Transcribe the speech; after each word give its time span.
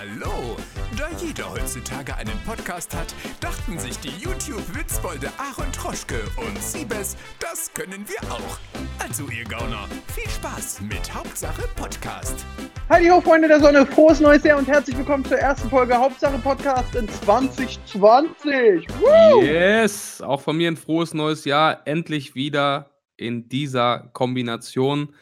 Hallo! 0.00 0.56
Da 0.96 1.10
jeder 1.22 1.50
heutzutage 1.50 2.16
einen 2.16 2.38
Podcast 2.46 2.96
hat, 2.96 3.14
dachten 3.38 3.78
sich 3.78 3.98
die 3.98 4.08
YouTube-Witzbolde 4.08 5.28
Aaron 5.36 5.70
Troschke 5.72 6.22
und 6.38 6.58
Siebes, 6.58 7.18
das 7.38 7.70
können 7.74 8.06
wir 8.08 8.32
auch. 8.32 8.58
Also 8.98 9.28
ihr 9.28 9.44
Gauner, 9.44 9.86
viel 10.14 10.26
Spaß 10.30 10.80
mit 10.80 11.14
Hauptsache 11.14 11.68
Podcast. 11.76 12.46
Hallo 12.88 13.16
ho, 13.16 13.20
Freunde 13.20 13.48
der 13.48 13.60
Sonne, 13.60 13.84
frohes 13.84 14.20
neues 14.20 14.42
Jahr 14.42 14.56
und 14.56 14.66
herzlich 14.68 14.96
willkommen 14.96 15.26
zur 15.26 15.36
ersten 15.36 15.68
Folge 15.68 15.94
Hauptsache 15.94 16.38
Podcast 16.38 16.94
in 16.94 17.06
2020. 17.06 18.86
Woo! 19.00 19.42
Yes, 19.42 20.22
auch 20.22 20.40
von 20.40 20.56
mir 20.56 20.70
ein 20.70 20.78
frohes 20.78 21.12
neues 21.12 21.44
Jahr. 21.44 21.82
Endlich 21.86 22.34
wieder 22.34 23.02
in 23.18 23.50
dieser 23.50 24.08
Kombination. 24.14 25.14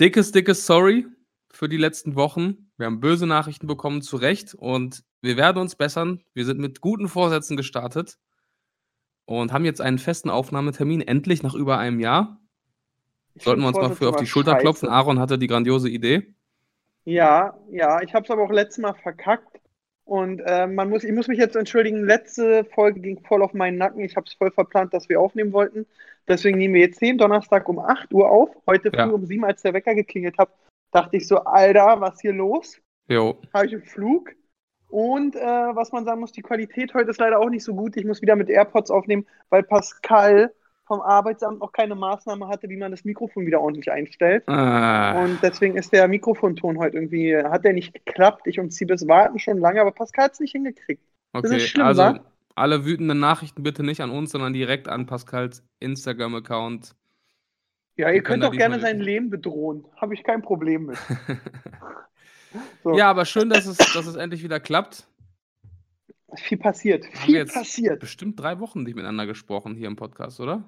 Dickes, 0.00 0.32
dickes 0.32 0.66
Sorry 0.66 1.06
für 1.52 1.68
die 1.68 1.76
letzten 1.76 2.16
Wochen. 2.16 2.67
Wir 2.78 2.86
haben 2.86 3.00
böse 3.00 3.26
Nachrichten 3.26 3.66
bekommen, 3.66 4.02
zu 4.02 4.16
Recht. 4.16 4.54
Und 4.54 5.04
wir 5.20 5.36
werden 5.36 5.58
uns 5.58 5.74
bessern. 5.74 6.22
Wir 6.32 6.44
sind 6.44 6.60
mit 6.60 6.80
guten 6.80 7.08
Vorsätzen 7.08 7.56
gestartet 7.56 8.18
und 9.26 9.52
haben 9.52 9.64
jetzt 9.64 9.80
einen 9.80 9.98
festen 9.98 10.30
Aufnahmetermin, 10.30 11.00
endlich 11.02 11.42
nach 11.42 11.54
über 11.54 11.78
einem 11.78 12.00
Jahr. 12.00 12.40
Ich 13.34 13.42
Sollten 13.44 13.60
wir 13.62 13.68
uns 13.68 13.76
mal 13.76 13.90
für 13.90 14.08
auf 14.08 14.16
die 14.16 14.26
Schulter 14.26 14.52
scheiße. 14.52 14.62
klopfen. 14.62 14.88
Aaron 14.88 15.18
hatte 15.18 15.38
die 15.38 15.46
grandiose 15.48 15.88
Idee. 15.88 16.34
Ja, 17.04 17.58
ja, 17.70 18.00
ich 18.02 18.14
habe 18.14 18.24
es 18.24 18.30
aber 18.30 18.42
auch 18.42 18.50
letztes 18.50 18.78
Mal 18.78 18.94
verkackt. 18.94 19.60
Und 20.04 20.40
äh, 20.40 20.66
man 20.66 20.88
muss, 20.88 21.04
ich 21.04 21.12
muss 21.12 21.28
mich 21.28 21.38
jetzt 21.38 21.54
entschuldigen, 21.56 22.04
letzte 22.06 22.64
Folge 22.64 23.00
ging 23.00 23.20
voll 23.26 23.42
auf 23.42 23.52
meinen 23.52 23.76
Nacken. 23.76 24.00
Ich 24.00 24.16
habe 24.16 24.26
es 24.26 24.32
voll 24.34 24.50
verplant, 24.50 24.94
dass 24.94 25.08
wir 25.08 25.20
aufnehmen 25.20 25.52
wollten. 25.52 25.84
Deswegen 26.26 26.58
nehmen 26.58 26.74
wir 26.74 26.80
jetzt 26.80 27.00
den 27.02 27.18
Donnerstag 27.18 27.68
um 27.68 27.78
8 27.78 28.12
Uhr 28.14 28.30
auf. 28.30 28.50
Heute 28.66 28.90
früh 28.90 28.98
Ja. 28.98 29.06
um 29.06 29.26
7, 29.26 29.44
als 29.44 29.62
der 29.62 29.74
Wecker 29.74 29.94
geklingelt 29.94 30.38
hat, 30.38 30.48
dachte 30.90 31.16
ich 31.16 31.26
so, 31.26 31.38
Alter, 31.38 32.00
was 32.00 32.20
hier 32.20 32.32
los? 32.32 32.80
Jo. 33.08 33.38
habe 33.54 33.66
ich 33.66 33.72
einen 33.72 33.84
Flug. 33.84 34.30
Und 34.88 35.36
äh, 35.36 35.40
was 35.40 35.92
man 35.92 36.04
sagen 36.04 36.20
muss, 36.20 36.32
die 36.32 36.42
Qualität 36.42 36.94
heute 36.94 37.10
ist 37.10 37.20
leider 37.20 37.40
auch 37.40 37.50
nicht 37.50 37.64
so 37.64 37.74
gut. 37.74 37.96
Ich 37.96 38.04
muss 38.04 38.22
wieder 38.22 38.36
mit 38.36 38.48
AirPods 38.48 38.90
aufnehmen, 38.90 39.26
weil 39.50 39.62
Pascal 39.62 40.52
vom 40.86 41.02
Arbeitsamt 41.02 41.60
noch 41.60 41.72
keine 41.72 41.94
Maßnahme 41.94 42.48
hatte, 42.48 42.68
wie 42.70 42.76
man 42.76 42.90
das 42.90 43.04
Mikrofon 43.04 43.46
wieder 43.46 43.60
ordentlich 43.60 43.92
einstellt. 43.92 44.48
Ah, 44.48 45.22
Und 45.22 45.38
deswegen 45.42 45.76
ist 45.76 45.92
der 45.92 46.08
Mikrofonton 46.08 46.78
heute 46.78 46.96
irgendwie, 46.96 47.36
hat 47.36 47.64
der 47.64 47.74
nicht 47.74 47.92
geklappt. 47.92 48.46
Ich 48.46 48.58
und 48.58 48.72
Siebes 48.72 49.06
warten 49.06 49.38
schon 49.38 49.58
lange, 49.58 49.82
aber 49.82 49.92
Pascal 49.92 50.26
hat 50.26 50.32
es 50.32 50.40
nicht 50.40 50.52
hingekriegt. 50.52 51.02
das 51.34 51.44
ist 51.44 51.52
okay. 51.52 51.60
schlimm, 51.60 51.86
also, 51.86 52.02
wa? 52.02 52.20
alle 52.54 52.86
wütenden 52.86 53.20
Nachrichten 53.20 53.62
bitte 53.62 53.82
nicht 53.82 54.00
an 54.00 54.10
uns, 54.10 54.32
sondern 54.32 54.54
direkt 54.54 54.88
an 54.88 55.04
Pascals 55.04 55.62
Instagram-Account. 55.80 56.94
Ja, 57.98 58.10
ihr 58.10 58.22
könnt 58.22 58.44
auch 58.44 58.52
gerne 58.52 58.78
sein 58.80 59.00
Leben 59.00 59.28
bedrohen. 59.28 59.84
Habe 59.96 60.14
ich 60.14 60.22
kein 60.22 60.40
Problem 60.40 60.86
mit. 60.86 60.98
So. 62.82 62.96
Ja, 62.96 63.10
aber 63.10 63.26
schön, 63.26 63.50
dass 63.50 63.66
es, 63.66 63.76
dass 63.76 64.06
es 64.06 64.16
endlich 64.16 64.42
wieder 64.42 64.58
klappt. 64.58 65.06
Viel 66.36 66.56
passiert. 66.56 67.04
wir 67.04 67.12
Viel 67.12 67.44
passiert. 67.44 68.00
Bestimmt 68.00 68.40
drei 68.40 68.58
Wochen 68.58 68.84
nicht 68.84 68.94
miteinander 68.94 69.26
gesprochen 69.26 69.74
hier 69.74 69.86
im 69.86 69.96
Podcast, 69.96 70.40
oder? 70.40 70.66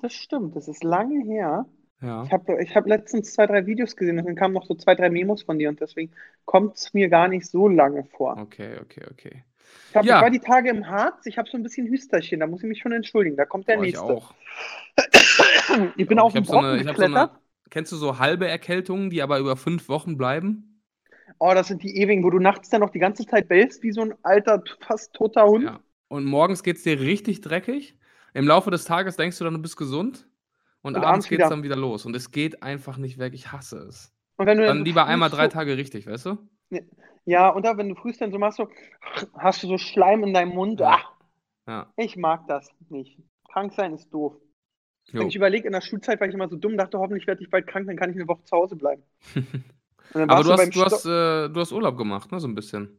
Das 0.00 0.12
stimmt. 0.12 0.54
Das 0.54 0.68
ist 0.68 0.84
lange 0.84 1.24
her. 1.24 1.66
Ja. 2.00 2.24
Ich 2.24 2.32
habe 2.32 2.62
ich 2.62 2.76
hab 2.76 2.86
letztens 2.86 3.32
zwei, 3.32 3.46
drei 3.46 3.66
Videos 3.66 3.96
gesehen 3.96 4.18
und 4.18 4.26
dann 4.26 4.36
kamen 4.36 4.54
noch 4.54 4.66
so 4.66 4.74
zwei, 4.74 4.94
drei 4.94 5.08
Memos 5.08 5.42
von 5.42 5.58
dir 5.58 5.68
und 5.68 5.80
deswegen 5.80 6.12
kommt 6.44 6.76
es 6.76 6.92
mir 6.92 7.08
gar 7.08 7.26
nicht 7.28 7.46
so 7.46 7.68
lange 7.68 8.04
vor. 8.04 8.36
Okay, 8.38 8.78
okay, 8.80 9.02
okay. 9.10 9.44
Ich, 9.90 9.96
hab, 9.96 10.04
Ja. 10.04 10.16
ich 10.16 10.22
war 10.22 10.30
die 10.30 10.40
Tage 10.40 10.70
im 10.70 10.86
Harz, 10.86 11.26
ich 11.26 11.38
habe 11.38 11.48
so 11.50 11.56
ein 11.56 11.62
bisschen 11.62 11.86
Hüsterchen, 11.86 12.40
da 12.40 12.46
muss 12.46 12.62
ich 12.62 12.68
mich 12.68 12.80
schon 12.80 12.92
entschuldigen. 12.92 13.36
Da 13.36 13.44
kommt 13.44 13.68
der 13.68 13.76
ich 13.76 13.80
nächste. 13.82 14.02
auch. 14.02 14.34
Ich 15.96 16.06
bin 16.06 16.18
Auch. 16.18 16.26
auf 16.26 16.32
den 16.32 16.44
ich 16.44 16.48
hab 16.48 16.54
so 16.54 16.58
eine, 16.58 16.80
ich 16.80 16.86
hab 16.86 16.96
so 16.96 17.02
eine, 17.02 17.14
geklettert. 17.14 17.40
Kennst 17.70 17.92
du 17.92 17.96
so 17.96 18.18
halbe 18.18 18.48
Erkältungen, 18.48 19.10
die 19.10 19.22
aber 19.22 19.38
über 19.38 19.56
fünf 19.56 19.88
Wochen 19.88 20.16
bleiben? 20.16 20.82
Oh, 21.38 21.52
das 21.54 21.68
sind 21.68 21.82
die 21.82 21.96
ewigen, 21.98 22.22
wo 22.24 22.30
du 22.30 22.38
nachts 22.38 22.70
dann 22.70 22.80
noch 22.80 22.90
die 22.90 22.98
ganze 22.98 23.26
Zeit 23.26 23.48
bellst 23.48 23.82
wie 23.82 23.92
so 23.92 24.00
ein 24.02 24.14
alter, 24.22 24.62
fast 24.80 25.12
toter 25.14 25.44
Hund. 25.46 25.64
Ja. 25.64 25.80
Und 26.08 26.24
morgens 26.24 26.62
geht 26.62 26.76
es 26.76 26.82
dir 26.84 26.98
richtig 27.00 27.40
dreckig. 27.40 27.98
Im 28.32 28.46
Laufe 28.46 28.70
des 28.70 28.84
Tages 28.84 29.16
denkst 29.16 29.36
du 29.38 29.44
dann, 29.44 29.54
du 29.54 29.60
bist 29.60 29.76
gesund. 29.76 30.28
Und, 30.82 30.94
Und 30.94 30.96
abends 30.96 31.08
abends 31.08 31.28
geht 31.28 31.38
wieder. 31.38 31.46
es 31.46 31.50
dann 31.50 31.62
wieder 31.64 31.76
los. 31.76 32.06
Und 32.06 32.14
es 32.14 32.30
geht 32.30 32.62
einfach 32.62 32.96
nicht 32.96 33.18
weg. 33.18 33.34
Ich 33.34 33.50
hasse 33.52 33.78
es. 33.78 34.14
Und 34.36 34.46
wenn 34.46 34.58
du 34.58 34.66
Dann 34.66 34.78
so 34.78 34.84
lieber 34.84 35.06
einmal 35.06 35.30
drei 35.30 35.48
Tage 35.48 35.76
richtig, 35.76 36.06
weißt 36.06 36.26
du? 36.26 36.38
Ja, 37.24 37.48
und 37.50 37.64
da, 37.64 37.76
wenn 37.76 37.88
du 37.88 38.12
dann 38.18 38.32
so 38.32 38.38
machst, 38.38 38.58
so, 38.58 38.68
hast 39.36 39.62
du 39.62 39.66
so 39.66 39.78
Schleim 39.78 40.22
in 40.22 40.32
deinem 40.32 40.54
Mund. 40.54 40.80
Ja. 40.80 40.98
Ah, 41.66 41.72
Ja. 41.72 41.92
ich 41.96 42.16
mag 42.16 42.46
das 42.46 42.70
nicht. 42.88 43.18
Krank 43.50 43.72
sein 43.74 43.94
ist 43.94 44.12
doof. 44.12 44.34
Jo. 45.06 45.20
Wenn 45.20 45.28
ich 45.28 45.36
überlege, 45.36 45.66
in 45.66 45.72
der 45.72 45.80
Schulzeit 45.80 46.20
war 46.20 46.28
ich 46.28 46.34
immer 46.34 46.48
so 46.48 46.56
dumm, 46.56 46.76
dachte, 46.76 46.98
hoffentlich 46.98 47.26
werde 47.26 47.42
ich 47.42 47.50
bald 47.50 47.66
krank, 47.66 47.86
dann 47.86 47.96
kann 47.96 48.10
ich 48.10 48.16
eine 48.16 48.28
Woche 48.28 48.42
zu 48.44 48.56
Hause 48.56 48.76
bleiben. 48.76 49.02
Aber 50.14 50.42
du 50.42 50.50
beim 50.50 50.58
hast, 50.58 50.76
du, 50.76 50.84
hast, 50.84 51.06
äh, 51.06 51.48
du 51.48 51.60
hast 51.60 51.72
Urlaub 51.72 51.96
gemacht, 51.96 52.30
ne? 52.30 52.40
So 52.40 52.46
ein 52.48 52.54
bisschen. 52.54 52.98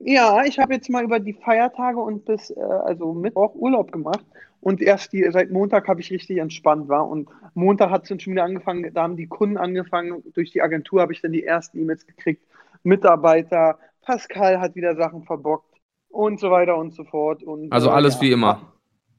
Ja, 0.00 0.44
ich 0.44 0.58
habe 0.58 0.74
jetzt 0.74 0.88
mal 0.88 1.04
über 1.04 1.20
die 1.20 1.32
Feiertage 1.34 1.98
und 1.98 2.24
bis, 2.24 2.50
äh, 2.50 2.60
also 2.60 3.12
Mittwoch 3.12 3.54
Urlaub 3.54 3.92
gemacht. 3.92 4.24
Und 4.60 4.80
erst 4.80 5.12
die, 5.12 5.28
seit 5.30 5.50
Montag 5.50 5.88
habe 5.88 6.00
ich 6.00 6.10
richtig 6.10 6.38
entspannt 6.38 6.88
war. 6.88 7.08
Und 7.08 7.28
Montag 7.54 7.90
hat 7.90 8.02
es 8.02 8.08
dann 8.08 8.20
schon 8.20 8.32
wieder 8.32 8.44
angefangen, 8.44 8.92
da 8.92 9.02
haben 9.02 9.16
die 9.16 9.26
Kunden 9.26 9.56
angefangen. 9.56 10.22
Durch 10.34 10.52
die 10.52 10.62
Agentur 10.62 11.00
habe 11.00 11.12
ich 11.12 11.20
dann 11.20 11.32
die 11.32 11.44
ersten 11.44 11.78
E-Mails 11.78 12.06
gekriegt. 12.06 12.42
Mitarbeiter, 12.82 13.78
Pascal 14.02 14.60
hat 14.60 14.74
wieder 14.74 14.96
Sachen 14.96 15.24
verbockt 15.24 15.74
und 16.08 16.40
so 16.40 16.50
weiter 16.50 16.76
und 16.76 16.94
so 16.94 17.04
fort. 17.04 17.42
Und, 17.42 17.72
Also 17.72 17.88
äh, 17.88 17.92
alles 17.92 18.16
ja, 18.16 18.20
wie 18.22 18.32
immer. 18.32 18.72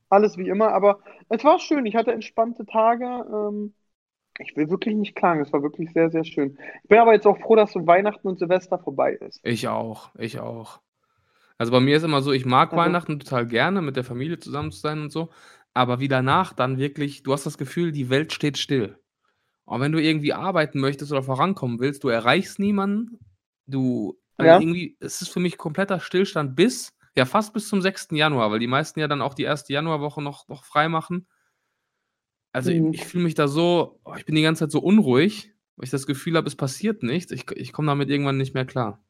Alles 0.09 0.37
wie 0.37 0.47
immer, 0.49 0.73
aber 0.73 0.99
es 1.29 1.43
war 1.43 1.59
schön. 1.59 1.85
Ich 1.85 1.95
hatte 1.95 2.11
entspannte 2.11 2.65
Tage. 2.65 3.05
Ähm, 3.05 3.73
ich 4.39 4.55
will 4.55 4.69
wirklich 4.69 4.95
nicht 4.95 5.15
klagen. 5.15 5.41
Es 5.41 5.53
war 5.53 5.61
wirklich 5.61 5.91
sehr, 5.93 6.09
sehr 6.09 6.23
schön. 6.23 6.57
Ich 6.83 6.89
bin 6.89 6.97
aber 6.99 7.13
jetzt 7.13 7.27
auch 7.27 7.37
froh, 7.39 7.55
dass 7.55 7.71
so 7.71 7.85
Weihnachten 7.85 8.27
und 8.27 8.39
Silvester 8.39 8.79
vorbei 8.79 9.13
ist. 9.13 9.39
Ich 9.43 9.67
auch, 9.67 10.09
ich 10.17 10.39
auch. 10.39 10.79
Also 11.57 11.71
bei 11.73 11.79
mir 11.81 11.97
ist 11.97 12.03
immer 12.03 12.21
so, 12.21 12.31
ich 12.31 12.45
mag 12.45 12.71
Also- 12.71 12.77
Weihnachten 12.83 13.19
total 13.19 13.45
gerne, 13.45 13.81
mit 13.81 13.97
der 13.97 14.03
Familie 14.05 14.39
zusammen 14.39 14.71
zu 14.71 14.79
sein 14.79 15.01
und 15.01 15.11
so. 15.11 15.29
Aber 15.73 15.99
wie 15.99 16.07
danach 16.07 16.53
dann 16.53 16.77
wirklich, 16.77 17.21
du 17.21 17.33
hast 17.33 17.45
das 17.45 17.57
Gefühl, 17.57 17.91
die 17.91 18.09
Welt 18.09 18.33
steht 18.33 18.57
still. 18.57 18.97
Und 19.65 19.81
wenn 19.81 19.91
du 19.91 20.01
irgendwie 20.01 20.33
arbeiten 20.33 20.79
möchtest 20.79 21.11
oder 21.11 21.21
vorankommen 21.21 21.79
willst, 21.79 22.03
du 22.03 22.07
erreichst 22.07 22.57
niemanden. 22.57 23.19
Du, 23.69 24.17
also 24.37 24.47
Ja. 24.49 24.59
irgendwie, 24.59 24.97
es 24.99 25.21
ist 25.21 25.29
für 25.29 25.39
mich 25.39 25.57
kompletter 25.57 25.99
Stillstand 25.99 26.55
bis, 26.55 26.93
ja 27.15 27.25
fast 27.25 27.53
bis 27.53 27.67
zum 27.69 27.81
6. 27.81 28.09
Januar, 28.17 28.51
weil 28.51 28.59
die 28.59 28.67
meisten 28.67 28.99
ja 28.99 29.07
dann 29.07 29.21
auch 29.21 29.33
die 29.33 29.43
erste 29.43 29.73
Januarwoche 29.73 30.21
noch, 30.21 30.47
noch 30.47 30.63
frei 30.63 30.87
machen. 30.89 31.27
Also 32.51 32.71
Mhm. 32.71 32.93
ich, 32.93 33.01
ich 33.01 33.05
fühle 33.05 33.23
mich 33.25 33.35
da 33.35 33.47
so, 33.47 33.99
oh, 34.03 34.13
ich 34.17 34.25
bin 34.25 34.35
die 34.35 34.41
ganze 34.41 34.65
Zeit 34.65 34.71
so 34.71 34.79
unruhig, 34.79 35.53
weil 35.75 35.85
ich 35.85 35.91
das 35.91 36.07
Gefühl 36.07 36.35
habe, 36.35 36.47
es 36.47 36.55
passiert 36.55 37.03
nichts. 37.03 37.31
Ich, 37.31 37.49
ich 37.51 37.73
komme 37.73 37.87
damit 37.87 38.09
irgendwann 38.09 38.37
nicht 38.37 38.53
mehr 38.53 38.65
klar. 38.65 39.03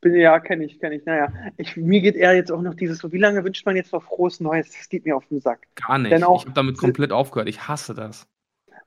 Bin, 0.00 0.16
ja, 0.16 0.40
kenne 0.40 0.64
ich, 0.64 0.80
kenne 0.80 0.96
ich. 0.96 1.04
Naja, 1.04 1.32
ich, 1.58 1.76
mir 1.76 2.00
geht 2.00 2.16
eher 2.16 2.34
jetzt 2.34 2.50
auch 2.50 2.60
noch 2.62 2.74
dieses 2.74 2.98
so, 2.98 3.12
wie 3.12 3.18
lange 3.18 3.44
wünscht 3.44 3.64
man 3.64 3.76
jetzt 3.76 3.92
noch 3.92 4.02
frohes 4.02 4.40
Neues? 4.40 4.68
Das 4.72 4.88
geht 4.88 5.04
mir 5.04 5.16
auf 5.16 5.26
den 5.26 5.40
Sack. 5.40 5.60
Gar 5.76 5.98
nicht. 5.98 6.10
Denn 6.12 6.24
auch- 6.24 6.40
ich 6.40 6.46
habe 6.46 6.54
damit 6.54 6.76
komplett 6.78 7.12
aufgehört. 7.12 7.48
Ich 7.48 7.68
hasse 7.68 7.94
das. 7.94 8.26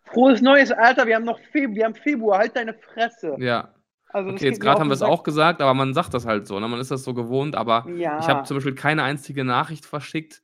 Frohes 0.03 0.41
Neues, 0.41 0.71
Alter, 0.71 1.07
wir 1.07 1.15
haben 1.15 1.23
noch 1.23 1.39
Februar, 1.51 1.75
wir 1.75 1.85
haben 1.85 1.95
Februar, 1.95 2.39
halt 2.39 2.55
deine 2.55 2.73
Fresse. 2.73 3.35
Ja. 3.39 3.73
Also, 4.15 4.29
Okay, 4.29 4.45
jetzt 4.45 4.61
gerade 4.61 4.79
haben 4.79 4.87
wir 4.87 4.93
es 4.93 5.01
auch 5.01 5.23
gesagt, 5.23 5.61
aber 5.61 5.73
man 5.73 5.93
sagt 5.93 6.13
das 6.13 6.25
halt 6.25 6.47
so. 6.47 6.57
Ne? 6.59 6.69
Man 6.69 6.79
ist 6.79 6.89
das 6.89 7.03
so 7.03 7.13
gewohnt, 7.13 7.55
aber 7.55 7.85
Ja. 7.89 8.17
ich 8.19 8.27
habe 8.29 8.43
zum 8.45 8.55
Beispiel 8.55 8.73
keine 8.75 9.03
einzige 9.03 9.43
Nachricht 9.43 9.85
verschickt. 9.85 10.41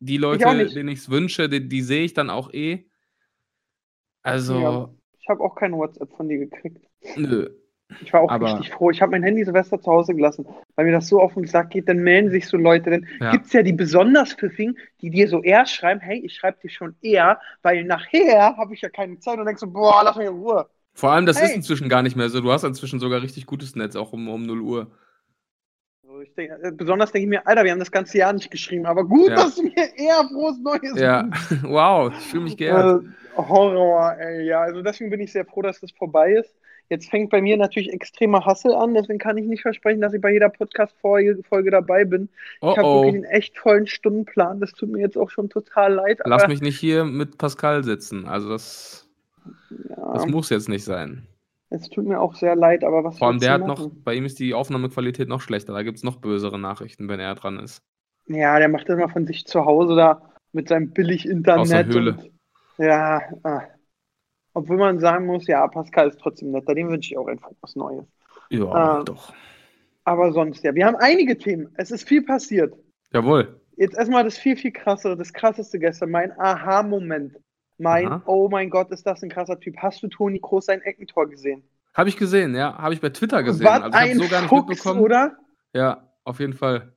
Die 0.00 0.16
Ich 0.16 0.20
Leute, 0.20 0.52
nicht. 0.56 0.74
denen 0.74 0.88
ich 0.88 0.98
es 0.98 1.08
wünsche, 1.10 1.48
die, 1.48 1.68
die 1.68 1.82
sehe 1.82 2.02
ich 2.04 2.14
dann 2.14 2.28
auch 2.28 2.52
eh. 2.52 2.86
Also, 4.22 4.58
Ja. 4.60 4.90
Ich 5.20 5.28
habe 5.28 5.42
auch 5.44 5.54
kein 5.54 5.72
WhatsApp 5.74 6.10
von 6.16 6.28
dir 6.28 6.38
gekriegt. 6.38 6.84
nö. 7.16 7.48
Ich 8.02 8.12
war 8.12 8.20
auch 8.22 8.30
Aber- 8.30 8.46
richtig 8.46 8.70
froh. 8.72 8.90
Ich 8.90 9.00
habe 9.00 9.12
mein 9.12 9.22
Handy 9.22 9.44
Silvester 9.44 9.80
zu 9.80 9.90
Hause 9.90 10.14
gelassen, 10.14 10.46
weil 10.74 10.84
mir 10.86 10.92
das 10.92 11.08
so 11.08 11.20
auf 11.20 11.34
den 11.34 11.46
Sack 11.46 11.70
geht. 11.70 11.88
Dann 11.88 11.98
melden 11.98 12.30
sich 12.30 12.46
so 12.46 12.56
Leute. 12.58 12.90
Dann 12.90 13.06
Ja. 13.20 13.30
gibt 13.30 13.46
es 13.46 13.52
ja 13.54 13.62
die 13.62 13.72
besonders 13.72 14.34
Pfiffigen, 14.34 14.76
die 15.00 15.08
dir 15.10 15.26
so 15.28 15.42
eher 15.42 15.64
schreiben: 15.66 16.00
Hey, 16.00 16.18
ich 16.18 16.34
schreibe 16.34 16.58
dir 16.60 16.68
schon 16.68 16.96
eher, 17.00 17.40
weil 17.62 17.84
nachher 17.84 18.56
habe 18.56 18.74
ich 18.74 18.80
ja 18.82 18.88
keine 18.90 19.18
Zeit 19.20 19.38
und 19.38 19.46
denkst 19.46 19.60
so: 19.60 19.70
Boah, 19.70 20.02
lass 20.04 20.16
mich 20.16 20.26
in 20.26 20.34
Ruhe. 20.34 20.68
Vor 20.98 21.12
allem, 21.12 21.26
das 21.26 21.36
ist 21.36 21.50
Hey. 21.50 21.54
inzwischen 21.54 21.88
gar 21.88 22.02
nicht 22.02 22.16
mehr 22.16 22.28
so. 22.28 22.40
Du 22.40 22.50
hast 22.50 22.64
inzwischen 22.64 22.98
sogar 22.98 23.22
richtig 23.22 23.46
gutes 23.46 23.76
Netz, 23.76 23.94
auch 23.94 24.12
um, 24.12 24.28
um 24.28 24.42
0 24.42 24.60
Uhr. 24.60 24.90
So, 26.02 26.20
ich 26.20 26.34
denk, 26.34 26.50
äh, 26.50 26.72
besonders 26.72 27.12
denke 27.12 27.26
ich 27.26 27.28
mir: 27.30 27.46
Alter, 27.46 27.62
wir 27.62 27.70
haben 27.70 27.78
das 27.78 27.92
ganze 27.92 28.18
Jahr 28.18 28.32
nicht 28.32 28.50
geschrieben, 28.50 28.84
aber 28.84 29.04
gut, 29.04 29.28
Ja. 29.28 29.36
dass 29.36 29.54
du 29.54 29.62
mir 29.62 29.96
eher 29.96 30.28
frohes 30.28 30.58
Neues 30.58 30.98
Ja, 30.98 31.30
wow, 31.62 32.12
ich 32.12 32.24
fühle 32.24 32.42
mich 32.42 32.56
geehrt. 32.56 33.04
Äh, 33.04 33.36
Horror, 33.36 34.16
ey, 34.18 34.44
ja. 34.46 34.62
Also 34.62 34.82
deswegen 34.82 35.10
bin 35.10 35.20
ich 35.20 35.30
sehr 35.30 35.44
froh, 35.44 35.62
dass 35.62 35.78
das 35.78 35.92
vorbei 35.92 36.32
ist. 36.32 36.52
Jetzt 36.90 37.10
fängt 37.10 37.30
bei 37.30 37.40
mir 37.42 37.56
natürlich 37.56 37.92
extremer 37.92 38.44
Hassel 38.44 38.74
an, 38.74 38.94
deswegen 38.94 39.20
kann 39.20 39.38
ich 39.38 39.46
nicht 39.46 39.62
versprechen, 39.62 40.00
dass 40.00 40.14
ich 40.14 40.20
bei 40.20 40.32
jeder 40.32 40.48
Podcast-Folge 40.48 41.44
Folge 41.48 41.70
dabei 41.70 42.04
bin. 42.06 42.28
Oh 42.60 42.72
ich 42.72 42.76
habe 42.76 42.88
oh, 42.88 43.02
wirklich 43.04 43.24
einen 43.24 43.32
echt 43.32 43.56
vollen 43.56 43.86
Stundenplan. 43.86 44.58
Das 44.58 44.72
tut 44.72 44.90
mir 44.90 44.98
jetzt 44.98 45.16
auch 45.16 45.30
schon 45.30 45.48
total 45.48 45.92
leid. 45.94 46.18
lass 46.24 46.48
mich 46.48 46.60
nicht 46.60 46.80
hier 46.80 47.04
mit 47.04 47.38
Pascal 47.38 47.84
sitzen. 47.84 48.26
Also, 48.26 48.48
das, 48.48 49.07
ja, 49.88 50.12
das 50.14 50.26
muss 50.26 50.50
jetzt 50.50 50.68
nicht 50.68 50.84
sein. 50.84 51.26
es 51.70 51.88
tut 51.90 52.06
mir 52.06 52.20
auch 52.20 52.34
sehr 52.34 52.56
leid, 52.56 52.84
aber 52.84 53.04
was 53.04 53.18
Vor 53.18 53.28
allem, 53.28 53.40
der 53.40 53.52
hat 53.52 53.66
noch, 53.66 53.90
bei 54.04 54.14
ihm 54.14 54.24
ist 54.24 54.38
die 54.38 54.54
Aufnahmequalität 54.54 55.28
noch 55.28 55.40
schlechter. 55.40 55.72
Da 55.72 55.82
gibt 55.82 55.98
es 55.98 56.04
noch 56.04 56.16
bösere 56.16 56.58
Nachrichten, 56.58 57.08
wenn 57.08 57.20
er 57.20 57.34
dran 57.34 57.58
ist. 57.58 57.82
Ja, 58.26 58.58
der 58.58 58.68
macht 58.68 58.88
das 58.88 58.98
mal 58.98 59.08
von 59.08 59.26
sich 59.26 59.46
zu 59.46 59.64
Hause 59.64 59.96
da 59.96 60.22
mit 60.52 60.68
seinem 60.68 60.90
Billig-Internet. 60.90 61.60
Aus 61.60 61.68
der 61.68 61.86
Höhle. 61.86 62.12
und- 62.12 62.30
Ja, 62.78 63.22
ah. 63.42 63.62
Obwohl 64.54 64.76
man 64.76 64.98
sagen 64.98 65.26
muss, 65.26 65.46
ja, 65.46 65.66
Pascal 65.68 66.08
ist 66.08 66.20
trotzdem 66.20 66.50
netter. 66.50 66.74
Dem 66.74 66.88
wünsche 66.88 67.12
ich 67.12 67.18
auch 67.18 67.26
einfach 67.28 67.50
was 67.60 67.76
Neues. 67.76 68.04
Ja, 68.50 68.98
Ähm, 68.98 69.04
doch. 69.04 69.32
Aber 70.04 70.32
sonst, 70.32 70.64
ja. 70.64 70.74
Wir 70.74 70.86
haben 70.86 70.96
einige 70.96 71.36
Themen. 71.36 71.68
Es 71.74 71.90
ist 71.90 72.08
viel 72.08 72.22
passiert. 72.22 72.74
Jawohl. 73.12 73.60
Jetzt 73.76 73.96
erstmal 73.96 74.24
das 74.24 74.38
viel, 74.38 74.56
viel 74.56 74.72
krassere, 74.72 75.16
das 75.16 75.32
krasseste 75.32 75.78
gestern, 75.78 76.10
mein 76.10 76.32
Aha-Moment. 76.38 77.36
Mein, 77.78 78.08
Aha. 78.08 78.22
oh 78.26 78.48
mein 78.48 78.70
Gott, 78.70 78.90
ist 78.90 79.06
das 79.06 79.22
ein 79.22 79.30
krasser 79.30 79.58
Typ. 79.58 79.76
Hast 79.78 80.02
du 80.02 80.08
Toni 80.08 80.40
Kroos 80.40 80.66
sein 80.66 80.82
Eckentor 80.82 81.28
gesehen? 81.28 81.62
Habe 81.94 82.08
ich 82.08 82.16
gesehen, 82.16 82.54
ja. 82.54 82.76
Habe 82.76 82.94
ich 82.94 83.00
bei 83.00 83.10
Twitter 83.10 83.42
gesehen. 83.42 83.66
Was 83.66 83.82
also 83.82 83.96
ein 83.96 84.18
so 84.18 84.28
gar 84.28 84.40
nicht 84.40 84.48
Fuchs, 84.48 84.68
mitbekommen. 84.68 85.00
oder? 85.00 85.36
Ja, 85.72 86.08
auf 86.24 86.40
jeden 86.40 86.54
Fall. 86.54 86.92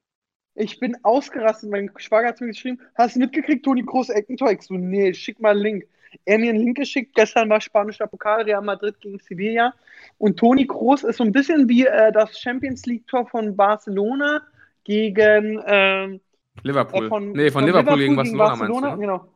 Ich 0.56 0.80
bin 0.80 0.98
ausgerastet. 1.04 1.70
Mein 1.70 1.92
Schwager 1.98 2.30
hat 2.30 2.42
mir 2.42 2.48
geschrieben, 2.48 2.80
hast 2.96 3.16
du 3.16 3.20
mitgekriegt, 3.20 3.64
Toni 3.64 3.84
Kroos 3.86 4.10
Eckentor? 4.10 4.52
Ich 4.52 4.64
so, 4.64 4.74
nee, 4.74 5.14
schick 5.14 5.40
mal 5.40 5.52
einen 5.52 5.62
Link. 5.62 5.88
Er 6.26 6.40
mir 6.40 6.50
einen 6.50 6.60
Link 6.60 6.78
geschickt. 6.78 7.16
Gestern 7.16 7.50
war 7.50 7.62
spanischer 7.62 8.08
Pokal, 8.08 8.44
Real 8.44 8.62
Madrid 8.62 9.00
gegen 9.00 9.20
Sevilla. 9.20 9.74
Und 10.18 10.38
Toni 10.38 10.68
Kroos 10.68 11.04
ist 11.04 11.18
so 11.18 11.24
ein 11.24 11.32
bisschen 11.32 11.70
wie 11.70 11.86
äh, 11.86 12.12
das 12.12 12.38
Champions 12.40 12.86
League-Tor 12.86 13.28
von 13.28 13.56
Barcelona 13.56 14.42
gegen 14.84 15.62
ähm, 15.66 16.20
Liverpool. 16.64 17.06
Äh, 17.06 17.10
von, 17.10 17.32
nee, 17.32 17.52
von, 17.52 17.66
Liverpool, 17.66 17.98
gegen 17.98 18.16
Barcelona, 18.16 18.56
meinst 18.56 18.82
du? 18.82 18.82
Ne? 18.82 18.98
Genau. 18.98 19.28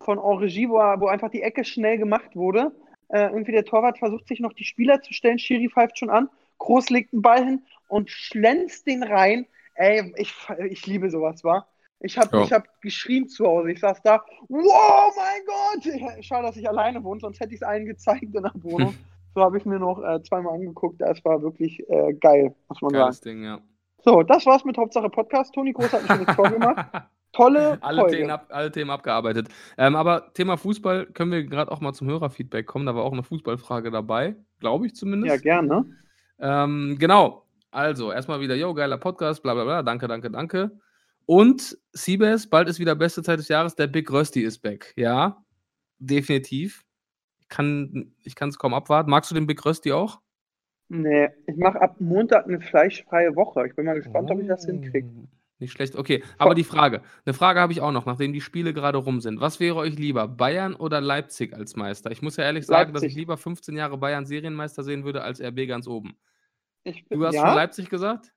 Von 0.00 0.22
Henri, 0.22 0.68
wo, 0.68 0.74
wo 0.74 1.06
einfach 1.06 1.30
die 1.30 1.42
Ecke 1.42 1.64
schnell 1.64 1.98
gemacht 1.98 2.34
wurde. 2.36 2.72
Äh, 3.08 3.26
irgendwie 3.28 3.52
der 3.52 3.64
Torwart 3.64 3.98
versucht 3.98 4.26
sich 4.28 4.40
noch 4.40 4.52
die 4.52 4.64
Spieler 4.64 5.00
zu 5.00 5.12
stellen. 5.12 5.38
Schiri 5.38 5.68
pfeift 5.68 5.98
schon 5.98 6.10
an. 6.10 6.28
Groß 6.58 6.90
legt 6.90 7.12
einen 7.12 7.22
Ball 7.22 7.44
hin 7.44 7.62
und 7.88 8.10
schlänzt 8.10 8.86
den 8.86 9.02
rein. 9.02 9.46
Ey, 9.74 10.12
ich, 10.16 10.34
ich 10.70 10.86
liebe 10.86 11.10
sowas, 11.10 11.44
war. 11.44 11.68
Ich 12.00 12.18
habe 12.18 12.36
Ja. 12.36 12.42
ich 12.44 12.52
hab 12.52 12.80
geschrien 12.82 13.28
zu 13.28 13.46
Hause. 13.46 13.70
Ich 13.70 13.80
saß 13.80 14.02
da. 14.02 14.24
Wow, 14.48 15.14
mein 15.16 15.42
Gott! 15.46 15.86
Ich, 16.18 16.26
schade, 16.26 16.46
dass 16.46 16.56
ich 16.56 16.68
alleine 16.68 17.02
wohne, 17.04 17.20
sonst 17.20 17.40
hätte 17.40 17.50
ich 17.54 17.60
es 17.60 17.66
allen 17.66 17.86
gezeigt 17.86 18.22
in 18.22 18.32
der 18.42 18.52
Wohnung. 18.54 18.94
so 19.34 19.40
habe 19.42 19.56
ich 19.58 19.64
mir 19.64 19.78
noch 19.78 20.02
äh, 20.02 20.22
zweimal 20.22 20.54
angeguckt. 20.54 21.00
Das 21.00 21.24
war 21.24 21.40
wirklich 21.42 21.80
äh, 21.88 22.12
geil, 22.14 22.54
muss 22.68 22.82
man 22.82 22.90
sagen. 22.90 23.02
Geiles 23.02 23.20
Ding, 23.20 23.44
ja. 23.44 23.60
So, 24.04 24.22
das 24.22 24.44
war's 24.46 24.64
mit 24.64 24.76
Hauptsache 24.76 25.08
Podcast. 25.10 25.54
Toni 25.54 25.72
Groß 25.72 25.92
hat 25.92 26.02
ein 26.02 26.16
schönes 26.16 26.36
Tor 26.36 26.50
gemacht. 26.50 26.86
Tolle 27.36 27.78
alle, 27.82 28.00
Folge. 28.00 28.16
Themen 28.16 28.30
ab, 28.30 28.46
alle 28.50 28.70
Themen 28.72 28.90
abgearbeitet. 28.90 29.48
Ähm, 29.76 29.94
aber 29.94 30.32
Thema 30.32 30.56
Fußball 30.56 31.06
können 31.06 31.32
wir 31.32 31.44
gerade 31.44 31.70
auch 31.70 31.80
mal 31.80 31.92
zum 31.92 32.08
Hörerfeedback 32.08 32.66
kommen. 32.66 32.86
Da 32.86 32.94
war 32.94 33.04
auch 33.04 33.12
eine 33.12 33.22
Fußballfrage 33.22 33.90
dabei, 33.90 34.36
glaube 34.58 34.86
ich 34.86 34.94
zumindest. 34.94 35.34
Ja, 35.34 35.40
gerne. 35.40 35.84
Ähm, 36.38 36.96
genau. 36.98 37.46
Also, 37.70 38.10
erstmal 38.10 38.40
wieder, 38.40 38.54
yo, 38.54 38.72
geiler 38.72 38.96
Podcast, 38.96 39.42
bla 39.42 39.52
bla 39.54 39.64
bla, 39.64 39.82
danke, 39.82 40.08
danke, 40.08 40.30
danke. 40.30 40.70
Und 41.26 41.76
Siebes, 41.92 42.48
bald 42.48 42.68
ist 42.68 42.78
wieder 42.78 42.94
beste 42.94 43.22
Zeit 43.22 43.38
des 43.38 43.48
Jahres, 43.48 43.74
der 43.74 43.88
Big 43.88 44.10
Rösti 44.10 44.42
ist 44.42 44.60
back. 44.60 44.94
Ja, 44.96 45.44
definitiv. 45.98 46.84
Ich 47.48 47.48
kann 47.48 48.14
es 48.24 48.58
kaum 48.58 48.74
abwarten. 48.74 49.10
Magst 49.10 49.30
du 49.30 49.34
den 49.34 49.46
Big 49.46 49.64
Rösti 49.64 49.92
auch? 49.92 50.20
Nee, 50.88 51.28
ich 51.46 51.56
mache 51.56 51.80
ab 51.80 51.96
Montag 52.00 52.46
eine 52.46 52.60
fleischfreie 52.60 53.34
Woche. 53.34 53.66
Ich 53.66 53.74
bin 53.74 53.86
mal 53.86 53.96
gespannt, 53.96 54.30
ob 54.30 54.40
ich 54.40 54.46
das 54.46 54.66
hinkriege. 54.66 55.08
Nicht 55.58 55.72
schlecht. 55.72 55.96
Okay, 55.96 56.22
aber 56.36 56.54
die 56.54 56.64
Frage, 56.64 57.02
eine 57.24 57.32
Frage 57.32 57.60
habe 57.60 57.72
ich 57.72 57.80
auch 57.80 57.92
noch, 57.92 58.04
nachdem 58.04 58.32
die 58.34 58.42
Spiele 58.42 58.74
gerade 58.74 58.98
rum 58.98 59.20
sind. 59.20 59.40
Was 59.40 59.58
wäre 59.58 59.76
euch 59.76 59.96
lieber, 59.98 60.28
Bayern 60.28 60.74
oder 60.74 61.00
Leipzig 61.00 61.54
als 61.54 61.76
Meister? 61.76 62.10
Ich 62.10 62.20
muss 62.20 62.36
ja 62.36 62.44
ehrlich 62.44 62.66
sagen, 62.66 62.92
dass 62.92 63.04
ich 63.04 63.12
Leipzig. 63.12 63.16
lieber 63.16 63.36
15 63.38 63.76
Jahre 63.76 63.96
Bayern 63.96 64.26
Serienmeister 64.26 64.82
sehen 64.82 65.04
würde 65.04 65.22
als 65.22 65.40
RB 65.40 65.66
ganz 65.66 65.86
oben. 65.88 66.16
Ich, 66.84 67.06
Du 67.08 67.24
hast 67.24 67.34
ja? 67.36 67.46
schon 67.46 67.54
Leipzig 67.54 67.88
gesagt? 67.88 68.32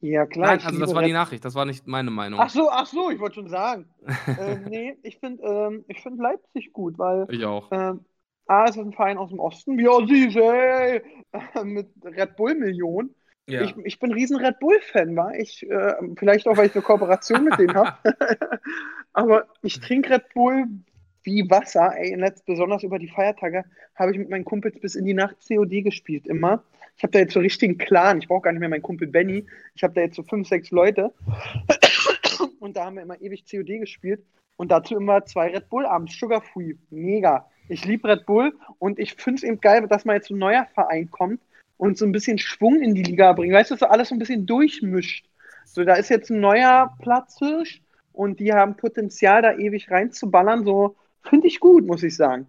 Ja, 0.00 0.26
klar. 0.26 0.48
Nein, 0.48 0.60
also 0.64 0.78
das 0.80 0.94
war 0.94 1.02
die 1.02 1.12
Nachricht, 1.12 1.44
das 1.44 1.54
war 1.54 1.64
nicht 1.64 1.86
meine 1.86 2.10
Meinung. 2.10 2.40
Ach 2.40 2.50
so, 2.50 2.68
ach 2.70 2.86
so, 2.86 3.10
ich 3.10 3.18
wollte 3.20 3.36
schon 3.36 3.48
sagen. 3.48 3.88
äh, 4.26 4.56
nee, 4.68 4.98
ich 5.02 5.18
finde 5.18 5.42
ähm, 5.44 5.84
ich 5.88 6.02
find 6.02 6.18
Leipzig 6.18 6.72
gut, 6.72 6.98
weil 6.98 7.26
Ich 7.30 7.44
auch. 7.44 7.70
ähm, 7.72 8.04
A, 8.46 8.64
es 8.64 8.76
ist 8.76 8.82
ein 8.82 8.92
Verein 8.92 9.16
aus 9.16 9.30
dem 9.30 9.38
Osten, 9.38 9.78
wie 9.78 9.88
Assis, 9.88 10.36
ey, 10.36 11.02
mit 11.64 11.88
Red 12.04 12.36
Bull-Millionen. 12.36 13.14
Ja. 13.46 13.62
Ich, 13.62 13.76
ich 13.84 13.98
bin 13.98 14.12
riesen 14.12 14.36
Red 14.36 14.58
Bull-Fan, 14.58 15.16
war 15.16 15.34
ich. 15.34 15.68
Äh, 15.68 15.94
vielleicht 16.16 16.48
auch, 16.48 16.56
weil 16.56 16.66
ich 16.66 16.74
eine 16.74 16.82
Kooperation 16.82 17.44
mit 17.44 17.58
denen 17.58 17.74
habe. 17.74 17.92
Aber 19.12 19.46
ich 19.62 19.80
trinke 19.80 20.10
Red 20.14 20.32
Bull 20.32 20.66
wie 21.24 21.48
Wasser. 21.50 21.94
Ey, 21.96 22.14
letzt, 22.14 22.46
besonders 22.46 22.82
über 22.82 22.98
die 22.98 23.08
Feiertage 23.08 23.64
habe 23.94 24.12
ich 24.12 24.18
mit 24.18 24.30
meinen 24.30 24.44
Kumpels 24.44 24.78
bis 24.80 24.94
in 24.94 25.04
die 25.04 25.14
Nacht 25.14 25.36
COD 25.46 25.84
gespielt, 25.84 26.26
immer. 26.26 26.62
Ich 26.96 27.02
habe 27.02 27.12
da 27.12 27.18
jetzt 27.18 27.34
so 27.34 27.40
richtigen 27.40 27.76
Clan. 27.76 28.18
Ich 28.18 28.28
brauche 28.28 28.42
gar 28.42 28.52
nicht 28.52 28.60
mehr 28.60 28.68
meinen 28.68 28.82
Kumpel 28.82 29.08
Benny. 29.08 29.46
Ich 29.74 29.82
habe 29.82 29.94
da 29.94 30.00
jetzt 30.00 30.16
so 30.16 30.22
fünf, 30.22 30.48
sechs 30.48 30.70
Leute. 30.70 31.12
Und 32.60 32.76
da 32.76 32.86
haben 32.86 32.96
wir 32.96 33.02
immer 33.02 33.20
ewig 33.20 33.44
COD 33.50 33.80
gespielt. 33.80 34.24
Und 34.56 34.70
dazu 34.70 34.96
immer 34.96 35.24
zwei 35.26 35.48
Red 35.48 35.68
Bull 35.68 35.84
abends. 35.84 36.16
Sugar 36.18 36.40
Free. 36.40 36.74
Mega. 36.90 37.50
Ich 37.68 37.84
liebe 37.84 38.08
Red 38.08 38.26
Bull 38.26 38.52
und 38.78 38.98
ich 38.98 39.14
finde 39.14 39.38
es 39.38 39.42
eben 39.42 39.58
geil, 39.58 39.86
dass 39.88 40.04
mal 40.04 40.16
jetzt 40.16 40.30
ein 40.30 40.38
neuer 40.38 40.66
Verein 40.74 41.10
kommt 41.10 41.40
und 41.76 41.98
so 41.98 42.04
ein 42.04 42.12
bisschen 42.12 42.38
Schwung 42.38 42.80
in 42.80 42.94
die 42.94 43.02
Liga 43.02 43.32
bringt. 43.32 43.54
Weißt 43.54 43.70
du, 43.70 43.76
so 43.76 43.86
alles 43.86 44.08
so 44.08 44.14
ein 44.14 44.18
bisschen 44.18 44.46
durchmischt. 44.46 45.26
So, 45.64 45.84
da 45.84 45.94
ist 45.94 46.08
jetzt 46.08 46.30
ein 46.30 46.40
neuer 46.40 46.94
Platzhirsch 47.00 47.82
und 48.12 48.40
die 48.40 48.52
haben 48.52 48.76
Potenzial, 48.76 49.42
da 49.42 49.54
ewig 49.54 49.90
reinzuballern. 49.90 50.64
So, 50.64 50.96
finde 51.22 51.48
ich 51.48 51.60
gut, 51.60 51.86
muss 51.86 52.02
ich 52.02 52.16
sagen. 52.16 52.46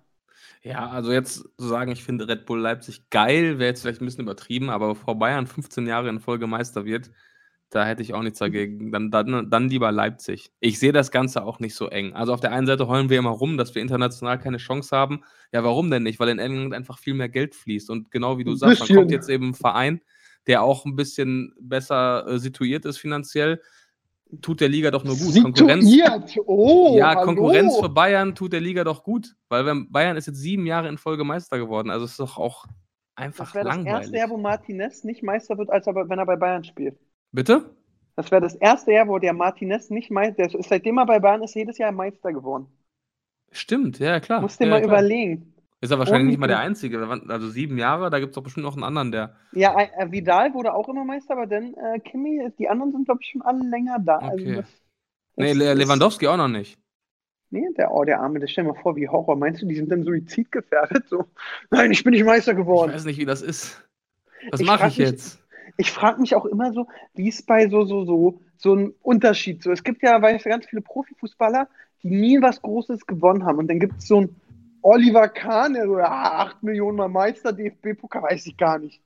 Ja, 0.62 0.90
also 0.90 1.12
jetzt 1.12 1.48
zu 1.58 1.68
sagen, 1.68 1.92
ich 1.92 2.04
finde 2.04 2.28
Red 2.28 2.46
Bull 2.46 2.60
Leipzig 2.60 3.10
geil, 3.12 3.60
wäre 3.60 3.70
jetzt 3.70 3.82
vielleicht 3.82 4.02
ein 4.02 4.06
bisschen 4.06 4.24
übertrieben, 4.24 4.70
aber 4.70 4.90
bevor 4.90 5.18
Bayern 5.18 5.46
15 5.46 5.86
Jahre 5.86 6.10
in 6.10 6.20
Folge 6.20 6.48
Meister 6.48 6.86
wird, 6.86 7.12
da 7.70 7.86
hätte 7.86 8.02
ich 8.02 8.14
auch 8.14 8.22
nichts 8.22 8.40
dagegen. 8.40 8.92
Dann, 8.92 9.12
dann, 9.12 9.50
dann 9.50 9.70
lieber 9.70 9.92
Leipzig. 9.92 10.52
Ich 10.60 10.80
sehe 10.80 10.92
das 10.92 11.12
Ganze 11.12 11.44
auch 11.44 11.60
nicht 11.60 11.76
so 11.76 11.88
eng. 11.88 12.14
Also 12.14 12.34
auf 12.34 12.40
der 12.40 12.52
einen 12.52 12.68
Seite 12.68 12.88
heulen 12.88 13.10
wir 13.10 13.20
immer 13.20 13.32
rum, 13.32 13.58
dass 13.58 13.74
wir 13.76 13.82
international 13.82 14.40
keine 14.40 14.58
Chance 14.58 14.96
haben. 14.96 15.24
Ja, 15.52 15.64
warum 15.64 15.90
denn 15.90 16.04
nicht? 16.04 16.20
Weil 16.20 16.30
in 16.30 16.40
England 16.40 16.74
einfach 16.74 17.00
viel 17.00 17.16
mehr 17.16 17.30
Geld 17.30 17.56
fließt. 17.56 17.90
Und 17.90 18.12
genau 18.12 18.38
wie 18.38 18.44
du 18.44 18.56
sagst, 18.56 18.80
bisschen. 18.80 18.96
kommt 18.96 19.12
jetzt 19.12 19.30
eben 19.30 19.50
ein 19.50 19.54
Verein, 19.56 20.02
der 20.48 20.64
auch 20.64 20.86
ein 20.86 20.96
bisschen 20.96 21.54
besser 21.60 22.28
äh, 22.28 22.40
situiert 22.40 22.86
ist 22.86 22.98
finanziell. 22.98 23.62
Tut 24.42 24.62
der 24.62 24.70
Liga 24.70 24.92
doch 24.92 25.04
nur 25.04 25.18
gut. 25.18 25.42
Konkurrenz. 25.42 25.86
Oh, 26.46 26.96
ja, 26.98 27.10
hallo. 27.10 27.26
Konkurrenz 27.26 27.78
für 27.78 27.90
Bayern 27.90 28.36
tut 28.36 28.54
der 28.54 28.62
Liga 28.62 28.84
doch 28.84 29.04
gut, 29.04 29.36
weil 29.50 29.66
wenn, 29.66 29.92
Bayern 29.92 30.18
ist 30.18 30.28
jetzt 30.28 30.40
sieben 30.40 30.66
Jahre 30.66 30.88
in 30.88 30.98
Folge 30.98 31.24
Meister 31.24 31.58
geworden. 31.58 31.90
Also 31.90 32.06
es 32.06 32.12
ist 32.12 32.20
doch 32.20 32.38
auch 32.38 32.66
einfach 33.16 33.46
Das 33.46 33.56
wäre 33.56 33.66
das 33.66 33.76
langweilig. 33.76 34.02
erste 34.02 34.18
Jahr, 34.18 34.30
wo 34.30 34.38
Martinez 34.38 35.04
nicht 35.04 35.24
Meister 35.24 35.58
wird, 35.58 35.70
als 35.70 35.88
er, 35.88 35.96
wenn 35.96 36.20
er 36.20 36.26
bei 36.26 36.36
Bayern 36.36 36.64
spielt. 36.64 36.98
Bitte? 37.36 37.70
Das 38.16 38.32
wäre 38.32 38.42
das 38.42 38.56
erste 38.56 38.94
Jahr, 38.94 39.08
wo 39.08 39.20
der 39.20 39.34
Martinez 39.34 39.90
nicht 39.90 40.10
Meister 40.10 40.46
ist. 40.46 40.70
Seitdem 40.70 40.98
er 40.98 41.06
bei 41.06 41.20
Bayern 41.20 41.44
ist, 41.44 41.54
jedes 41.54 41.78
Jahr 41.78 41.92
Meister 41.92 42.32
geworden. 42.32 42.68
Stimmt, 43.52 44.00
ja 44.00 44.20
klar. 44.20 44.42
Musst 44.42 44.60
dir 44.60 44.66
ja, 44.66 44.72
mal 44.72 44.82
klar. 44.82 44.94
überlegen. 45.00 45.54
Ist 45.82 45.92
er 45.92 46.00
wahrscheinlich 46.00 46.30
nicht 46.30 46.40
mal 46.40 46.48
der. 46.48 46.60
Einzige. 46.60 47.06
Also 47.28 47.50
sieben 47.50 47.78
Jahre, 47.78 48.10
da 48.10 48.20
gibt 48.20 48.32
es 48.32 48.36
doch 48.36 48.44
bestimmt 48.44 48.66
noch 48.66 48.74
einen 48.76 48.84
anderen, 48.86 49.12
der. 49.12 49.36
Ja, 49.52 49.78
äh, 49.80 50.12
Vidal 50.12 50.54
wurde 50.54 50.74
auch 50.74 50.88
immer 50.90 51.04
Meister, 51.04 51.34
aber 51.34 51.46
dann 51.46 51.74
äh, 51.74 52.00
Kimi, 52.00 52.50
die 52.58 52.70
anderen 52.70 52.92
sind, 52.92 53.06
glaube 53.06 53.20
ich, 53.22 53.30
schon 53.30 53.42
alle 53.42 53.68
länger 53.70 53.98
da. 54.00 54.18
Also 54.18 54.44
Okay. 54.46 54.56
das, 54.56 54.66
Nee, 55.38 55.54
das 55.54 55.68
ist- 55.68 55.78
Lewandowski 55.78 56.28
auch 56.28 56.38
noch 56.38 56.48
nicht. 56.48 56.80
Nee, 57.52 57.66
der, 57.78 57.92
oh, 57.94 58.04
der 58.04 58.22
Arme, 58.22 58.40
das 58.40 58.52
stell 58.52 58.64
dir 58.64 58.72
mal 58.74 58.80
vor, 58.82 58.96
wie 58.96 59.08
Horror. 59.08 59.36
Meinst 59.36 59.62
du, 59.62 59.68
die 59.68 59.76
sind 59.76 59.92
dann 59.92 60.04
suizidgefährdet? 60.04 61.08
So, 61.10 61.26
nein, 61.70 61.92
ich 61.92 62.04
bin 62.04 62.12
nicht 62.12 62.26
Meister 62.26 62.52
Ich 62.52 62.58
geworden. 62.58 62.94
weiß 62.94 63.06
nicht, 63.06 63.20
wie 63.20 63.26
das 63.26 63.42
ist. 63.42 63.88
Was 64.52 64.60
Ich 64.62 64.66
mache 64.68 64.88
ich 64.88 64.98
jetzt? 64.98 65.45
Ich 65.78 65.92
frage 65.92 66.22
mich 66.22 66.36
auch 66.36 66.46
immer 66.46 66.74
so, 66.74 66.88
wie 67.14 67.30
es 67.30 67.42
bei 67.42 67.68
so, 67.70 67.86
so, 67.86 68.06
so, 68.06 68.42
so 68.58 68.76
ein 68.76 68.94
Unterschied 69.02 69.64
so. 69.64 69.72
Es 69.72 69.84
gibt 69.84 70.02
ja, 70.04 70.22
weißt 70.22 70.46
du, 70.46 70.50
ganz 70.50 70.66
viele 70.66 70.82
Profifußballer, 70.82 71.68
die 72.04 72.10
nie 72.10 72.42
was 72.42 72.62
Großes 72.62 73.06
gewonnen 73.06 73.46
haben. 73.46 73.60
Und 73.60 73.68
dann 73.68 73.80
gibt 73.80 73.98
es 73.98 74.08
so 74.08 74.18
einen 74.18 74.36
Oliver 74.82 75.28
Kahn, 75.28 75.74
der 75.74 75.88
so, 75.88 75.98
ja, 75.98 76.06
8 76.06 76.64
Millionen 76.64 76.98
Mal 76.98 77.10
Meister, 77.10 77.52
DFB-Pokal, 77.52 78.24
weiß 78.24 78.46
ich 78.46 78.56
gar 78.56 78.80
nicht. 78.80 79.02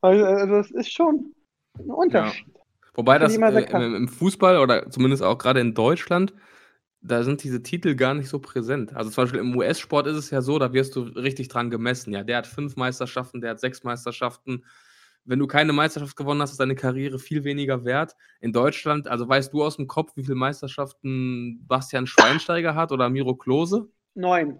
Also, 0.00 0.24
also 0.24 0.54
das 0.54 0.70
ist 0.70 0.92
schon 0.92 1.34
ein 1.78 1.90
Unterschied. 1.90 2.46
Wobei 2.94 3.18
Finde 3.18 3.50
das 3.50 3.54
äh, 3.54 3.76
im, 3.76 3.94
im 3.94 4.08
Fußball 4.08 4.58
oder 4.58 4.88
zumindest 4.90 5.22
auch 5.22 5.38
gerade 5.38 5.60
in 5.60 5.74
Deutschland, 5.74 6.32
da 7.00 7.22
sind 7.22 7.42
diese 7.42 7.62
Titel 7.62 7.96
gar 7.96 8.14
nicht 8.14 8.28
so 8.28 8.38
präsent. 8.38 8.94
Also 8.94 9.10
zum 9.10 9.24
Beispiel 9.24 9.40
im 9.40 9.56
US-Sport 9.56 10.06
ist 10.06 10.16
es 10.16 10.30
ja 10.30 10.40
so, 10.40 10.58
da 10.58 10.72
wirst 10.72 10.96
du 10.96 11.00
richtig 11.00 11.48
dran 11.48 11.70
gemessen. 11.70 12.12
Ja, 12.12 12.22
der 12.22 12.38
hat 12.38 12.46
fünf 12.46 12.76
Meisterschaften, 12.76 13.40
der 13.40 13.50
hat 13.50 13.60
sechs 13.60 13.84
Meisterschaften. 13.84 14.64
Wenn 15.26 15.38
du 15.38 15.46
keine 15.46 15.72
Meisterschaft 15.72 16.16
gewonnen 16.16 16.42
hast, 16.42 16.50
ist 16.52 16.60
deine 16.60 16.74
Karriere 16.74 17.18
viel 17.18 17.44
weniger 17.44 17.84
wert. 17.84 18.14
In 18.40 18.52
Deutschland, 18.52 19.08
also 19.08 19.26
weißt 19.28 19.52
du 19.52 19.64
aus 19.64 19.76
dem 19.76 19.86
Kopf, 19.86 20.12
wie 20.16 20.22
viele 20.22 20.34
Meisterschaften 20.34 21.64
Bastian 21.66 22.06
Schweinsteiger 22.06 22.74
hat 22.74 22.92
oder 22.92 23.08
Miro 23.08 23.34
Klose? 23.34 23.88
Neun. 24.14 24.58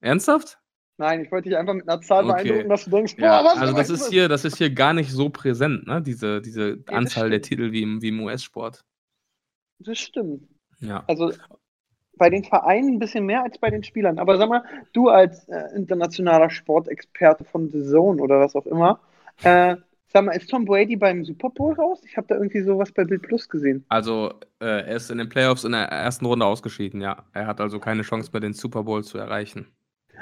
Ernsthaft? 0.00 0.58
Nein, 0.96 1.22
ich 1.24 1.32
wollte 1.32 1.48
dich 1.48 1.58
einfach 1.58 1.74
mit 1.74 1.88
einer 1.88 2.00
Zahl 2.02 2.24
Okay. 2.24 2.32
beeindrucken, 2.34 2.68
dass 2.68 2.84
du 2.84 2.90
denkst, 2.90 3.16
boah, 3.16 3.24
Ja, 3.24 3.44
was? 3.44 3.58
also 3.58 3.74
das 3.74 3.90
ist 3.90 4.08
hier, 4.10 4.28
das 4.28 4.44
ist 4.44 4.58
hier 4.58 4.70
gar 4.70 4.92
nicht 4.92 5.10
so 5.10 5.28
präsent, 5.30 5.86
ne? 5.86 6.00
Diese, 6.02 6.40
diese 6.40 6.76
das 6.76 6.94
Anzahl 6.94 7.30
der 7.30 7.38
stimmt. 7.40 7.44
Titel 7.46 7.72
wie 7.72 7.82
im, 7.82 8.02
wie 8.02 8.08
im 8.08 8.20
US-Sport. 8.20 8.84
Das 9.78 9.98
stimmt. 9.98 10.48
Ja. 10.80 11.04
Also 11.06 11.32
bei 12.16 12.30
den 12.30 12.44
Vereinen 12.44 12.94
ein 12.94 12.98
bisschen 13.00 13.26
mehr 13.26 13.42
als 13.42 13.58
bei 13.58 13.70
den 13.70 13.82
Spielern. 13.82 14.18
Aber 14.18 14.36
sag 14.38 14.48
mal, 14.48 14.64
du 14.92 15.08
als 15.08 15.48
äh, 15.48 15.74
internationaler 15.74 16.50
Sportexperte 16.50 17.44
von 17.44 17.70
The 17.70 17.82
Zone 17.82 18.22
oder 18.22 18.40
was 18.40 18.54
auch 18.54 18.66
immer, 18.66 19.00
äh, 19.42 19.76
sag 20.14 20.24
mal, 20.24 20.32
ist 20.32 20.48
Tom 20.48 20.64
Brady 20.64 20.96
beim 20.96 21.24
Super 21.24 21.50
Bowl 21.50 21.74
raus? 21.74 22.00
Ich 22.06 22.16
habe 22.16 22.28
da 22.28 22.36
irgendwie 22.36 22.62
sowas 22.62 22.92
bei 22.92 23.04
Bild 23.04 23.22
Plus 23.22 23.48
gesehen. 23.48 23.84
Also, 23.88 24.32
äh, 24.60 24.86
er 24.86 24.96
ist 24.96 25.10
in 25.10 25.18
den 25.18 25.28
Playoffs 25.28 25.64
in 25.64 25.72
der 25.72 25.82
ersten 25.82 26.24
Runde 26.24 26.46
ausgeschieden, 26.46 27.00
ja. 27.00 27.24
Er 27.32 27.46
hat 27.46 27.60
also 27.60 27.80
keine 27.80 28.02
Chance 28.02 28.30
mehr, 28.32 28.40
den 28.40 28.52
Super 28.52 28.84
Bowl 28.84 29.02
zu 29.02 29.18
erreichen. 29.18 29.66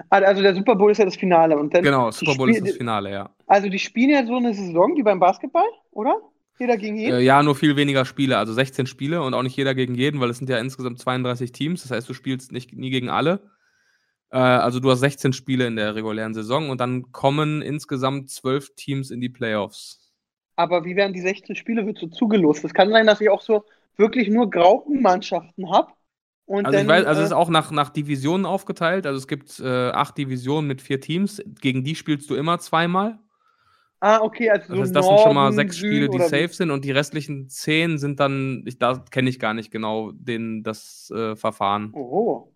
Ah, 0.08 0.16
Also 0.20 0.40
der 0.40 0.54
Super 0.54 0.74
Bowl 0.76 0.90
ist 0.90 0.98
ja 0.98 1.04
das 1.04 1.16
Finale. 1.16 1.56
Und 1.58 1.74
dann 1.74 1.84
Genau, 1.84 2.10
Super 2.10 2.34
Bowl 2.36 2.50
ist 2.50 2.66
das 2.66 2.76
Finale, 2.76 3.12
ja. 3.12 3.30
Also 3.46 3.68
die 3.68 3.78
spielen 3.78 4.10
ja 4.10 4.24
so 4.24 4.36
eine 4.36 4.54
Saison 4.54 4.96
wie 4.96 5.02
beim 5.02 5.20
Basketball, 5.20 5.68
oder? 5.90 6.16
Jeder 6.58 6.78
gegen 6.78 6.96
jeden? 6.96 7.18
Äh, 7.18 7.20
ja, 7.20 7.42
nur 7.42 7.54
viel 7.54 7.76
weniger 7.76 8.06
Spiele, 8.06 8.38
also 8.38 8.54
16 8.54 8.86
Spiele 8.86 9.22
und 9.22 9.34
auch 9.34 9.42
nicht 9.42 9.56
jeder 9.56 9.74
gegen 9.74 9.94
jeden, 9.94 10.20
weil 10.20 10.30
es 10.30 10.38
sind 10.38 10.48
ja 10.48 10.58
insgesamt 10.58 11.00
32 11.00 11.52
Teams. 11.52 11.82
Das 11.82 11.90
heißt, 11.90 12.08
du 12.08 12.14
spielst 12.14 12.50
nicht, 12.50 12.74
nie 12.74 12.90
gegen 12.90 13.10
alle. 13.10 13.40
Äh, 14.32 14.38
also 14.38 14.80
du 14.80 14.90
hast 14.90 15.00
16 15.00 15.32
Spiele 15.32 15.66
in 15.66 15.76
der 15.76 15.94
regulären 15.94 16.34
Saison 16.34 16.70
und 16.70 16.80
dann 16.80 17.12
kommen 17.12 17.62
insgesamt 17.62 18.30
12 18.30 18.74
Teams 18.74 19.10
in 19.10 19.20
die 19.20 19.28
Playoffs. 19.28 20.10
Aber 20.56 20.84
wie 20.84 20.96
werden 20.96 21.12
die 21.12 21.20
16 21.20 21.54
Spiele 21.54 21.86
wird 21.86 21.98
so 21.98 22.08
zugelost? 22.08 22.64
Es 22.64 22.74
kann 22.74 22.90
sein, 22.90 23.06
dass 23.06 23.20
ich 23.20 23.30
auch 23.30 23.42
so 23.42 23.64
wirklich 23.96 24.28
nur 24.28 24.50
Graupenmannschaften 24.50 25.70
habe. 25.70 25.92
also 26.46 26.78
ich 26.78 26.86
weiß, 26.86 27.04
also 27.04 27.20
es 27.20 27.28
ist 27.28 27.32
auch 27.32 27.50
nach, 27.50 27.70
nach 27.70 27.90
Divisionen 27.90 28.46
aufgeteilt. 28.46 29.06
Also 29.06 29.18
es 29.18 29.28
gibt 29.28 29.60
äh, 29.60 29.90
acht 29.90 30.16
Divisionen 30.16 30.66
mit 30.66 30.82
vier 30.82 31.00
Teams. 31.00 31.42
Gegen 31.60 31.84
die 31.84 31.94
spielst 31.94 32.28
du 32.30 32.34
immer 32.34 32.58
zweimal. 32.58 33.18
Ah, 34.00 34.20
okay, 34.20 34.50
also 34.50 34.66
das, 34.68 34.80
heißt, 34.80 34.96
das 34.96 35.06
sind 35.06 35.20
schon 35.20 35.34
mal 35.34 35.52
sechs 35.52 35.78
Spiele, 35.78 36.08
die 36.08 36.18
safe 36.18 36.48
sind 36.48 36.72
und 36.72 36.84
die 36.84 36.90
restlichen 36.90 37.48
zehn 37.48 37.98
sind 37.98 38.18
dann, 38.18 38.64
ich, 38.66 38.76
da 38.78 39.04
kenne 39.12 39.30
ich 39.30 39.38
gar 39.38 39.54
nicht 39.54 39.70
genau 39.70 40.10
den, 40.12 40.64
das 40.64 41.12
äh, 41.14 41.36
Verfahren. 41.36 41.92
Oh. 41.94 42.51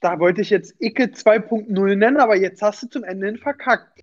Da 0.00 0.18
wollte 0.18 0.40
ich 0.40 0.50
jetzt 0.50 0.74
Icke 0.80 1.04
2.0 1.04 1.96
nennen, 1.96 2.16
aber 2.18 2.36
jetzt 2.36 2.62
hast 2.62 2.82
du 2.82 2.88
zum 2.88 3.04
Ende 3.04 3.26
hin 3.26 3.38
verkackt. 3.38 4.02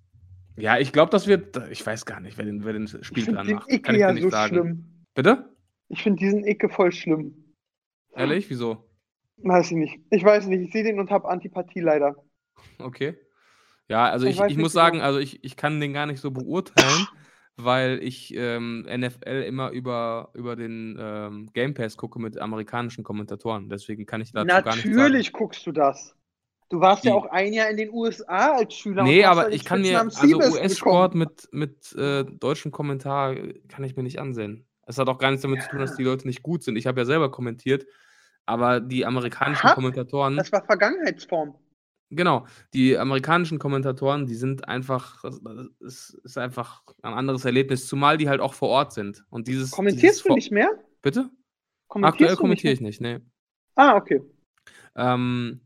Ja, 0.56 0.78
ich 0.78 0.92
glaube, 0.92 1.10
das 1.10 1.26
wird, 1.26 1.56
ich 1.70 1.84
weiß 1.84 2.04
gar 2.04 2.20
nicht, 2.20 2.36
wer 2.38 2.44
den, 2.44 2.64
wer 2.64 2.72
den 2.72 2.86
Spiel 2.88 3.26
dran 3.26 3.50
macht. 3.50 3.70
Icke 3.70 3.82
Kann 3.82 3.94
ich 3.94 4.00
ja 4.00 4.14
so 4.14 4.30
sagen. 4.30 4.54
schlimm. 4.54 5.04
Bitte? 5.14 5.56
Ich 5.88 6.02
finde 6.02 6.18
diesen 6.20 6.46
Icke 6.46 6.68
voll 6.68 6.92
schlimm. 6.92 7.54
Ehrlich? 8.14 8.48
Wieso? 8.50 8.88
Weiß 9.38 9.70
ich 9.70 9.76
nicht. 9.76 10.00
Ich 10.10 10.24
weiß 10.24 10.46
nicht. 10.46 10.60
Ich 10.60 10.72
sehe 10.72 10.84
den 10.84 11.00
und 11.00 11.10
habe 11.10 11.28
Antipathie 11.28 11.80
leider. 11.80 12.16
Okay. 12.78 13.16
Ja, 13.88 14.08
also 14.08 14.26
ich, 14.26 14.40
ich, 14.40 14.52
ich 14.52 14.56
muss 14.56 14.72
sagen, 14.72 15.00
also 15.00 15.18
ich, 15.18 15.42
ich 15.44 15.56
kann 15.56 15.80
den 15.80 15.92
gar 15.92 16.06
nicht 16.06 16.20
so 16.20 16.30
beurteilen, 16.30 17.06
weil 17.56 18.02
ich 18.02 18.34
ähm, 18.34 18.86
NFL 18.88 19.44
immer 19.46 19.70
über, 19.70 20.30
über 20.34 20.56
den 20.56 20.96
ähm, 20.98 21.50
Game 21.52 21.74
Pass 21.74 21.96
gucke 21.96 22.20
mit 22.20 22.38
amerikanischen 22.38 23.04
Kommentatoren. 23.04 23.68
Deswegen 23.68 24.06
kann 24.06 24.20
ich 24.20 24.32
dazu 24.32 24.46
Natürlich 24.46 24.64
gar 24.64 24.74
nicht 24.74 24.84
sagen. 24.84 24.96
Natürlich 24.96 25.32
guckst 25.32 25.66
du 25.66 25.72
das. 25.72 26.16
Du 26.70 26.80
warst 26.80 27.04
Wie? 27.04 27.08
ja 27.08 27.14
auch 27.14 27.26
ein 27.26 27.52
Jahr 27.52 27.68
in 27.68 27.76
den 27.76 27.90
USA 27.92 28.56
als 28.56 28.72
Schüler. 28.72 29.02
Nee, 29.02 29.24
aber 29.24 29.52
ich 29.52 29.64
kann 29.64 29.82
mir, 29.82 30.00
also 30.00 30.26
US-Sport 30.26 31.14
mit, 31.14 31.48
mit 31.52 31.92
äh, 31.96 32.24
deutschem 32.24 32.72
Kommentar 32.72 33.34
kann 33.68 33.84
ich 33.84 33.94
mir 33.94 34.02
nicht 34.02 34.18
ansehen. 34.18 34.66
Es 34.86 34.96
hat 34.96 35.08
auch 35.08 35.18
gar 35.18 35.30
nichts 35.30 35.42
damit 35.42 35.58
ja. 35.58 35.64
zu 35.64 35.70
tun, 35.70 35.80
dass 35.80 35.96
die 35.96 36.02
Leute 36.02 36.26
nicht 36.26 36.42
gut 36.42 36.62
sind. 36.62 36.76
Ich 36.76 36.86
habe 36.86 37.00
ja 37.00 37.04
selber 37.04 37.30
kommentiert, 37.30 37.84
aber 38.46 38.80
die 38.80 39.04
amerikanischen 39.04 39.66
Aha, 39.66 39.74
Kommentatoren. 39.74 40.36
Das 40.38 40.50
war 40.50 40.64
Vergangenheitsform. 40.64 41.54
Genau, 42.14 42.46
die 42.74 42.98
amerikanischen 42.98 43.58
Kommentatoren, 43.58 44.26
die 44.26 44.34
sind 44.34 44.68
einfach, 44.68 45.24
es 45.80 46.10
ist 46.24 46.36
einfach 46.36 46.82
ein 47.02 47.14
anderes 47.14 47.46
Erlebnis, 47.46 47.86
zumal 47.86 48.18
die 48.18 48.28
halt 48.28 48.40
auch 48.40 48.52
vor 48.52 48.68
Ort 48.68 48.92
sind. 48.92 49.24
Und 49.30 49.48
dieses. 49.48 49.70
Kommentierst 49.70 50.18
dieses 50.18 50.22
du 50.22 50.34
nicht 50.34 50.52
mehr? 50.52 50.70
Bitte? 51.00 51.30
Aktuell 51.88 52.36
kommentiere 52.36 52.72
ich 52.72 52.82
nicht, 52.82 53.00
nee. 53.00 53.20
Ah, 53.76 53.96
okay. 53.96 54.20
Ähm, 54.94 55.62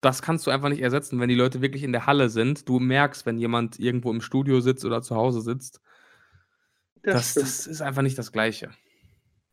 das 0.00 0.22
kannst 0.22 0.46
du 0.46 0.52
einfach 0.52 0.68
nicht 0.68 0.82
ersetzen, 0.82 1.18
wenn 1.18 1.28
die 1.28 1.34
Leute 1.34 1.60
wirklich 1.60 1.82
in 1.82 1.92
der 1.92 2.06
Halle 2.06 2.28
sind. 2.28 2.68
Du 2.68 2.78
merkst, 2.78 3.26
wenn 3.26 3.38
jemand 3.38 3.80
irgendwo 3.80 4.12
im 4.12 4.20
Studio 4.20 4.60
sitzt 4.60 4.84
oder 4.84 5.02
zu 5.02 5.16
Hause 5.16 5.40
sitzt. 5.40 5.80
Das, 7.02 7.34
das, 7.34 7.42
das 7.42 7.66
ist 7.66 7.82
einfach 7.82 8.02
nicht 8.02 8.16
das 8.16 8.30
Gleiche. 8.30 8.70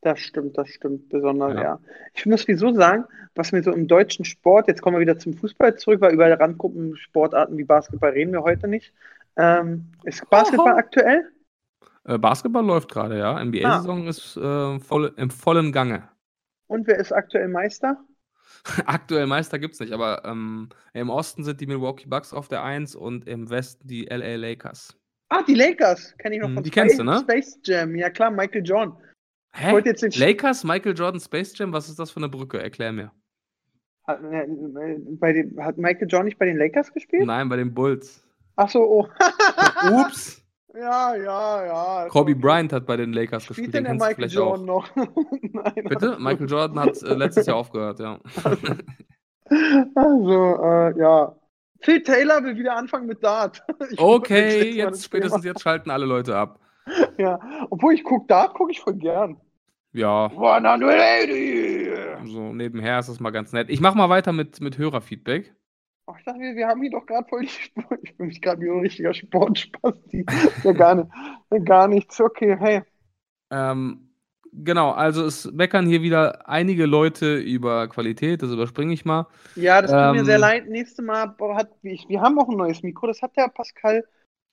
Das 0.02 0.20
stimmt, 0.20 0.58
das 0.58 0.70
stimmt 0.70 1.10
besonders, 1.10 1.54
ja. 1.54 1.62
ja. 1.62 1.80
Ich 2.14 2.26
muss 2.26 2.48
wieso 2.48 2.74
sagen, 2.74 3.06
was 3.36 3.52
mir 3.52 3.62
so 3.62 3.72
im 3.72 3.88
deutschen 3.88 4.26
Sport, 4.26 4.68
jetzt 4.68 4.82
kommen 4.82 4.96
wir 4.96 5.02
wieder 5.02 5.20
zum 5.20 5.34
Fußball 5.34 5.76
zurück, 5.76 6.02
weil 6.02 6.14
über 6.14 6.28
Randgruppen 6.40 6.98
Sportarten 6.98 7.58
wie 7.58 7.64
Basketball 7.64 8.12
reden 8.12 8.34
wir 8.34 8.42
heute 8.42 8.68
nicht. 8.68 8.94
Ähm, 9.38 9.92
ist 10.04 10.28
Basketball 10.30 10.74
Oho. 10.74 10.78
aktuell? 10.78 11.32
Äh, 12.06 12.18
Basketball 12.18 12.66
läuft 12.66 12.92
gerade, 12.92 13.18
ja. 13.18 13.44
NBA-Saison 13.44 14.06
ah. 14.06 14.10
ist 14.10 14.38
äh, 14.38 14.80
voll, 14.80 15.14
im 15.18 15.30
vollen 15.30 15.72
Gange. 15.72 16.10
Und 16.68 16.88
wer 16.88 16.98
ist 16.98 17.12
aktuell 17.12 17.48
Meister? 17.48 17.98
aktuell 18.86 19.28
Meister 19.28 19.60
gibt 19.60 19.76
es 19.76 19.80
nicht, 19.80 19.94
aber 19.94 20.24
ähm, 20.26 20.70
im 20.94 21.10
Osten 21.10 21.44
sind 21.44 21.62
die 21.62 21.68
Milwaukee 21.68 22.08
Bucks 22.08 22.34
auf 22.34 22.48
der 22.48 22.64
1 22.64 22.96
und 22.96 23.28
im 23.28 23.50
Westen 23.50 23.88
die 23.88 24.06
LA 24.06 24.36
Lakers. 24.36 24.98
Ah, 25.30 25.44
die 25.44 25.54
Lakers 25.54 26.16
kenne 26.18 26.36
ich 26.36 26.42
noch 26.42 26.50
hm, 26.50 26.56
von 26.56 26.64
die 26.64 26.72
Space, 26.72 26.82
kennst 26.82 27.00
du, 27.00 27.04
ne? 27.04 27.20
Space 27.20 27.60
Jam, 27.64 27.96
ja 27.96 28.10
klar, 28.10 28.32
Michael 28.32 28.66
Jordan. 28.66 28.98
Hä? 29.54 29.82
Lakers, 30.16 30.64
Michael 30.64 30.96
Jordan, 30.98 31.20
Space 31.20 31.58
Jam, 31.58 31.74
was 31.74 31.90
ist 31.90 32.00
das 32.00 32.12
für 32.12 32.18
eine 32.18 32.30
Brücke? 32.30 32.62
Erklär 32.62 32.92
mir. 32.92 33.12
Hat, 34.08 34.24
äh, 34.24 34.48
bei 35.20 35.34
den, 35.34 35.64
hat 35.64 35.78
Michael 35.78 36.08
Jordan 36.08 36.26
nicht 36.26 36.40
bei 36.40 36.46
den 36.46 36.58
Lakers 36.58 36.94
gespielt? 36.94 37.26
Nein, 37.26 37.50
bei 37.50 37.58
den 37.58 37.74
Bulls. 37.74 38.24
Ach 38.56 38.70
so, 38.70 38.82
oh. 38.82 39.08
Ups. 39.92 40.42
Ja, 40.74 41.16
ja, 41.16 41.66
ja. 41.66 42.08
Kobe 42.08 42.34
Bryant 42.34 42.72
hat 42.72 42.86
bei 42.86 42.96
den 42.96 43.12
Lakers 43.12 43.44
Spielt 43.44 43.58
gespielt. 43.58 43.74
Den 43.74 43.84
denn 43.84 43.98
der 43.98 44.08
Michael 44.08 44.30
Jordan 44.30 44.70
auch. 44.70 44.96
noch? 44.96 45.08
Nein, 45.42 45.84
Bitte? 45.84 46.18
Michael 46.20 46.50
Jordan 46.50 46.80
hat 46.80 47.02
äh, 47.04 47.14
letztes 47.14 47.46
Jahr 47.46 47.58
aufgehört, 47.58 48.00
ja. 48.00 48.20
Also, 49.96 50.64
äh, 50.64 50.98
ja. 50.98 51.36
Phil 51.82 52.02
Taylor 52.04 52.42
will 52.42 52.56
wieder 52.56 52.78
anfangen 52.78 53.06
mit 53.06 53.22
Dart. 53.22 53.62
Ich 53.92 54.00
okay, 54.00 54.72
jetzt 54.72 55.04
spätestens 55.04 55.44
jetzt 55.44 55.62
schalten 55.62 55.90
alle 55.90 56.06
Leute 56.06 56.38
ab. 56.38 56.58
Ja, 57.18 57.40
obwohl 57.70 57.94
ich 57.94 58.04
gucke, 58.04 58.28
Dart 58.28 58.54
gucke 58.54 58.72
ich 58.72 58.80
voll 58.80 58.96
gern. 58.96 59.38
Ja. 59.94 60.28
180! 60.28 62.32
So 62.32 62.54
nebenher 62.54 63.00
ist 63.00 63.10
das 63.10 63.20
mal 63.20 63.32
ganz 63.32 63.52
nett. 63.52 63.70
Ich 63.70 63.82
mache 63.82 63.98
mal 63.98 64.10
weiter 64.10 64.32
mit, 64.32 64.62
mit 64.62 64.78
Hörerfeedback. 64.78 65.54
Ach, 66.08 66.18
ich 66.18 66.26
dachte, 66.26 66.40
wir, 66.40 66.56
wir 66.56 66.68
haben 66.68 66.82
hier 66.82 66.92
doch 66.92 67.06
gerade 67.06 67.28
voll 67.28 67.42
die 67.42 67.48
Sport. 67.48 68.00
Ich 68.04 68.18
bin 68.18 68.28
mich 68.28 68.42
gerade 68.42 68.62
wie 68.62 68.70
ein 68.70 68.80
richtiger 68.80 69.14
Sportspaß. 69.14 69.94
ja, 70.64 70.72
gar, 70.72 70.96
nicht, 70.96 71.66
gar 71.66 71.88
nichts. 71.88 72.20
Okay, 72.20 72.58
hey. 72.60 72.82
Ähm, 73.52 74.10
genau, 74.52 74.92
also 74.92 75.26
es 75.26 75.52
meckern 75.52 75.86
hier 75.86 76.02
wieder 76.02 76.48
einige 76.48 76.86
Leute 76.86 77.38
über 77.38 77.88
Qualität, 77.90 78.42
das 78.42 78.52
überspringe 78.52 78.94
ich 78.94 79.06
mal. 79.06 79.28
Ja, 79.56 79.82
das 79.82 79.92
tut 79.92 80.00
ähm, 80.00 80.12
mir 80.12 80.26
sehr 80.26 80.40
leid. 80.40 80.70
Nächstes 80.70 81.04
Mal 81.04 81.36
hat, 81.54 81.72
wir 81.82 82.22
haben 82.22 82.40
auch 82.40 82.50
ein 82.50 82.58
neues 82.58 82.82
Mikro, 82.82 83.08
das 83.08 83.22
hat 83.22 83.36
der 83.36 83.50
Pascal 83.50 84.06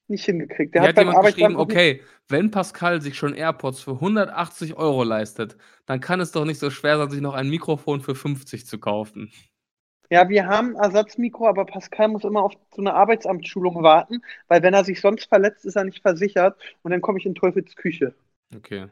nicht 0.09 0.25
hingekriegt. 0.25 0.75
Der 0.75 0.83
hat, 0.83 0.91
hat 0.91 0.99
jemand 0.99 1.25
geschrieben, 1.25 1.57
okay, 1.57 2.03
wenn 2.29 2.51
Pascal 2.51 3.01
sich 3.01 3.17
schon 3.17 3.35
AirPods 3.35 3.81
für 3.81 3.93
180 3.93 4.77
Euro 4.77 5.05
leistet, 5.05 5.57
dann 5.87 6.01
kann 6.01 6.21
es 6.21 6.33
doch 6.33 6.45
nicht 6.45 6.59
so 6.59 6.71
schwer 6.71 6.99
sein, 6.99 7.11
sich 7.11 7.21
noch 7.21 7.35
ein 7.35 7.49
Mikrofon 7.49 8.01
für 8.01 8.15
50 8.15 8.67
zu 8.67 8.79
kaufen. 8.79 9.31
Ja, 10.11 10.29
wir 10.29 10.47
haben 10.47 10.75
Ersatzmikro, 10.75 11.47
aber 11.47 11.67
Pascal 11.67 12.09
muss 12.09 12.25
immer 12.25 12.43
auf 12.43 12.55
so 12.75 12.81
eine 12.81 12.95
Arbeitsamtsschulung 12.95 13.83
warten, 13.83 14.23
weil 14.47 14.63
wenn 14.63 14.73
er 14.73 14.85
sich 14.85 15.01
sonst 15.01 15.29
verletzt, 15.29 15.67
ist 15.67 15.77
er 15.77 15.85
nicht 15.85 16.01
versichert 16.01 16.59
und 16.83 16.93
dann 16.93 17.03
komme 17.03 17.19
ich 17.19 17.27
in 17.27 17.35
Teufels 17.35 17.77
Küche. 17.77 18.15
Okay. 18.55 18.89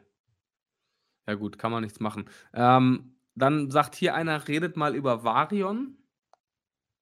Ja 1.27 1.33
gut, 1.33 1.57
kann 1.57 1.71
man 1.71 1.83
nichts 1.83 1.99
machen. 1.99 2.29
Ähm, 2.53 3.15
dann 3.35 3.71
sagt 3.71 3.95
hier 3.95 4.15
einer, 4.15 4.47
redet 4.47 4.77
mal 4.77 4.95
über 4.95 5.23
Varion. 5.23 5.97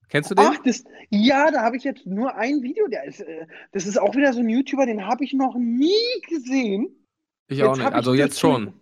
Kennst 0.09 0.31
du 0.31 0.35
den? 0.35 0.45
Ach, 0.47 0.57
das, 0.63 0.83
ja, 1.09 1.51
da 1.51 1.61
habe 1.61 1.77
ich 1.77 1.83
jetzt 1.83 2.05
nur 2.05 2.35
ein 2.35 2.61
Video. 2.61 2.87
Der 2.87 3.05
ist, 3.05 3.21
äh, 3.21 3.47
das 3.71 3.85
ist 3.85 3.97
auch 3.97 4.15
wieder 4.15 4.33
so 4.33 4.39
ein 4.39 4.49
YouTuber, 4.49 4.85
den 4.85 5.05
habe 5.05 5.23
ich 5.23 5.33
noch 5.33 5.55
nie 5.55 5.91
gesehen. 6.29 6.89
Ich 7.47 7.59
jetzt 7.59 7.67
auch 7.67 7.77
nicht, 7.77 7.93
also 7.93 8.13
jetzt 8.13 8.39
schon. 8.39 8.73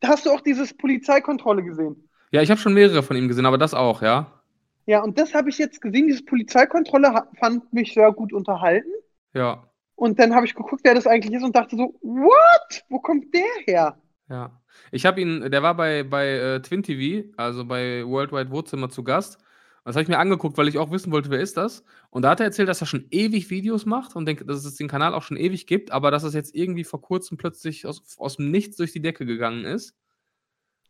Da 0.00 0.08
hast 0.08 0.26
du 0.26 0.30
auch 0.30 0.40
dieses 0.40 0.74
Polizeikontrolle 0.74 1.62
gesehen. 1.62 2.08
Ja, 2.30 2.42
ich 2.42 2.50
habe 2.50 2.60
schon 2.60 2.74
mehrere 2.74 3.02
von 3.02 3.16
ihm 3.16 3.28
gesehen, 3.28 3.46
aber 3.46 3.58
das 3.58 3.74
auch, 3.74 4.02
ja. 4.02 4.42
Ja, 4.86 5.02
und 5.02 5.18
das 5.18 5.34
habe 5.34 5.48
ich 5.48 5.58
jetzt 5.58 5.80
gesehen. 5.80 6.08
Diese 6.08 6.24
Polizeikontrolle 6.24 7.12
fand 7.38 7.72
mich 7.72 7.94
sehr 7.94 8.10
gut 8.12 8.32
unterhalten. 8.32 8.90
Ja. 9.34 9.68
Und 9.94 10.18
dann 10.18 10.34
habe 10.34 10.46
ich 10.46 10.54
geguckt, 10.54 10.82
wer 10.84 10.94
das 10.94 11.06
eigentlich 11.06 11.34
ist 11.34 11.44
und 11.44 11.54
dachte 11.54 11.76
so, 11.76 11.94
what? 12.02 12.84
Wo 12.88 12.98
kommt 12.98 13.32
der 13.32 13.44
her? 13.66 13.96
Ja. 14.28 14.60
Ich 14.90 15.06
habe 15.06 15.20
ihn, 15.20 15.50
der 15.50 15.62
war 15.62 15.76
bei, 15.76 16.02
bei 16.02 16.28
äh, 16.30 16.62
Twin 16.62 16.82
TV, 16.82 17.28
also 17.36 17.64
bei 17.64 18.04
Worldwide 18.04 18.50
Wohnzimmer 18.50 18.88
zu 18.88 19.04
Gast. 19.04 19.38
Das 19.84 19.96
habe 19.96 20.02
ich 20.02 20.08
mir 20.08 20.18
angeguckt, 20.18 20.56
weil 20.58 20.68
ich 20.68 20.78
auch 20.78 20.92
wissen 20.92 21.10
wollte, 21.10 21.30
wer 21.30 21.40
ist 21.40 21.56
das? 21.56 21.82
Und 22.10 22.22
da 22.22 22.30
hat 22.30 22.40
er 22.40 22.46
erzählt, 22.46 22.68
dass 22.68 22.80
er 22.80 22.86
schon 22.86 23.06
ewig 23.10 23.50
Videos 23.50 23.84
macht 23.84 24.14
und 24.14 24.26
denkt, 24.26 24.48
dass 24.48 24.64
es 24.64 24.76
den 24.76 24.86
Kanal 24.86 25.12
auch 25.12 25.22
schon 25.22 25.36
ewig 25.36 25.66
gibt, 25.66 25.90
aber 25.90 26.10
dass 26.12 26.22
es 26.22 26.34
jetzt 26.34 26.54
irgendwie 26.54 26.84
vor 26.84 27.00
kurzem 27.00 27.36
plötzlich 27.36 27.86
aus, 27.86 28.02
aus 28.18 28.36
dem 28.36 28.50
Nichts 28.50 28.76
durch 28.76 28.92
die 28.92 29.02
Decke 29.02 29.26
gegangen 29.26 29.64
ist. 29.64 29.96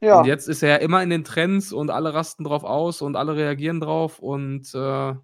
Ja. 0.00 0.18
Und 0.18 0.26
jetzt 0.26 0.48
ist 0.48 0.62
er 0.62 0.68
ja 0.68 0.76
immer 0.76 1.02
in 1.02 1.10
den 1.10 1.24
Trends 1.24 1.72
und 1.72 1.90
alle 1.90 2.12
rasten 2.12 2.44
drauf 2.44 2.64
aus 2.64 3.00
und 3.00 3.16
alle 3.16 3.36
reagieren 3.36 3.80
drauf 3.80 4.18
und 4.18 4.74
äh, 4.74 5.14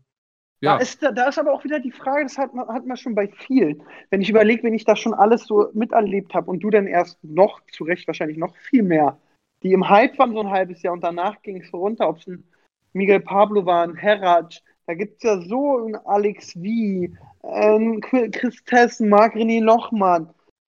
ja. 0.60 0.76
Da 0.76 0.78
ist, 0.78 1.02
da 1.02 1.28
ist 1.28 1.38
aber 1.38 1.52
auch 1.52 1.62
wieder 1.62 1.78
die 1.78 1.92
Frage, 1.92 2.24
das 2.24 2.36
hat 2.36 2.52
man, 2.52 2.66
hat 2.68 2.84
man 2.84 2.96
schon 2.96 3.14
bei 3.14 3.28
vielen. 3.28 3.82
Wenn 4.10 4.20
ich 4.20 4.30
überlege, 4.30 4.64
wenn 4.64 4.74
ich 4.74 4.84
das 4.84 4.98
schon 4.98 5.14
alles 5.14 5.44
so 5.44 5.68
miterlebt 5.72 6.34
habe 6.34 6.50
und 6.50 6.60
du 6.60 6.70
dann 6.70 6.88
erst 6.88 7.22
noch, 7.22 7.60
zu 7.72 7.84
Recht 7.84 8.06
wahrscheinlich 8.08 8.38
noch 8.38 8.56
viel 8.56 8.82
mehr, 8.82 9.18
die 9.62 9.72
im 9.72 9.88
Hype 9.88 10.18
waren 10.18 10.32
so 10.32 10.40
ein 10.40 10.50
halbes 10.50 10.82
Jahr 10.82 10.94
und 10.94 11.02
danach 11.02 11.42
ging 11.42 11.60
es 11.60 11.72
runter, 11.72 12.08
ob 12.08 12.18
es 12.18 12.26
ein 12.26 12.44
Miguel 12.98 13.20
Pablo 13.20 13.64
waren, 13.64 13.94
Herraj, 13.94 14.60
da 14.86 14.94
gibt 14.94 15.16
es 15.18 15.22
ja 15.22 15.40
so 15.40 15.78
einen 15.78 15.96
Alex 16.04 16.52
V, 16.52 16.60
ähm, 17.44 18.00
Chris 18.00 18.62
Tessen, 18.64 19.08
Marc 19.08 19.34
René 19.34 19.62
Lochmann. 19.62 20.28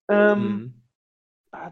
Ähm, 0.09 0.39
mhm. 0.39 0.74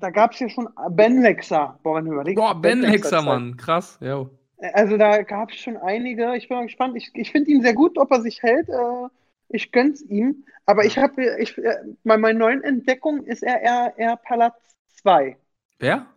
Da 0.02 0.10
gab 0.10 0.32
es 0.32 0.40
ja 0.40 0.50
schon 0.50 0.68
Ben 0.90 1.22
Lexer. 1.22 1.80
Boah, 1.84 1.98
wenn 1.98 2.08
überlegt, 2.08 2.38
Boah, 2.38 2.56
Ben, 2.60 2.82
ben 2.82 2.92
Lexer, 2.92 3.22
Mann, 3.22 3.56
krass, 3.58 4.00
ja. 4.02 4.28
Also 4.74 4.98
da 4.98 5.22
gab 5.22 5.52
es 5.52 5.58
schon 5.58 5.78
einige. 5.78 6.36
Ich 6.36 6.48
bin 6.48 6.58
mal 6.58 6.64
gespannt. 6.64 6.98
Ich, 6.98 7.12
ich 7.14 7.32
finde 7.32 7.52
ihn 7.52 7.62
sehr 7.62 7.76
gut, 7.76 7.98
ob 7.98 8.12
er 8.12 8.22
sich 8.22 8.42
hält. 8.42 8.68
Äh, 8.70 9.08
ich 9.50 9.72
gönn's 9.72 10.02
ihm. 10.02 10.46
Aber 10.66 10.84
ich 10.84 10.98
habe, 10.98 11.38
ich, 11.40 11.58
äh, 11.58 11.76
bei 12.04 12.18
meinen 12.18 12.40
neuen 12.40 12.64
Entdeckungen 12.64 13.24
ist 13.26 13.44
er 13.44 13.62
eher, 13.62 13.94
eher 13.98 14.18
Platz 14.18 14.76
2. 15.02 15.38
Wer? 15.78 16.08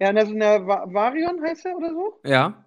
Ja, 0.00 0.08
also 0.08 0.34
eine 0.34 0.66
Va 0.66 0.92
Varion 0.92 1.42
heißt 1.42 1.64
er 1.64 1.76
oder 1.76 1.90
so? 1.90 2.20
Ja. 2.24 2.61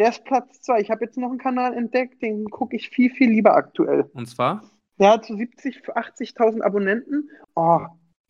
Der 0.00 0.08
ist 0.08 0.24
Platz 0.24 0.62
2. 0.62 0.80
Ich 0.80 0.90
habe 0.90 1.04
jetzt 1.04 1.18
noch 1.18 1.28
einen 1.28 1.36
Kanal 1.36 1.76
entdeckt, 1.76 2.22
den 2.22 2.48
gucke 2.48 2.74
ich 2.74 2.88
viel, 2.88 3.10
viel 3.10 3.28
lieber 3.28 3.54
aktuell. 3.54 4.10
Und 4.14 4.24
zwar? 4.26 4.64
Der 4.98 5.10
hat 5.10 5.26
so 5.26 5.36
70, 5.36 5.82
80.000 5.90 6.62
Abonnenten. 6.62 7.28
Oh, 7.54 7.80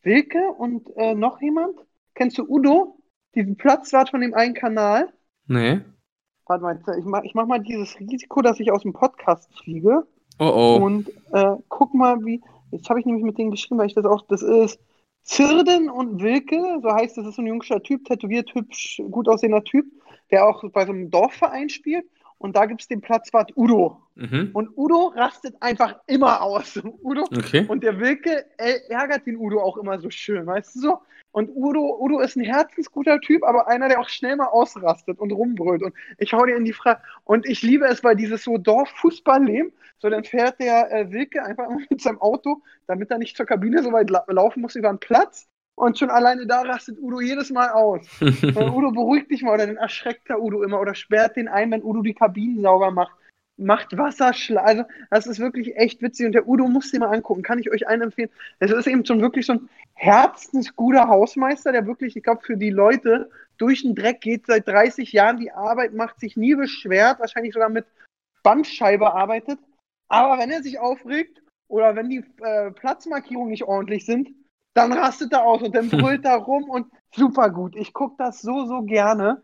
Wilke 0.03 0.51
und 0.59 0.89
äh, 0.97 1.15
noch 1.15 1.41
jemand? 1.41 1.77
Kennst 2.17 2.39
du 2.39 2.45
Udo? 2.49 2.99
Diesen 3.37 3.57
Platzwart 3.57 4.11
von 4.11 4.21
dem 4.21 4.35
einen 4.35 4.55
Kanal? 4.55 5.13
Nee. 5.47 5.81
Warte 6.47 6.65
mal, 6.65 6.83
ich 6.99 7.05
mach, 7.05 7.23
ich 7.23 7.35
mach 7.35 7.47
mal 7.47 7.61
dieses 7.61 8.01
Risiko, 8.01 8.43
dass 8.43 8.59
ich 8.59 8.73
aus 8.73 8.83
dem 8.83 8.93
Podcast 8.93 9.49
fliege. 9.63 10.09
Oh 10.41 10.53
oh. 10.53 10.85
Und 10.85 11.09
äh, 11.33 11.55
guck 11.69 11.95
mal, 11.95 12.25
wie. 12.25 12.43
Jetzt 12.73 12.91
habe 12.91 12.99
ich 12.99 13.07
nämlich 13.07 13.23
mit 13.23 13.39
denen 13.39 13.53
geschrieben, 13.53 13.79
weil 13.79 13.87
ich 13.87 13.95
das 13.95 14.07
auch. 14.07 14.27
Das 14.27 14.43
ist 14.43 14.81
Zirden 15.23 15.89
und 15.89 16.21
Wilke, 16.21 16.81
so 16.83 16.93
heißt 16.93 17.17
das 17.17 17.27
ist 17.27 17.37
so 17.37 17.43
ein 17.43 17.47
jungscher 17.47 17.81
Typ, 17.81 18.07
tätowiert, 18.07 18.53
hübsch, 18.55 19.01
gut 19.11 19.29
aussehender 19.29 19.63
Typ, 19.63 19.87
der 20.31 20.47
auch 20.47 20.63
bei 20.71 20.87
so 20.87 20.93
einem 20.93 21.11
Dorfverein 21.11 21.69
spielt. 21.69 22.07
Und 22.39 22.57
da 22.57 22.65
gibt 22.65 22.81
es 22.81 22.89
den 22.89 23.03
Platzwart 23.03 23.53
Udo. 23.55 24.01
Mhm. 24.15 24.51
Und 24.55 24.71
Udo 24.75 25.13
rastet 25.15 25.55
einfach 25.61 25.97
immer 26.07 26.41
aus. 26.41 26.81
Udo. 27.03 27.25
Okay. 27.25 27.67
Und 27.69 27.83
der 27.83 28.01
Wilke 28.01 28.47
ärgert 28.89 29.27
den 29.27 29.37
Udo 29.37 29.61
auch 29.61 29.77
immer 29.77 29.99
so 30.01 30.09
schön, 30.09 30.47
weißt 30.47 30.75
du 30.77 30.81
so? 30.81 30.99
Und 31.33 31.51
Udo, 31.55 31.99
Udo 32.01 32.21
ist 32.21 32.37
ein 32.37 32.45
herzensguter 32.45 33.21
Typ, 33.21 33.45
aber 33.45 33.69
einer, 33.69 33.89
der 33.89 34.01
auch 34.01 34.09
schnell 34.09 34.37
mal 34.37 34.47
ausrastet 34.47 35.19
und 35.19 35.33
rumbrüllt. 35.33 35.83
Und 35.83 35.95
ich 36.19 36.33
hau 36.33 36.45
dir 36.45 36.57
in 36.57 36.65
die 36.65 36.73
Frage. 36.73 37.01
Und 37.25 37.47
ich 37.47 37.63
liebe 37.63 37.85
es, 37.87 38.03
weil 38.03 38.17
dieses 38.17 38.43
so 38.43 38.59
Dorffußballleben, 38.59 39.73
so 39.99 40.09
dann 40.09 40.25
fährt 40.25 40.59
der 40.61 40.91
äh, 40.91 41.13
Wilke 41.13 41.45
einfach 41.45 41.67
immer 41.69 41.81
mit 41.91 42.01
seinem 42.01 42.21
Auto, 42.21 42.63
damit 42.87 43.11
er 43.11 43.19
nicht 43.19 43.37
zur 43.37 43.47
Kabine 43.47 43.83
so 43.83 43.93
weit 43.93 44.11
la 44.11 44.25
laufen 44.29 44.63
muss 44.63 44.77
über 44.77 44.89
den 44.89 44.99
Platz. 44.99 45.47
Und 45.81 45.99
schon 45.99 46.11
alleine 46.11 46.47
da 46.47 46.61
rastet 46.61 46.99
Udo 47.01 47.23
jedes 47.23 47.49
Mal 47.49 47.71
aus. 47.71 48.07
Udo 48.21 48.91
beruhigt 48.91 49.31
dich 49.31 49.41
mal 49.41 49.55
oder 49.55 49.67
dann 49.67 49.79
erschreckt 49.79 50.29
der 50.29 50.43
Udo 50.43 50.63
immer 50.63 50.79
oder 50.79 50.95
sperrt 50.95 51.37
den 51.37 51.49
ein, 51.49 51.71
wenn 51.71 51.83
Udo 51.83 52.03
die 52.03 52.13
Kabinen 52.13 52.61
sauber 52.61 52.91
macht. 52.91 53.17
Macht 53.57 53.97
Wasserschlag. 53.97 54.63
Also, 54.63 54.85
das 55.09 55.27
ist 55.27 55.39
wirklich 55.39 55.75
echt 55.77 56.03
witzig. 56.03 56.27
Und 56.27 56.33
der 56.33 56.47
Udo 56.47 56.69
muss 56.69 56.91
den 56.91 57.01
mal 57.01 57.15
angucken. 57.15 57.43
Kann 57.43 57.59
ich 57.59 57.71
euch 57.71 57.89
einen 57.89 58.03
empfehlen. 58.03 58.29
Es 58.59 58.71
ist 58.71 58.89
eben 58.89 59.07
schon 59.07 59.23
wirklich 59.23 59.47
so 59.47 59.55
ein 59.55 59.71
herzensguter 59.95 61.09
Hausmeister, 61.09 61.73
der 61.73 61.87
wirklich, 61.87 62.15
ich 62.15 62.25
glaube, 62.25 62.43
für 62.43 62.59
die 62.59 62.69
Leute 62.69 63.31
durch 63.57 63.81
den 63.81 63.95
Dreck 63.95 64.21
geht, 64.21 64.45
seit 64.45 64.69
30 64.69 65.11
Jahren 65.13 65.39
die 65.39 65.51
Arbeit 65.51 65.95
macht, 65.95 66.21
sich 66.21 66.37
nie 66.37 66.55
beschwert, 66.55 67.21
wahrscheinlich 67.21 67.55
sogar 67.55 67.71
mit 67.71 67.87
Bandscheibe 68.43 69.15
arbeitet. 69.15 69.59
Aber 70.09 70.39
wenn 70.39 70.51
er 70.51 70.63
sich 70.63 70.79
aufregt 70.79 71.41
oder 71.69 71.97
wenn 71.97 72.11
die 72.11 72.23
äh, 72.43 72.71
Platzmarkierungen 72.71 73.51
nicht 73.51 73.65
ordentlich 73.65 74.05
sind, 74.05 74.29
dann 74.75 74.93
rastet 74.93 75.33
er 75.33 75.45
aus 75.45 75.63
und 75.63 75.75
dann 75.75 75.89
brüllt 75.91 76.25
er 76.25 76.37
rum 76.37 76.71
und 76.71 76.87
super 77.15 77.51
gut. 77.51 77.75
Ich 77.77 77.93
gucke 77.93 78.17
das 78.19 78.41
so, 78.41 78.67
so 78.67 78.83
gerne. 78.83 79.43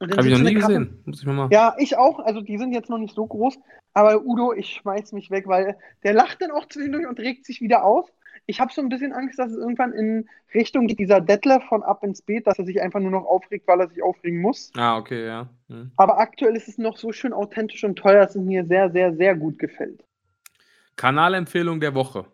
Habe 0.00 0.28
ich 0.28 0.38
noch 0.38 0.44
nie 0.44 0.54
gesehen. 0.54 1.02
Muss 1.04 1.20
ich 1.20 1.26
mal 1.26 1.32
machen. 1.32 1.52
Ja, 1.52 1.74
ich 1.78 1.96
auch. 1.96 2.20
Also 2.20 2.40
die 2.40 2.56
sind 2.58 2.72
jetzt 2.72 2.88
noch 2.88 2.98
nicht 2.98 3.14
so 3.14 3.26
groß. 3.26 3.58
Aber 3.94 4.24
Udo, 4.24 4.52
ich 4.52 4.74
schmeiß 4.74 5.12
mich 5.12 5.30
weg, 5.30 5.48
weil 5.48 5.76
der 6.04 6.12
lacht 6.12 6.40
dann 6.40 6.52
auch 6.52 6.68
zwischendurch 6.68 7.06
und 7.06 7.18
regt 7.18 7.46
sich 7.46 7.60
wieder 7.60 7.84
auf. 7.84 8.08
Ich 8.46 8.60
habe 8.60 8.72
so 8.72 8.80
ein 8.80 8.88
bisschen 8.88 9.12
Angst, 9.12 9.38
dass 9.38 9.50
es 9.50 9.58
irgendwann 9.58 9.92
in 9.92 10.28
Richtung 10.54 10.86
dieser 10.86 11.20
Detlef 11.20 11.64
von 11.64 11.82
Ab 11.82 12.02
ins 12.04 12.22
Beet, 12.22 12.46
dass 12.46 12.58
er 12.58 12.64
sich 12.64 12.80
einfach 12.80 13.00
nur 13.00 13.10
noch 13.10 13.26
aufregt, 13.26 13.66
weil 13.66 13.80
er 13.80 13.88
sich 13.88 14.02
aufregen 14.02 14.40
muss. 14.40 14.70
Ah, 14.76 14.96
okay, 14.96 15.26
ja. 15.26 15.48
Hm. 15.68 15.90
Aber 15.96 16.18
aktuell 16.18 16.56
ist 16.56 16.68
es 16.68 16.78
noch 16.78 16.96
so 16.96 17.12
schön 17.12 17.32
authentisch 17.32 17.84
und 17.84 17.96
teuer, 17.96 18.24
dass 18.24 18.36
es 18.36 18.42
mir 18.42 18.64
sehr, 18.64 18.90
sehr, 18.90 19.14
sehr 19.16 19.34
gut 19.34 19.58
gefällt. 19.58 20.02
Kanalempfehlung 20.96 21.80
der 21.80 21.94
Woche. 21.94 22.24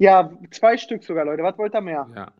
Ja, 0.00 0.32
zwei 0.50 0.78
Stück 0.78 1.04
sogar, 1.04 1.26
Leute. 1.26 1.42
Was 1.42 1.58
wollt 1.58 1.74
ihr 1.74 1.82
mehr? 1.82 2.08
Ja. 2.16 2.32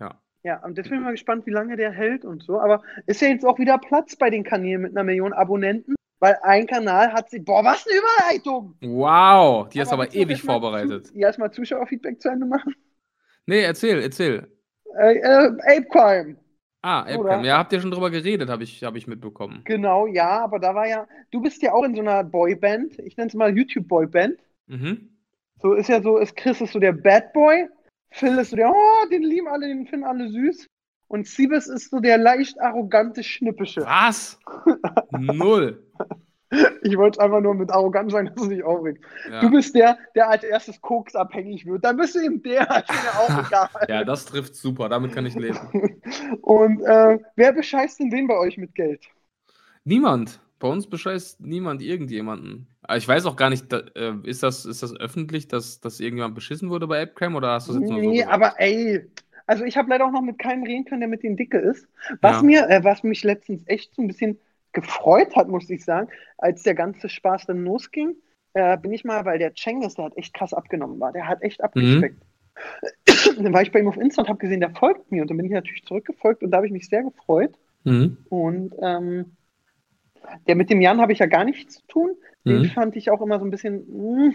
Ja. 0.00 0.20
Ja, 0.42 0.64
und 0.64 0.78
jetzt 0.78 0.88
bin 0.88 0.98
ich 0.98 1.04
mal 1.04 1.10
gespannt, 1.10 1.44
wie 1.44 1.50
lange 1.50 1.76
der 1.76 1.92
hält 1.92 2.24
und 2.24 2.42
so. 2.42 2.58
Aber 2.58 2.82
ist 3.06 3.20
ja 3.20 3.28
jetzt 3.28 3.44
auch 3.44 3.58
wieder 3.58 3.76
Platz 3.76 4.16
bei 4.16 4.30
den 4.30 4.42
Kanälen 4.42 4.80
mit 4.80 4.92
einer 4.92 5.04
Million 5.04 5.34
Abonnenten, 5.34 5.94
weil 6.18 6.38
ein 6.42 6.66
Kanal 6.66 7.12
hat 7.12 7.28
sie. 7.28 7.40
Boah, 7.40 7.62
was 7.62 7.86
eine 7.86 7.98
Überleitung! 7.98 8.74
Wow, 8.80 9.68
die 9.68 9.82
aber 9.82 10.04
willst 10.04 10.14
du 10.14 10.18
ewig 10.18 10.42
vorbereitet. 10.42 11.08
Zu, 11.08 11.18
ja, 11.18 11.26
erstmal 11.26 11.52
Zuschauerfeedback 11.52 12.22
zu 12.22 12.30
Ende 12.30 12.46
machen. 12.46 12.74
Nee, 13.44 13.62
erzähl, 13.62 14.00
erzähl. 14.00 14.48
Äh, 14.98 15.18
äh, 15.18 15.50
Ape 15.60 15.86
Crime. 15.90 16.36
Ah. 16.80 17.14
Oder? 17.16 17.42
Ja, 17.42 17.58
habt 17.58 17.72
ihr 17.74 17.80
schon 17.80 17.90
drüber 17.90 18.10
geredet, 18.10 18.48
habe 18.48 18.62
ich, 18.62 18.82
hab 18.82 18.96
ich 18.96 19.06
mitbekommen. 19.06 19.60
Genau, 19.64 20.06
ja, 20.06 20.40
aber 20.42 20.58
da 20.58 20.74
war 20.74 20.88
ja. 20.88 21.06
Du 21.30 21.42
bist 21.42 21.60
ja 21.62 21.74
auch 21.74 21.84
in 21.84 21.94
so 21.94 22.00
einer 22.00 22.24
Boyband. 22.24 22.98
Ich 23.00 23.18
nenne 23.18 23.28
es 23.28 23.34
mal 23.34 23.54
YouTube-Boyband. 23.54 24.38
Mhm. 24.68 25.13
So 25.64 25.72
ist 25.72 25.88
ja 25.88 26.02
so, 26.02 26.18
ist 26.18 26.36
Chris 26.36 26.60
ist 26.60 26.74
so 26.74 26.78
der 26.78 26.92
Bad 26.92 27.32
Boy. 27.32 27.66
Phil 28.10 28.36
ist 28.36 28.50
so 28.50 28.56
der, 28.56 28.70
oh, 28.70 29.08
den 29.10 29.22
lieben 29.22 29.48
alle, 29.48 29.66
den 29.66 29.86
finden 29.86 30.04
alle 30.04 30.28
süß. 30.28 30.68
Und 31.08 31.26
Siebes 31.26 31.68
ist 31.68 31.88
so 31.88 32.00
der 32.00 32.18
leicht 32.18 32.60
arrogante 32.60 33.24
Schnippische. 33.24 33.80
Was? 33.80 34.38
Null. 35.12 35.82
Ich 36.82 36.98
wollte 36.98 37.16
es 37.16 37.18
einfach 37.18 37.40
nur 37.40 37.54
mit 37.54 37.72
arrogant 37.72 38.12
sagen, 38.12 38.26
dass 38.26 38.44
du 38.44 38.50
dich 38.50 38.62
aufregst. 38.62 39.02
Ja. 39.30 39.40
Du 39.40 39.50
bist 39.50 39.74
der, 39.74 39.96
der 40.14 40.28
als 40.28 40.44
erstes 40.44 40.78
Koks 40.82 41.16
abhängig 41.16 41.64
wird. 41.64 41.82
Dann 41.82 41.96
bist 41.96 42.14
du 42.14 42.20
eben 42.20 42.42
der, 42.42 42.60
mir 42.68 43.18
auch 43.18 43.46
egal. 43.46 43.68
ja, 43.88 44.04
das 44.04 44.26
trifft 44.26 44.54
super, 44.56 44.90
damit 44.90 45.14
kann 45.14 45.24
ich 45.24 45.34
leben. 45.34 45.58
Und 46.42 46.82
äh, 46.82 47.18
wer 47.36 47.52
bescheißt 47.54 48.00
denn 48.00 48.12
wen 48.12 48.26
bei 48.26 48.36
euch 48.36 48.58
mit 48.58 48.74
Geld? 48.74 49.02
Niemand. 49.84 50.40
Bei 50.64 50.70
uns 50.70 50.86
bescheißt 50.86 51.42
niemand 51.42 51.82
irgendjemanden. 51.82 52.68
Ich 52.96 53.06
weiß 53.06 53.26
auch 53.26 53.36
gar 53.36 53.50
nicht, 53.50 53.70
da, 53.70 53.80
äh, 53.94 54.14
ist, 54.22 54.42
das, 54.42 54.64
ist 54.64 54.82
das 54.82 54.98
öffentlich, 54.98 55.46
dass, 55.46 55.78
dass 55.78 56.00
irgendjemand 56.00 56.34
beschissen 56.34 56.70
wurde 56.70 56.86
bei 56.86 57.02
Appcam 57.02 57.36
oder 57.36 57.48
hast 57.50 57.68
du 57.68 57.72
es 57.74 57.80
jetzt 57.80 57.90
nur 57.90 58.02
so 58.02 58.08
Nee, 58.08 58.24
aber 58.24 58.54
ey. 58.56 59.04
Also 59.46 59.64
ich 59.64 59.76
habe 59.76 59.90
leider 59.90 60.06
auch 60.06 60.10
noch 60.10 60.22
mit 60.22 60.38
keinem 60.38 60.62
reden 60.64 60.86
können, 60.86 61.00
der 61.02 61.10
mit 61.10 61.22
dem 61.22 61.36
Dicke 61.36 61.58
ist. 61.58 61.86
Was 62.22 62.36
Ja. 62.36 62.42
mir, 62.42 62.70
äh, 62.70 62.82
was 62.82 63.02
mich 63.02 63.22
letztens 63.24 63.62
echt 63.66 63.94
so 63.94 64.00
ein 64.00 64.08
bisschen 64.08 64.38
gefreut 64.72 65.36
hat, 65.36 65.48
muss 65.48 65.68
ich 65.68 65.84
sagen, 65.84 66.08
als 66.38 66.62
der 66.62 66.74
ganze 66.74 67.10
Spaß 67.10 67.44
dann 67.44 67.62
losging, 67.62 68.16
äh, 68.54 68.78
bin 68.78 68.94
ich 68.94 69.04
mal, 69.04 69.26
weil 69.26 69.38
der 69.38 69.54
Cengiz, 69.54 69.96
der 69.96 70.06
hat 70.06 70.16
echt 70.16 70.32
krass 70.32 70.54
abgenommen 70.54 70.98
war. 70.98 71.12
Der 71.12 71.28
hat 71.28 71.42
echt 71.42 71.60
Mhm. 71.60 71.64
abgespeckt. 71.66 72.22
dann 73.36 73.52
war 73.52 73.60
ich 73.60 73.70
bei 73.70 73.80
ihm 73.80 73.88
auf 73.88 73.98
Insta 73.98 74.22
und 74.22 74.28
habe 74.28 74.38
gesehen, 74.38 74.60
der 74.60 74.70
folgt 74.70 75.12
mir 75.12 75.20
und 75.20 75.28
dann 75.28 75.36
bin 75.36 75.44
ich 75.44 75.52
natürlich 75.52 75.84
zurückgefolgt 75.84 76.42
und 76.42 76.52
da 76.52 76.56
habe 76.56 76.66
ich 76.66 76.72
mich 76.72 76.88
sehr 76.88 77.02
gefreut. 77.02 77.52
Mhm. 77.84 78.16
Und 78.30 78.74
ähm, 78.80 79.36
der 80.46 80.54
mit 80.56 80.70
dem 80.70 80.80
Jan 80.80 81.00
habe 81.00 81.12
ich 81.12 81.18
ja 81.20 81.26
gar 81.26 81.44
nichts 81.44 81.76
zu 81.76 81.86
tun. 81.86 82.10
Den 82.44 82.62
Mhm. 82.62 82.66
fand 82.66 82.96
ich 82.96 83.10
auch 83.10 83.20
immer 83.22 83.38
so 83.38 83.44
ein 83.44 83.50
bisschen. 83.50 83.84
mm. 83.88 84.34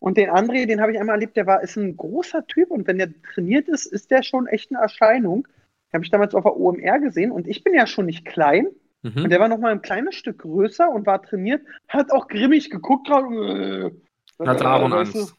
Und 0.00 0.16
den 0.18 0.30
André, 0.30 0.66
den 0.66 0.80
habe 0.80 0.92
ich 0.92 0.98
einmal 1.00 1.14
erlebt, 1.16 1.36
der 1.36 1.46
war, 1.46 1.62
ist 1.62 1.76
ein 1.76 1.96
großer 1.96 2.46
Typ 2.46 2.70
und 2.70 2.86
wenn 2.86 2.98
der 2.98 3.08
trainiert 3.22 3.68
ist, 3.68 3.86
ist 3.86 4.10
der 4.10 4.22
schon 4.22 4.46
echt 4.46 4.70
eine 4.70 4.82
Erscheinung. 4.82 5.44
Den 5.44 5.94
habe 5.94 6.04
ich 6.04 6.10
damals 6.10 6.34
auf 6.34 6.42
der 6.44 6.56
OMR 6.56 6.98
gesehen 6.98 7.30
und 7.30 7.46
ich 7.48 7.64
bin 7.64 7.72
ja 7.74 7.86
schon 7.86 8.06
nicht 8.06 8.24
klein. 8.26 8.66
Und 9.02 9.16
Mhm. 9.16 9.28
der 9.30 9.38
war 9.40 9.48
noch 9.48 9.58
mal 9.58 9.70
ein 9.72 9.82
kleines 9.82 10.14
Stück 10.14 10.38
größer 10.38 10.90
und 10.90 11.06
war 11.06 11.22
trainiert, 11.22 11.62
hat 11.88 12.10
auch 12.10 12.26
grimmig 12.28 12.70
geguckt 12.70 13.06
gerade. 13.06 13.94
Hat 14.40 14.62
Aaron 14.62 14.90
du? 14.90 14.96
Angst. 14.98 15.34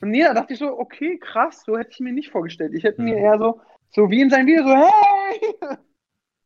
Und 0.00 0.10
nee, 0.10 0.22
da 0.22 0.34
dachte 0.34 0.52
ich 0.54 0.58
so, 0.58 0.78
okay, 0.78 1.18
krass, 1.18 1.62
so 1.64 1.76
hätte 1.78 1.90
ich 1.92 2.00
mir 2.00 2.12
nicht 2.12 2.30
vorgestellt. 2.30 2.72
Ich 2.74 2.84
hätte 2.84 3.02
mir 3.02 3.16
Mhm. 3.16 3.22
eher 3.24 3.38
so, 3.38 3.60
so 3.90 4.10
wie 4.10 4.20
in 4.22 4.30
seinem 4.30 4.46
Video, 4.46 4.62
so, 4.62 4.74
hey, 4.74 5.40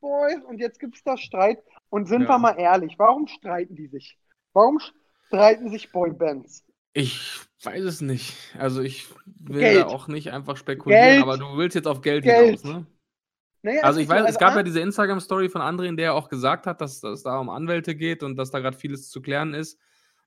Boys, 0.00 0.42
und 0.46 0.58
jetzt 0.60 0.80
gibt 0.80 0.96
es 0.96 1.02
da 1.02 1.16
Streit. 1.16 1.62
Und 1.94 2.06
sind 2.08 2.22
Ja. 2.22 2.28
wir 2.30 2.38
mal 2.38 2.58
ehrlich, 2.58 2.94
warum 2.98 3.28
streiten 3.28 3.76
die 3.76 3.86
sich? 3.86 4.18
Warum 4.52 4.80
streiten 5.28 5.70
sich 5.70 5.92
Boybands? 5.92 6.64
Ich 6.92 7.20
weiß 7.62 7.84
es 7.84 8.00
nicht. 8.00 8.34
Also 8.58 8.82
ich 8.82 9.06
will 9.26 9.60
Geld. 9.60 9.82
da 9.82 9.86
auch 9.86 10.08
nicht 10.08 10.32
einfach 10.32 10.56
spekulieren, 10.56 11.04
Geld. 11.04 11.22
aber 11.22 11.38
du 11.38 11.56
willst 11.56 11.76
jetzt 11.76 11.86
auf 11.86 12.00
Geld, 12.00 12.24
Geld. 12.24 12.60
hinaus, 12.60 12.64
ne? 12.64 12.86
Naja, 13.62 13.82
Also 13.84 14.00
ich 14.00 14.08
weiß, 14.08 14.28
es 14.28 14.38
gab 14.40 14.56
ja 14.56 14.64
diese 14.64 14.80
Instagram-Story 14.80 15.48
von 15.48 15.62
André, 15.62 15.84
in 15.84 15.96
der 15.96 16.06
er 16.06 16.14
auch 16.14 16.28
gesagt 16.28 16.66
hat, 16.66 16.80
dass 16.80 17.00
es 17.04 17.22
da 17.22 17.38
um 17.38 17.48
Anwälte 17.48 17.94
geht 17.94 18.24
und 18.24 18.34
dass 18.34 18.50
da 18.50 18.58
gerade 18.58 18.76
vieles 18.76 19.08
zu 19.08 19.22
klären 19.22 19.54
ist. 19.54 19.78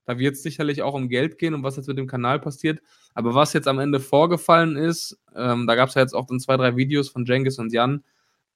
Da 0.06 0.18
wird 0.18 0.36
es 0.36 0.42
sicherlich 0.42 0.80
auch 0.80 0.94
um 0.94 1.10
Geld 1.10 1.36
gehen 1.36 1.52
und 1.52 1.62
was 1.64 1.76
jetzt 1.76 1.86
mit 1.86 1.98
dem 1.98 2.06
Kanal 2.06 2.40
passiert. 2.40 2.80
Aber 3.14 3.34
was 3.34 3.52
jetzt 3.52 3.68
am 3.68 3.78
Ende 3.78 4.00
vorgefallen 4.00 4.76
ist, 4.76 5.20
ähm, 5.36 5.66
da 5.66 5.74
gab 5.74 5.90
es 5.90 5.94
ja 5.96 6.00
jetzt 6.00 6.14
auch 6.14 6.24
dann 6.24 6.40
zwei, 6.40 6.56
drei 6.56 6.76
Videos 6.76 7.10
von 7.10 7.26
Jengis 7.26 7.58
und 7.58 7.74
Jan. 7.74 8.02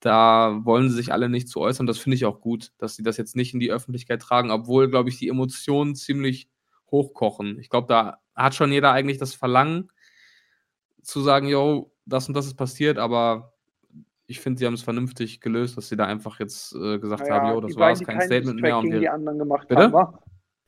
Da 0.02 0.58
wollen 0.64 0.90
sie 0.90 0.96
sich 0.96 1.12
alle 1.12 1.28
nicht 1.28 1.48
zu 1.48 1.60
äußern. 1.60 1.86
Das 1.86 1.98
finde 1.98 2.16
ich 2.16 2.24
auch 2.24 2.40
gut, 2.40 2.72
dass 2.78 2.96
sie 2.96 3.04
das 3.04 3.16
jetzt 3.16 3.36
nicht 3.36 3.54
in 3.54 3.60
die 3.60 3.70
Öffentlichkeit 3.70 4.20
tragen, 4.20 4.50
obwohl, 4.50 4.90
glaube 4.90 5.08
ich, 5.08 5.18
die 5.18 5.28
Emotionen 5.28 5.94
ziemlich 5.94 6.48
hochkochen. 6.90 7.60
Ich 7.60 7.70
glaube, 7.70 7.86
da 7.86 8.18
hat 8.34 8.56
schon 8.56 8.72
jeder 8.72 8.90
eigentlich 8.90 9.18
das 9.18 9.34
Verlangen 9.34 9.92
zu 11.02 11.20
sagen, 11.20 11.46
yo, 11.46 11.92
das 12.04 12.26
und 12.26 12.34
das 12.34 12.46
ist 12.46 12.54
passiert, 12.54 12.98
aber 12.98 13.52
ich 14.26 14.40
finde, 14.40 14.58
sie 14.58 14.66
haben 14.66 14.74
es 14.74 14.82
vernünftig 14.82 15.40
gelöst, 15.40 15.76
dass 15.76 15.88
sie 15.88 15.96
da 15.96 16.06
einfach 16.06 16.40
jetzt 16.40 16.74
äh, 16.74 16.98
gesagt 16.98 17.28
naja, 17.28 17.42
haben, 17.42 17.54
yo, 17.54 17.60
das 17.60 17.76
beiden, 17.76 17.98
die 18.00 18.04
kein 18.04 18.20
Statement 18.22 18.60
mehr. 18.60 18.78
Und 18.78 18.84
gegen 18.86 18.96
die 18.96 19.02
wir, 19.02 19.12
anderen 19.12 19.38
gemacht 19.38 19.68
Bitte? 19.68 19.82
haben. 19.84 19.92
wa? 19.92 20.18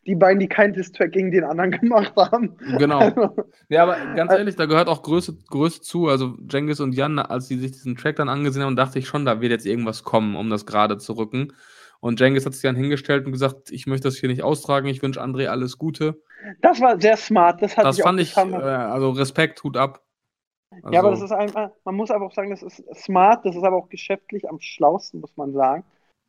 Die 0.06 0.14
beiden, 0.14 0.40
die 0.40 0.48
keinen 0.48 0.74
Distrack 0.74 1.12
gegen 1.12 1.30
den 1.30 1.44
anderen 1.44 1.70
gemacht 1.80 2.14
haben. 2.16 2.56
genau. 2.78 3.16
Ja, 3.68 3.82
aber 3.84 3.96
ganz 4.14 4.32
Äh, 4.32 4.38
ehrlich, 4.38 4.56
da 4.56 4.66
gehört 4.66 4.88
auch 4.88 5.02
Größe, 5.02 5.36
Größe 5.48 5.80
zu. 5.80 6.08
Also 6.08 6.36
Jengis 6.50 6.80
und 6.80 6.94
Jan, 6.94 7.18
als 7.18 7.48
sie 7.48 7.58
sich 7.58 7.72
diesen 7.72 7.96
Track 7.96 8.16
dann 8.16 8.28
angesehen 8.28 8.62
haben, 8.62 8.76
dachte 8.76 8.98
ich 8.98 9.06
schon, 9.06 9.24
da 9.24 9.40
wird 9.40 9.52
jetzt 9.52 9.66
irgendwas 9.66 10.04
kommen, 10.04 10.36
um 10.36 10.50
das 10.50 10.66
gerade 10.66 10.98
zu 10.98 11.14
rücken. 11.14 11.52
Und 12.00 12.20
Jengis 12.20 12.44
hat 12.46 12.52
sich 12.54 12.62
dann 12.62 12.76
hingestellt 12.76 13.24
und 13.26 13.32
gesagt, 13.32 13.70
ich 13.70 13.86
möchte 13.86 14.08
das 14.08 14.16
hier 14.16 14.28
nicht 14.28 14.42
austragen, 14.42 14.88
ich 14.88 15.02
wünsche 15.02 15.22
André 15.22 15.46
alles 15.48 15.78
Gute. 15.78 16.20
Das 16.60 16.80
war 16.80 17.00
sehr 17.00 17.16
smart. 17.16 17.62
Das, 17.62 17.76
hat 17.76 17.84
Das 17.84 17.98
fand 18.00 18.20
ich, 18.20 18.36
äh, 18.36 18.40
also 18.42 19.10
Respekt, 19.10 19.62
Hut 19.64 19.76
ab. 19.76 20.02
Also, 20.82 20.90
ja, 20.90 21.00
aber 21.00 21.10
das 21.10 21.20
Also 21.20 21.24
ist 21.24 21.32
einfach, 21.32 21.70
man 21.84 21.94
muss 21.94 22.10
aber 22.10 22.26
auch 22.26 22.32
sagen, 22.34 22.50
das 22.50 22.62
ist 22.62 22.82
smart, 22.94 23.44
das 23.46 23.56
ist 23.56 23.62
aber 23.64 23.76
auch 23.76 23.88
geschäftlich 23.88 24.48
am 24.48 24.60
schlausten, 24.60 25.20
muss 25.20 25.36
man 25.36 25.52
sagen. 25.52 25.84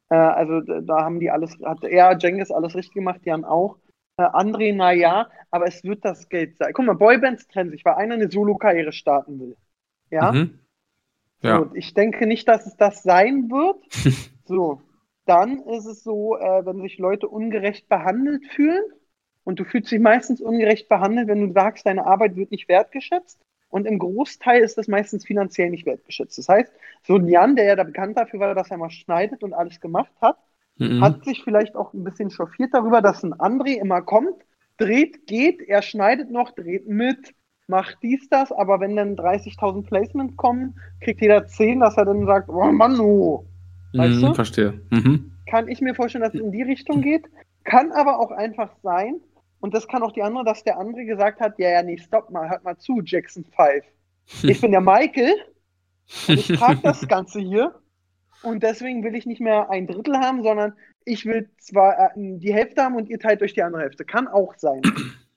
Äh, 0.09 0.15
also 0.15 0.61
da 0.61 1.03
haben 1.03 1.19
die 1.19 1.31
alles, 1.31 1.57
hat 1.63 1.83
er, 1.83 2.17
Cengiz 2.19 2.51
alles 2.51 2.75
richtig 2.75 2.93
gemacht, 2.93 3.21
Jan 3.23 3.45
auch. 3.45 3.77
Äh, 4.17 4.23
André, 4.23 4.73
na 4.73 4.91
ja, 4.91 5.29
aber 5.51 5.67
es 5.67 5.83
wird 5.83 6.05
das 6.05 6.29
Geld 6.29 6.57
sein. 6.57 6.71
Guck 6.73 6.85
mal, 6.85 6.95
Boybands 6.95 7.47
trennen 7.47 7.71
sich, 7.71 7.83
weil 7.85 7.95
einer 7.95 8.15
eine 8.15 8.31
Solo-Karriere 8.31 8.91
starten 8.93 9.39
will. 9.39 9.57
Ja, 10.11 10.31
Mhm. 10.31 10.59
Ja. 11.41 11.59
so, 11.59 11.75
ich 11.75 11.93
denke 11.93 12.25
nicht, 12.25 12.47
dass 12.47 12.65
es 12.65 12.75
das 12.77 13.03
sein 13.03 13.49
wird. 13.49 13.83
So, 14.47 14.79
dann 15.25 15.63
ist 15.63 15.87
es 15.87 16.03
so, 16.03 16.37
äh, 16.37 16.63
wenn 16.67 16.79
sich 16.81 16.99
Leute 16.99 17.27
ungerecht 17.27 17.89
behandelt 17.89 18.45
fühlen, 18.45 18.83
und 19.45 19.59
du 19.59 19.63
fühlst 19.63 19.91
dich 19.91 19.99
meistens 19.99 20.41
ungerecht 20.41 20.89
behandelt, 20.89 21.27
wenn 21.27 21.47
du 21.47 21.53
sagst, 21.53 21.85
deine 21.85 22.05
Arbeit 22.05 22.35
wird 22.35 22.51
nicht 22.51 22.67
wertgeschätzt. 22.67 23.39
Und 23.75 23.85
im 23.87 23.99
Großteil 23.99 24.61
ist 24.63 24.77
das 24.77 24.87
meistens 24.87 25.25
finanziell 25.25 25.69
nicht 25.69 25.85
wertgeschätzt. 25.85 26.37
Das 26.37 26.47
heißt, 26.49 26.71
so 27.03 27.15
ein 27.17 27.27
Jan, 27.27 27.55
der 27.57 27.65
ja 27.65 27.75
da 27.75 27.83
bekannt 27.83 28.17
dafür 28.17 28.39
war, 28.39 28.55
dass 28.55 28.71
er 28.71 28.77
mal 28.77 28.89
schneidet 28.89 29.43
und 29.43 29.53
alles 29.53 29.79
gemacht 29.81 30.13
hat, 30.21 30.37
Mhm. 30.77 31.01
hat 31.01 31.23
sich 31.23 31.43
vielleicht 31.43 31.75
auch 31.75 31.93
ein 31.93 32.03
bisschen 32.03 32.29
chauffiert 32.31 32.73
darüber, 32.73 33.01
dass 33.01 33.23
ein 33.23 33.33
André 33.35 33.79
immer 33.79 34.01
kommt, 34.01 34.35
dreht, 34.77 35.27
geht, 35.27 35.61
er 35.61 35.81
schneidet 35.81 36.31
noch, 36.31 36.51
dreht 36.51 36.87
mit, 36.87 37.33
macht 37.67 37.97
dies, 38.03 38.27
das, 38.29 38.51
aber 38.51 38.79
wenn 38.79 38.95
dann 38.95 39.15
30.000 39.15 39.83
Placements 39.87 40.35
kommen, 40.37 40.79
kriegt 41.01 41.21
jeder 41.21 41.47
10, 41.47 41.79
dass 41.81 41.97
er 41.97 42.05
dann 42.05 42.25
sagt, 42.25 42.49
oh 42.49 42.71
Mann, 42.71 42.99
oh. 42.99 43.45
weißt 43.95 44.21
Mhm, 44.21 44.21
du? 44.21 44.33
Verstehe. 44.33 44.81
Mhm. 44.91 45.31
Kann 45.45 45.67
ich 45.67 45.81
mir 45.81 45.95
vorstellen, 45.95 46.23
dass 46.23 46.33
es 46.33 46.41
in 46.41 46.51
die 46.51 46.63
Richtung 46.63 47.01
geht, 47.01 47.25
kann 47.63 47.91
aber 47.91 48.19
auch 48.19 48.31
einfach 48.31 48.71
sein, 48.83 49.21
und 49.65 49.73
das 49.73 49.87
kann 49.87 50.03
auch 50.03 50.11
die 50.11 50.21
andere, 50.21 50.45
dass 50.45 50.63
der 50.63 50.77
andere 50.77 51.05
gesagt 51.05 51.39
hat, 51.39 51.57
ja, 51.57 51.69
ja, 51.69 51.81
nee, 51.81 51.97
stopp 51.97 52.29
mal, 52.29 52.47
hört 52.47 52.63
mal 52.63 52.77
zu, 52.77 53.01
Jackson 53.03 53.43
5. 53.43 53.83
Ich 54.43 54.61
bin 54.61 54.69
der 54.69 54.79
Michael 54.79 55.33
und 56.27 56.37
ich 56.37 56.47
trage 56.49 56.81
das 56.83 57.07
Ganze 57.07 57.39
hier 57.39 57.73
und 58.43 58.61
deswegen 58.61 59.03
will 59.03 59.15
ich 59.15 59.25
nicht 59.25 59.41
mehr 59.41 59.71
ein 59.71 59.87
Drittel 59.87 60.17
haben, 60.17 60.43
sondern 60.43 60.73
ich 61.03 61.25
will 61.25 61.49
zwar 61.57 61.97
äh, 61.97 62.09
die 62.15 62.53
Hälfte 62.53 62.83
haben 62.83 62.95
und 62.95 63.09
ihr 63.09 63.17
teilt 63.17 63.41
euch 63.41 63.55
die 63.55 63.63
andere 63.63 63.81
Hälfte. 63.81 64.05
Kann 64.05 64.27
auch 64.27 64.53
sein. 64.55 64.83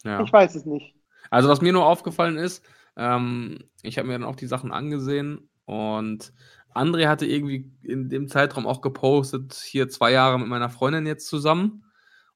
Ja. 0.05 0.23
Ich 0.23 0.33
weiß 0.33 0.55
es 0.55 0.65
nicht. 0.65 0.95
Also, 1.29 1.49
was 1.49 1.61
mir 1.61 1.73
nur 1.73 1.85
aufgefallen 1.85 2.37
ist, 2.37 2.65
ähm, 2.97 3.65
ich 3.83 3.99
habe 3.99 4.07
mir 4.07 4.15
dann 4.15 4.23
auch 4.23 4.37
die 4.37 4.47
Sachen 4.47 4.71
angesehen 4.71 5.51
und 5.65 6.33
André 6.73 7.09
hatte 7.09 7.27
irgendwie 7.27 7.73
in 7.83 8.09
dem 8.09 8.29
Zeitraum 8.29 8.65
auch 8.65 8.81
gepostet, 8.81 9.55
hier 9.55 9.89
zwei 9.89 10.13
Jahre 10.13 10.39
mit 10.39 10.47
meiner 10.47 10.71
Freundin 10.71 11.05
jetzt 11.05 11.27
zusammen. 11.27 11.83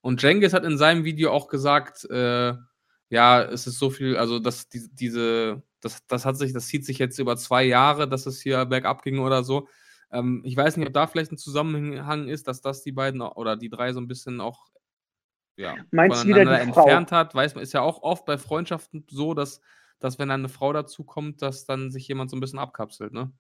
Und 0.03 0.21
Cengiz 0.21 0.53
hat 0.53 0.65
in 0.65 0.77
seinem 0.77 1.05
Video 1.05 1.31
auch 1.33 1.49
gesagt, 1.49 2.05
äh, 2.11 2.55
ja, 3.09 3.43
es 3.43 3.67
ist 3.67 3.79
so 3.79 3.89
viel, 3.91 4.17
also 4.17 4.39
dass 4.39 4.69
die, 4.69 4.89
diese, 4.93 5.63
das, 5.81 6.07
das 6.07 6.25
hat 6.27 6.37
sich, 6.37 6.53
das 6.53 6.67
zieht 6.67 6.85
sich 6.85 6.99
jetzt 6.99 7.19
über 7.19 7.37
zwei 7.37 7.65
Jahre, 7.65 8.09
dass 8.09 8.27
es 8.27 8.41
hier 8.41 8.65
bergab 8.67 9.03
ging 9.03 9.21
oder 9.21 9.45
so. 9.45 9.69
Ähm, 10.11 10.43
ich 10.45 10.57
weiß 10.57 10.77
nicht, 10.77 10.87
ob 10.87 10.93
da 10.93 11.07
vielleicht 11.07 11.33
ein 11.33 11.39
Zusammenhang 11.39 12.29
ist, 12.29 12.49
dass 12.49 12.61
das 12.61 12.83
die 12.83 12.93
beiden 12.93 13.23
oder 13.23 13.57
die 13.57 13.71
drei 13.71 13.93
so 13.93 14.01
ein 14.01 14.09
bisschen 14.09 14.41
auch 14.41 14.67
ja, 15.57 15.77
Meinst 15.91 16.23
voneinander 16.23 16.65
die 16.65 16.73
Frau? 16.73 16.81
entfernt 16.81 17.13
hat. 17.13 17.35
Weiß 17.35 17.55
man, 17.55 17.63
ist 17.63 17.73
ja 17.73 17.83
auch 17.83 18.03
oft 18.03 18.25
bei 18.25 18.39
Freundschaften 18.39 19.05
so, 19.09 19.35
dass, 19.35 19.61
dass 20.01 20.19
wenn 20.19 20.29
dann 20.29 20.41
eine 20.41 20.49
Frau 20.49 20.73
dazukommt, 20.73 21.43
dass 21.43 21.65
dann 21.65 21.91
sich 21.91 22.09
jemand 22.09 22.31
so 22.31 22.37
ein 22.37 22.41
bisschen 22.41 22.59
abkapselt, 22.59 23.13
ne? 23.13 23.33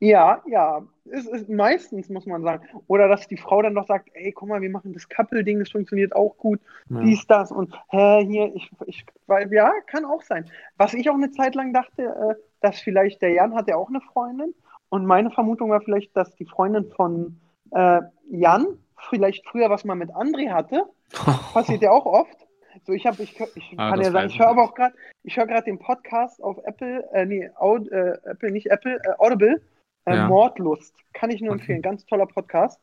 Ja, 0.00 0.42
ja. 0.46 0.82
Es 1.12 1.26
ist 1.26 1.48
meistens, 1.48 2.08
muss 2.08 2.26
man 2.26 2.42
sagen. 2.42 2.66
Oder 2.86 3.08
dass 3.08 3.26
die 3.28 3.36
Frau 3.36 3.62
dann 3.62 3.74
doch 3.74 3.86
sagt, 3.86 4.08
ey, 4.14 4.32
guck 4.32 4.48
mal, 4.48 4.62
wir 4.62 4.70
machen 4.70 4.92
das 4.92 5.08
Couple-Ding, 5.08 5.58
das 5.58 5.70
funktioniert 5.70 6.14
auch 6.14 6.36
gut. 6.38 6.60
Ja. 6.88 7.00
dies, 7.00 7.26
das 7.26 7.52
und 7.52 7.74
hä, 7.90 8.24
hier, 8.24 8.54
ich, 8.54 8.70
ich, 8.86 9.04
weil, 9.26 9.52
ja, 9.52 9.72
kann 9.86 10.04
auch 10.04 10.22
sein. 10.22 10.50
Was 10.76 10.94
ich 10.94 11.10
auch 11.10 11.14
eine 11.14 11.30
Zeit 11.32 11.54
lang 11.54 11.72
dachte, 11.72 12.02
äh, 12.02 12.34
dass 12.60 12.80
vielleicht 12.80 13.22
der 13.22 13.32
Jan 13.32 13.54
hat 13.54 13.68
ja 13.68 13.76
auch 13.76 13.88
eine 13.88 14.00
Freundin 14.00 14.54
und 14.88 15.04
meine 15.04 15.30
Vermutung 15.30 15.70
war 15.70 15.80
vielleicht, 15.80 16.16
dass 16.16 16.34
die 16.36 16.46
Freundin 16.46 16.90
von 16.96 17.40
äh, 17.72 18.00
Jan 18.30 18.66
vielleicht 19.08 19.46
früher 19.48 19.70
was 19.70 19.84
mal 19.84 19.96
mit 19.96 20.10
André 20.10 20.50
hatte. 20.50 20.84
Passiert 21.52 21.82
ja 21.82 21.90
auch 21.90 22.06
oft. 22.06 22.46
So, 22.86 22.92
ich 22.92 23.06
habe, 23.06 23.22
ich, 23.22 23.38
ich 23.54 23.74
Ah, 23.76 23.90
kann 23.90 24.00
ja 24.00 24.10
sagen, 24.10 24.28
ich 24.28 24.38
höre 24.38 24.48
aber 24.48 24.62
auch 24.62 24.74
gerade, 24.74 24.94
ich 25.24 25.36
höre 25.36 25.46
gerade 25.46 25.64
den 25.64 25.78
Podcast 25.78 26.42
auf 26.42 26.58
Apple, 26.64 27.08
äh, 27.12 27.26
nee, 27.26 27.50
Aud, 27.56 27.90
äh, 27.90 28.16
Apple, 28.24 28.52
nicht 28.52 28.70
Apple, 28.70 28.96
äh, 29.04 29.12
Audible, 29.18 29.60
äh, 30.06 30.14
Ja. 30.16 30.28
Mordlust. 30.28 30.94
Kann 31.12 31.30
ich 31.30 31.40
nur 31.40 31.52
Okay. 31.52 31.60
empfehlen, 31.60 31.82
ganz 31.82 32.06
toller 32.06 32.26
Podcast. 32.26 32.80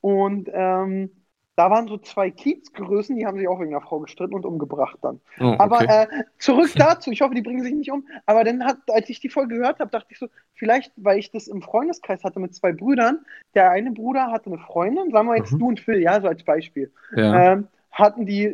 Und 0.00 0.48
ähm, 0.52 1.10
da 1.56 1.70
waren 1.70 1.88
so 1.88 1.98
zwei 1.98 2.30
Kiezgrößen, 2.30 3.16
die 3.16 3.26
haben 3.26 3.36
sich 3.36 3.46
auch 3.46 3.60
wegen 3.60 3.74
einer 3.74 3.84
Frau 3.84 4.00
gestritten 4.00 4.34
und 4.34 4.46
umgebracht 4.46 4.96
dann. 5.02 5.20
Oh, 5.40 5.56
Aber 5.58 5.76
okay. 5.82 6.04
äh, 6.04 6.24
zurück 6.38 6.70
dazu, 6.76 7.10
ich 7.10 7.20
hoffe, 7.20 7.34
die 7.34 7.42
bringen 7.42 7.62
sich 7.62 7.74
nicht 7.74 7.92
um. 7.92 8.06
Aber 8.24 8.44
dann 8.44 8.64
hat, 8.64 8.78
als 8.90 9.10
ich 9.10 9.20
die 9.20 9.28
Folge 9.28 9.56
gehört 9.56 9.78
habe, 9.78 9.90
dachte 9.90 10.06
ich 10.10 10.18
so, 10.18 10.28
vielleicht, 10.54 10.92
weil 10.96 11.18
ich 11.18 11.30
das 11.30 11.48
im 11.48 11.60
Freundeskreis 11.60 12.24
hatte 12.24 12.40
mit 12.40 12.54
zwei 12.54 12.72
Brüdern, 12.72 13.26
der 13.54 13.70
eine 13.70 13.90
Bruder 13.92 14.30
hatte 14.32 14.46
eine 14.46 14.58
Freundin, 14.58 15.10
sagen 15.10 15.28
wir 15.28 15.36
jetzt 15.36 15.52
Mhm. 15.52 15.58
du 15.58 15.68
und 15.68 15.80
Phil, 15.80 16.00
ja, 16.00 16.18
so 16.20 16.28
als 16.28 16.42
Beispiel, 16.44 16.90
ja. 17.14 17.52
ähm, 17.52 17.68
hatten 17.92 18.24
die, 18.24 18.44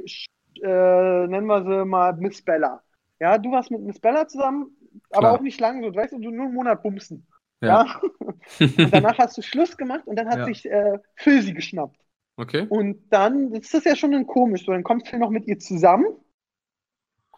äh, 0.62 1.26
nennen 1.28 1.46
wir 1.46 1.62
sie 1.62 1.84
mal 1.84 2.12
Miss 2.14 2.42
Bella. 2.42 2.82
Ja, 3.20 3.38
du 3.38 3.52
warst 3.52 3.70
mit 3.70 3.82
Miss 3.82 4.00
Bella 4.00 4.26
zusammen, 4.26 4.76
aber 5.10 5.20
Klar. 5.20 5.32
auch 5.34 5.40
nicht 5.42 5.60
lange, 5.60 5.86
so, 5.86 5.94
weißt 5.94 6.12
du 6.14 6.18
nur 6.18 6.32
einen 6.32 6.54
Monat 6.54 6.82
bumsen. 6.82 7.24
Ja. 7.62 7.86
Ja. 7.86 8.00
und 8.60 8.92
danach 8.92 9.18
hast 9.18 9.36
du 9.38 9.42
Schluss 9.42 9.76
gemacht 9.76 10.02
und 10.06 10.16
dann 10.16 10.28
hat 10.28 10.38
Ja. 10.40 10.44
sich 10.44 10.66
äh, 10.70 10.98
Phil 11.14 11.42
sie 11.42 11.54
geschnappt. 11.54 11.98
okay. 12.36 12.66
Und 12.68 13.08
dann 13.10 13.52
ist 13.52 13.72
das 13.72 13.84
ja 13.84 13.96
schon 13.96 14.14
ein 14.14 14.26
komisch. 14.26 14.64
So, 14.66 14.72
dann 14.72 14.82
kommt 14.82 15.08
Phil 15.08 15.18
noch 15.18 15.30
mit 15.30 15.46
ihr 15.46 15.58
zusammen. 15.58 16.06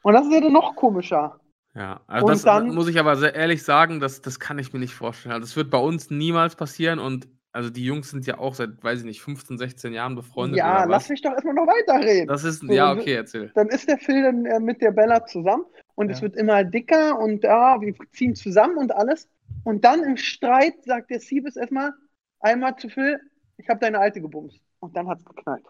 Und 0.03 0.13
das 0.15 0.27
ist 0.27 0.33
ja 0.33 0.41
dann 0.41 0.53
noch 0.53 0.77
komischer. 0.77 1.41
Ja, 1.75 2.01
also 2.07 2.27
Und 2.27 2.33
das 2.33 2.43
dann- 2.43 2.75
muss 2.75 2.89
ich 2.89 2.99
aber 2.99 3.17
sehr 3.17 3.35
ehrlich 3.35 3.63
sagen, 3.63 4.01
das, 4.01 4.21
das 4.23 4.41
kann 4.41 4.59
ich 4.59 4.73
mir 4.73 4.79
nicht 4.81 4.95
vorstellen. 4.95 5.33
Also 5.35 5.47
das 5.47 5.57
wird 5.57 5.71
bei 5.71 5.79
uns 5.79 6.11
niemals 6.11 6.57
passieren 6.57 6.99
und 6.99 7.29
also 7.53 7.71
die 7.71 7.85
Jungs 7.85 8.11
sind 8.11 8.27
ja 8.27 8.39
auch 8.39 8.55
seit, 8.55 8.83
weiß 8.85 9.01
ich 9.01 9.05
nicht, 9.05 9.21
15, 9.23 9.59
16 9.59 9.93
Jahren 9.93 10.15
befreundet 10.15 10.59
ja, 10.59 10.85
lass 10.85 11.09
mich 11.09 11.23
doch 11.23 11.33
erstmal 11.33 11.55
noch 11.55 11.67
weiterreden. 11.67 12.29
Das 12.29 12.45
ist, 12.45 12.61
So, 12.61 12.73
ja, 12.73 12.89
dann- 12.91 13.01
okay, 13.01 13.15
erzähl. 13.15 13.51
Dann 13.55 13.69
ist 13.69 13.89
der 13.89 13.99
Phil 13.99 14.23
dann 14.23 14.45
äh, 14.47 14.61
mit 14.61 14.81
der 14.83 14.91
Bella 14.93 15.25
zusammen 15.27 15.65
und 15.95 16.11
es 16.11 16.19
Ja. 16.19 16.23
wird 16.25 16.37
immer 16.37 16.63
dicker 16.65 17.19
und 17.19 17.45
ja, 17.45 17.81
wir 17.81 17.95
ziehen 18.13 18.35
zusammen 18.35 18.77
und 18.79 18.95
alles. 18.95 19.29
Und 19.65 19.85
dann 19.85 20.03
im 20.03 20.17
Streit 20.17 20.83
sagt 20.85 21.11
der 21.11 21.21
Siebes 21.21 21.57
erstmal 21.57 21.93
einmal 22.41 22.77
zu 22.77 22.89
Phil, 22.89 23.21
ich 23.57 23.69
habe 23.69 23.81
deine 23.81 23.99
alte 23.99 24.21
gebumst. 24.21 24.61
Und 24.81 24.97
dann 24.97 25.09
hat's 25.09 25.25
geknallt. 25.25 25.67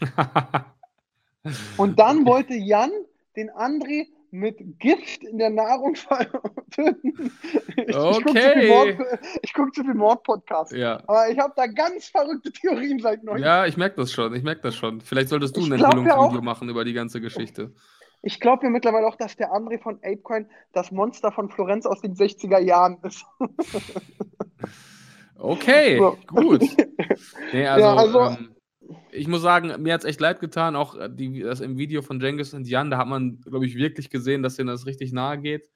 Und 1.76 1.98
dann 1.98 2.26
wollte 2.26 2.54
Jan 2.54 2.90
den 3.36 3.50
André 3.50 4.06
mit 4.30 4.78
Gift 4.78 5.24
in 5.24 5.38
der 5.38 5.50
Nahrung 5.50 5.94
töten. 6.70 7.32
Ich, 7.76 7.88
ich 7.88 7.96
gucke 7.96 8.26
zu 8.26 8.32
viel 8.32 8.40
Okay. 8.40 8.68
Mord, 8.68 9.18
ich 9.42 9.52
guck 9.54 9.74
zu 9.74 9.82
viel 9.82 9.94
Mord-Podcast. 9.94 10.72
ja. 10.72 11.02
Aber 11.06 11.28
ich 11.30 11.38
habe 11.38 11.52
da 11.56 11.66
ganz 11.66 12.06
verrückte 12.06 12.52
Theorien 12.52 12.98
seit 13.00 13.24
neuem. 13.24 13.42
Ja, 13.42 13.66
ich 13.66 13.76
merke 13.76 13.96
das 13.96 14.12
schon, 14.12 14.34
ich 14.34 14.42
merke 14.42 14.60
das 14.62 14.76
schon. 14.76 15.00
Vielleicht 15.00 15.28
solltest 15.30 15.56
du 15.56 15.60
Ich 15.60 15.72
ein 15.72 15.78
ja 15.78 15.86
Enthüllungsvideo 15.86 16.42
machen 16.42 16.68
über 16.68 16.84
die 16.84 16.92
ganze 16.92 17.20
Geschichte. 17.20 17.72
Ich 18.22 18.38
glaube 18.40 18.64
ja 18.64 18.70
mittlerweile 18.70 19.06
auch, 19.06 19.16
dass 19.16 19.36
der 19.36 19.52
André 19.52 19.80
von 19.80 19.96
Apecoin 20.02 20.46
das 20.72 20.90
Monster 20.92 21.32
von 21.32 21.48
Florenz 21.50 21.86
aus 21.86 22.00
den 22.02 22.14
60er 22.14 22.58
Jahren 22.60 22.98
ist. 23.02 23.24
Okay, 25.42 25.96
So. 25.98 26.18
gut. 26.26 26.60
Nee, 27.52 27.66
also, 27.66 27.86
Ja, 27.86 27.94
also- 27.96 28.20
ähm, 28.20 28.54
ich 29.12 29.26
muss 29.28 29.40
sagen, 29.40 29.82
mir 29.82 29.94
hat 29.94 30.00
es 30.00 30.04
echt 30.04 30.20
leid 30.20 30.40
getan, 30.40 30.76
auch 30.76 30.96
äh, 30.96 31.08
die, 31.10 31.40
das 31.40 31.60
im 31.60 31.78
Video 31.78 32.02
von 32.02 32.20
Jengis 32.20 32.52
und 32.52 32.66
Jan, 32.68 32.90
da 32.90 32.98
hat 32.98 33.06
man, 33.06 33.40
glaube 33.40 33.64
ich, 33.64 33.76
wirklich 33.76 34.10
gesehen, 34.10 34.42
dass 34.42 34.56
denen 34.56 34.66
das 34.68 34.84
richtig 34.84 35.12
nahe 35.12 35.38
geht. 35.38 35.70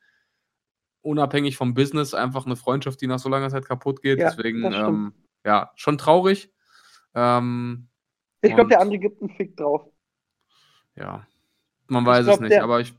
Unabhängig 1.01 1.57
vom 1.57 1.73
Business, 1.75 2.13
einfach 2.13 2.45
eine 2.45 2.57
Freundschaft, 2.57 3.01
die 3.01 3.07
nach 3.07 3.19
so 3.19 3.29
langer 3.29 3.49
Zeit 3.51 3.67
kaputt 3.67 4.03
geht. 4.03 4.19
Ja, 4.19 4.31
Deswegen, 4.31 4.65
ähm, 4.73 5.15
ja, 5.47 5.71
schon 5.77 5.97
traurig. 5.97 6.53
Ähm, 7.15 7.89
Ich 8.43 8.55
glaube, 8.55 8.71
der 8.71 8.83
André 8.83 8.99
gibt 8.99 9.21
einen 9.23 9.31
Fick 9.31 9.57
drauf. 9.57 9.87
ja, 10.97 11.27
man 11.89 12.07
weiß 12.07 12.21
es 12.21 12.27
glaub, 12.27 12.41
nicht, 12.41 12.53
der- 12.53 12.65
aber 12.65 12.81
ich, 12.81 12.95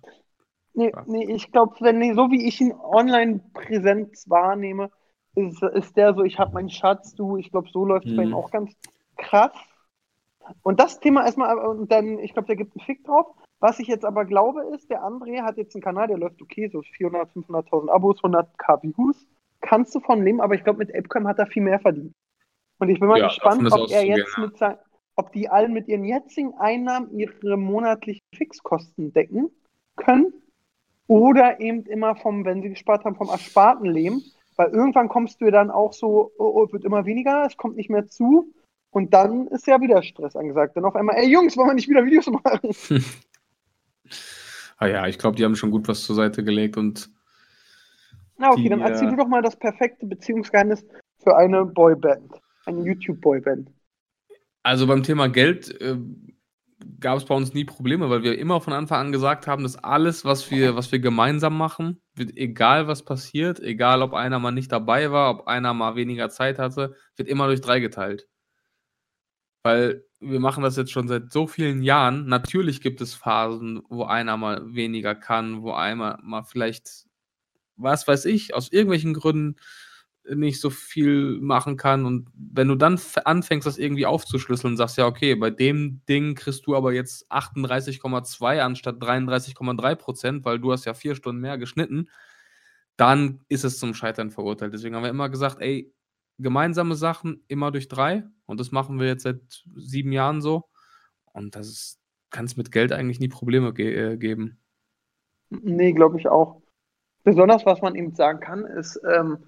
Nee, 0.78 0.92
Ja. 0.94 1.04
nee 1.08 1.32
ich 1.34 1.52
glaube, 1.54 1.76
wenn 1.80 2.16
so 2.16 2.32
wie 2.32 2.46
ich 2.48 2.60
ihn 2.60 2.74
online 2.74 3.40
Präsenz 3.54 4.30
wahrnehme, 4.30 4.92
ist, 5.36 5.64
ist 5.64 5.96
der 5.96 6.14
so, 6.14 6.24
ich 6.24 6.38
habe 6.38 6.54
meinen 6.54 6.70
Schatz, 6.70 7.16
du, 7.16 7.38
ich 7.38 7.50
glaube, 7.50 7.70
so 7.70 7.86
läuft 7.86 8.08
es 8.08 8.16
bei 8.16 8.24
ihm 8.24 8.30
Mhm. 8.30 8.36
auch 8.36 8.52
ganz 8.52 8.74
krass. 9.18 9.54
Und 10.64 10.80
das 10.80 11.00
Thema 11.00 11.24
erstmal, 11.26 11.58
und 11.58 11.92
dann, 11.92 12.20
ich 12.20 12.34
glaube, 12.34 12.48
der 12.48 12.56
gibt 12.58 12.76
einen 12.76 12.86
Fick 12.86 13.04
drauf. 13.06 13.28
Was 13.60 13.80
ich 13.80 13.88
jetzt 13.88 14.06
aber 14.06 14.26
glaube, 14.26 14.64
ist, 14.76 14.90
der 14.90 15.02
André 15.04 15.42
hat 15.42 15.58
jetzt 15.58 15.76
einen 15.76 15.82
Kanal, 15.82 16.08
der 16.08 16.18
läuft 16.18 16.42
okay, 16.42 16.68
so 16.68 16.82
400, 16.82 17.32
500.000 17.32 17.90
Abos, 17.90 18.22
100k 18.22 18.84
Views. 18.84 19.26
Kannst 19.62 19.96
du 19.96 20.02
von 20.02 20.22
leben, 20.24 20.42
aber 20.42 20.56
ich 20.56 20.64
glaube, 20.64 20.80
mit 20.80 20.94
Apecam 20.94 21.26
hat 21.28 21.40
er 21.40 21.48
viel 21.48 21.64
mehr 21.64 21.80
verdient. 21.80 22.14
Und 22.80 22.90
ich 22.90 23.00
bin 23.00 23.08
mal 23.08 23.18
Ja, 23.18 23.28
gespannt, 23.28 23.72
ob 23.72 23.90
er 23.90 24.04
jetzt 24.04 24.38
mit 24.38 24.58
sein, 24.58 24.78
ob 25.16 25.32
die 25.32 25.50
allen 25.50 25.74
mit 25.74 25.88
ihren 25.88 26.04
jetzigen 26.04 26.54
Einnahmen 26.56 27.18
ihre 27.18 27.58
monatlichen 27.58 28.26
Fixkosten 28.34 29.14
decken 29.14 29.50
können 29.96 30.34
oder 31.08 31.60
eben 31.60 31.86
immer 31.86 32.16
vom, 32.16 32.46
wenn 32.46 32.62
sie 32.62 32.70
gespart 32.70 33.06
haben, 33.06 33.16
vom 33.16 33.30
Ersparten 33.30 33.86
leben. 33.86 34.24
Weil 34.58 34.70
irgendwann 34.70 35.10
kommst 35.10 35.42
du 35.42 35.46
ja 35.46 35.52
dann 35.52 35.70
auch 35.70 35.94
so, 35.94 36.32
oh, 36.38 36.52
oh, 36.56 36.72
wird 36.72 36.86
immer 36.86 37.06
weniger, 37.06 37.46
es 37.46 37.58
kommt 37.58 37.76
nicht 37.76 37.90
mehr 37.90 38.08
zu. 38.08 38.54
Und 38.90 39.14
dann 39.14 39.48
ist 39.48 39.68
ja 39.68 39.82
wieder 39.82 40.02
Stress 40.04 40.36
angesagt. 40.36 40.78
Dann 40.78 40.86
auf 40.86 40.96
einmal, 40.96 41.18
ey 41.18 41.30
Jungs, 41.30 41.58
wollen 41.58 41.70
wir 41.70 41.74
nicht 41.74 41.90
wieder 41.90 42.06
Videos 42.06 42.28
machen? 42.28 42.70
ah 44.78 44.88
ja, 44.88 45.08
ich 45.08 45.20
glaube, 45.20 45.36
die 45.36 45.44
haben 45.44 45.58
schon 45.58 45.72
gut 45.72 45.88
was 45.90 46.04
zur 46.04 46.16
Seite 46.16 46.44
gelegt 46.44 46.78
und 46.78 47.10
Na, 48.38 48.52
okay, 48.52 48.64
Die, 48.64 48.70
dann 48.70 48.80
erzähl 48.80 49.10
äh, 49.10 49.12
du 49.12 49.18
doch 49.18 49.28
mal 49.28 49.42
das 49.42 49.58
perfekte 49.58 50.06
Beziehungsgeheimnis 50.06 50.86
für 51.22 51.36
eine 51.36 51.66
Boyband. 51.66 52.32
Eine 52.66 52.82
YouTube-Boyband. 52.84 53.70
Also 54.66 54.88
beim 54.88 55.04
Thema 55.04 55.30
Geld 55.30 55.80
äh, 55.80 55.96
gab 57.00 57.20
es 57.20 57.26
bei 57.26 57.36
uns 57.36 57.54
nie 57.54 57.66
Probleme, 57.66 58.10
weil 58.10 58.24
wir 58.24 58.40
immer 58.40 58.60
von 58.62 58.74
Anfang 58.74 59.00
an 59.00 59.12
gesagt 59.12 59.46
haben, 59.46 59.62
dass 59.62 59.76
alles, 59.76 60.26
was 60.26 60.50
wir, 60.50 60.76
was 60.76 60.92
wir 60.92 60.98
gemeinsam 60.98 61.56
machen, 61.56 62.02
wird 62.16 62.36
egal 62.36 62.88
was 62.88 63.06
passiert, 63.06 63.60
egal 63.60 64.02
ob 64.02 64.16
einer 64.16 64.40
mal 64.40 64.50
nicht 64.50 64.72
dabei 64.72 65.12
war, 65.12 65.30
ob 65.30 65.48
einer 65.48 65.76
mal 65.76 65.96
weniger 65.96 66.32
Zeit 66.32 66.58
hatte, 66.58 66.96
wird 67.16 67.30
immer 67.30 67.46
durch 67.46 67.62
drei 67.62 67.80
geteilt. 67.80 68.28
Weil 69.62 70.04
wir 70.20 70.40
machen 70.40 70.64
das 70.64 70.78
jetzt 70.78 70.92
schon 70.92 71.08
seit 71.08 71.32
so 71.32 71.46
vielen 71.46 71.84
Jahren. 71.84 72.26
Natürlich 72.26 72.82
gibt 72.82 73.02
es 73.02 73.14
Phasen, 73.14 73.84
wo 73.88 74.06
einer 74.06 74.36
mal 74.36 74.74
weniger 74.74 75.14
kann, 75.14 75.62
wo 75.62 75.74
einer 75.74 76.18
mal 76.24 76.42
vielleicht, 76.42 77.06
was 77.76 78.08
weiß 78.08 78.26
ich, 78.26 78.56
aus 78.56 78.72
irgendwelchen 78.72 79.14
Gründen 79.14 79.58
nicht 80.34 80.60
so 80.60 80.70
viel 80.70 81.40
machen 81.40 81.78
kann. 81.78 82.06
Und 82.06 82.30
wenn 82.36 82.68
du 82.68 82.76
dann 82.76 83.00
anfängst, 83.24 83.68
das 83.68 83.78
irgendwie 83.78 84.06
aufzuschlüsseln 84.06 84.78
sagst, 84.78 84.98
ja, 84.98 85.06
okay, 85.06 85.36
bei 85.36 85.50
dem 85.50 86.02
Ding 86.08 86.36
kriegst 86.36 86.66
du 86.66 86.76
aber 86.76 86.94
jetzt 86.94 87.32
38,2 87.32 88.60
anstatt 88.60 88.96
33,3 88.98 89.96
Prozent, 89.96 90.46
weil 90.46 90.60
du 90.60 90.72
hast 90.72 90.86
ja 90.86 90.94
vier 90.94 91.16
Stunden 91.16 91.42
mehr 91.42 91.58
geschnitten, 91.58 92.10
dann 92.98 93.42
ist 93.50 93.66
es 93.66 93.80
zum 93.80 93.94
Scheitern 93.94 94.32
verurteilt. 94.32 94.74
Deswegen 94.74 94.96
haben 94.96 95.04
wir 95.04 95.10
immer 95.10 95.30
gesagt, 95.30 95.62
ey, 95.62 95.94
gemeinsame 96.40 96.96
Sachen 96.96 97.44
immer 97.48 97.72
durch 97.72 97.88
drei. 97.88 98.24
Und 98.46 98.60
das 98.60 98.72
machen 98.72 99.00
wir 99.00 99.08
jetzt 99.08 99.24
seit 99.24 99.42
sieben 99.76 100.12
Jahren 100.12 100.42
so. 100.42 100.70
Und 101.34 101.56
das 101.56 102.00
kann 102.30 102.46
es 102.46 102.58
mit 102.58 102.72
Geld 102.72 102.92
eigentlich 102.92 103.20
nie 103.20 103.28
Probleme 103.28 103.74
ge 103.74 104.14
äh, 104.14 104.18
geben. 104.18 104.60
Nee, 105.50 105.94
glaube 105.94 106.20
ich 106.20 106.28
auch. 106.28 106.62
Besonders, 107.24 107.66
was 107.66 107.82
man 107.82 107.96
eben 107.96 108.14
sagen 108.14 108.40
kann, 108.40 108.66
ist, 108.66 109.00
ähm, 109.04 109.40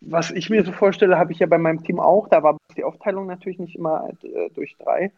was 0.00 0.30
ich 0.30 0.50
mir 0.50 0.64
so 0.64 0.72
vorstelle, 0.72 1.18
habe 1.18 1.32
ich 1.32 1.38
ja 1.38 1.46
bei 1.46 1.58
meinem 1.58 1.82
Team 1.82 2.00
auch, 2.00 2.28
da 2.28 2.42
war 2.42 2.56
die 2.76 2.84
Aufteilung 2.84 3.26
natürlich 3.26 3.58
nicht 3.58 3.76
immer 3.76 4.08
äh, 4.22 4.50
durch 4.50 4.76
drei. 4.78 5.12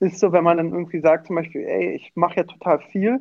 Ist 0.00 0.20
so, 0.20 0.32
wenn 0.32 0.44
man 0.44 0.58
dann 0.58 0.72
irgendwie 0.72 1.00
sagt, 1.00 1.26
zum 1.26 1.36
Beispiel, 1.36 1.62
ey, 1.62 1.90
ich 1.94 2.12
mache 2.14 2.36
ja 2.36 2.44
total 2.44 2.78
viel, 2.92 3.20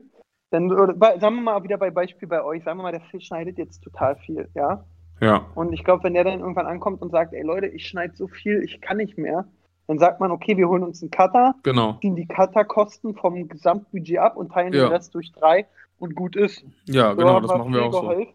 dann, 0.51 0.71
oder, 0.71 0.93
bei, 0.93 1.17
sagen 1.19 1.35
wir 1.35 1.41
mal 1.41 1.63
wieder 1.63 1.77
bei 1.77 1.89
Beispiel 1.89 2.27
bei 2.27 2.43
euch, 2.43 2.63
sagen 2.63 2.77
wir 2.79 2.83
mal, 2.83 2.91
der 2.91 3.01
Phil 3.01 3.19
schneidet 3.21 3.57
jetzt 3.57 3.81
total 3.83 4.15
viel, 4.17 4.47
ja. 4.53 4.85
Ja. 5.19 5.47
Und 5.55 5.73
ich 5.73 5.83
glaube, 5.83 6.03
wenn 6.03 6.13
der 6.13 6.23
dann 6.23 6.39
irgendwann 6.41 6.67
ankommt 6.67 7.01
und 7.01 7.09
sagt, 7.09 7.33
ey 7.33 7.41
Leute, 7.41 7.65
ich 7.67 7.87
schneide 7.87 8.15
so 8.15 8.27
viel, 8.27 8.61
ich 8.63 8.79
kann 8.81 8.97
nicht 8.97 9.17
mehr, 9.17 9.47
dann 9.87 9.97
sagt 9.97 10.19
man, 10.19 10.31
okay, 10.31 10.55
wir 10.57 10.69
holen 10.69 10.83
uns 10.83 11.01
einen 11.01 11.09
Cutter, 11.11 11.55
Genau. 11.63 11.93
ziehen 12.01 12.15
die 12.15 12.27
Cutterkosten 12.27 13.15
vom 13.15 13.47
Gesamtbudget 13.47 14.19
ab 14.19 14.37
und 14.37 14.51
teilen 14.51 14.73
Ja. 14.73 14.85
den 14.85 14.91
Rest 14.93 15.15
durch 15.15 15.31
drei 15.31 15.65
und 15.97 16.13
gut 16.15 16.35
ist. 16.35 16.63
Ja, 16.87 17.11
So 17.11 17.17
genau, 17.17 17.39
das 17.39 17.51
machen 17.55 17.73
wir 17.73 17.83
auch 17.85 17.93
so. 17.93 18.25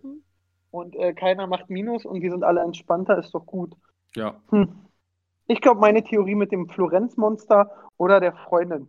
Und 0.73 0.97
äh, 0.97 1.13
keiner 1.13 1.47
macht 1.47 1.71
Minus 1.71 2.05
und 2.05 2.21
wir 2.21 2.31
sind 2.33 2.43
alle 2.43 2.61
entspannter, 2.63 3.17
ist 3.19 3.33
doch 3.33 3.47
gut. 3.47 3.75
Ja. 4.17 4.41
Hm. 4.51 4.69
Ich 5.47 5.61
glaube, 5.61 5.81
meine 5.81 6.03
Theorie 6.03 6.35
mit 6.35 6.51
dem 6.51 6.69
Florenzmonster 6.69 7.71
oder 7.99 8.19
der 8.21 8.33
Freundin. 8.33 8.89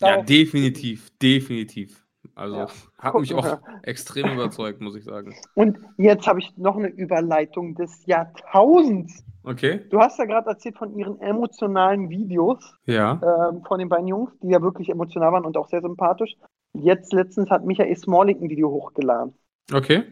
Ja, 0.00 0.12
Darauf- 0.12 0.26
definitiv, 0.26 1.10
definitiv. 1.18 2.04
Also 2.34 2.56
Ja. 2.56 2.66
hat 2.98 3.14
mich 3.14 3.34
auch 3.34 3.58
extrem 3.82 4.32
überzeugt, 4.32 4.80
muss 4.80 4.94
ich 4.96 5.04
sagen. 5.04 5.34
Und 5.54 5.78
jetzt 5.96 6.26
habe 6.26 6.38
ich 6.38 6.56
noch 6.56 6.76
eine 6.76 6.88
Überleitung 6.88 7.74
des 7.74 8.06
Jahrtausends. 8.06 9.24
Okay. 9.44 9.80
Du 9.90 9.98
hast 9.98 10.18
ja 10.18 10.24
gerade 10.24 10.48
erzählt 10.48 10.76
von 10.78 10.96
ihren 10.96 11.20
emotionalen 11.20 12.10
Videos 12.10 12.76
Ja. 12.86 13.20
ähm, 13.50 13.62
von 13.64 13.78
den 13.80 13.88
beiden 13.88 14.06
Jungs, 14.06 14.30
die 14.40 14.48
ja 14.50 14.62
wirklich 14.62 14.88
emotional 14.88 15.32
waren 15.32 15.44
und 15.44 15.56
auch 15.56 15.68
sehr 15.68 15.80
sympathisch. 15.80 16.34
Jetzt 16.74 17.12
letztens 17.12 17.50
hat 17.50 17.64
Michael 17.64 17.94
Smolik 17.96 18.40
ein 18.40 18.48
Video 18.48 18.70
hochgeladen. 18.70 19.34
Okay. 19.72 20.04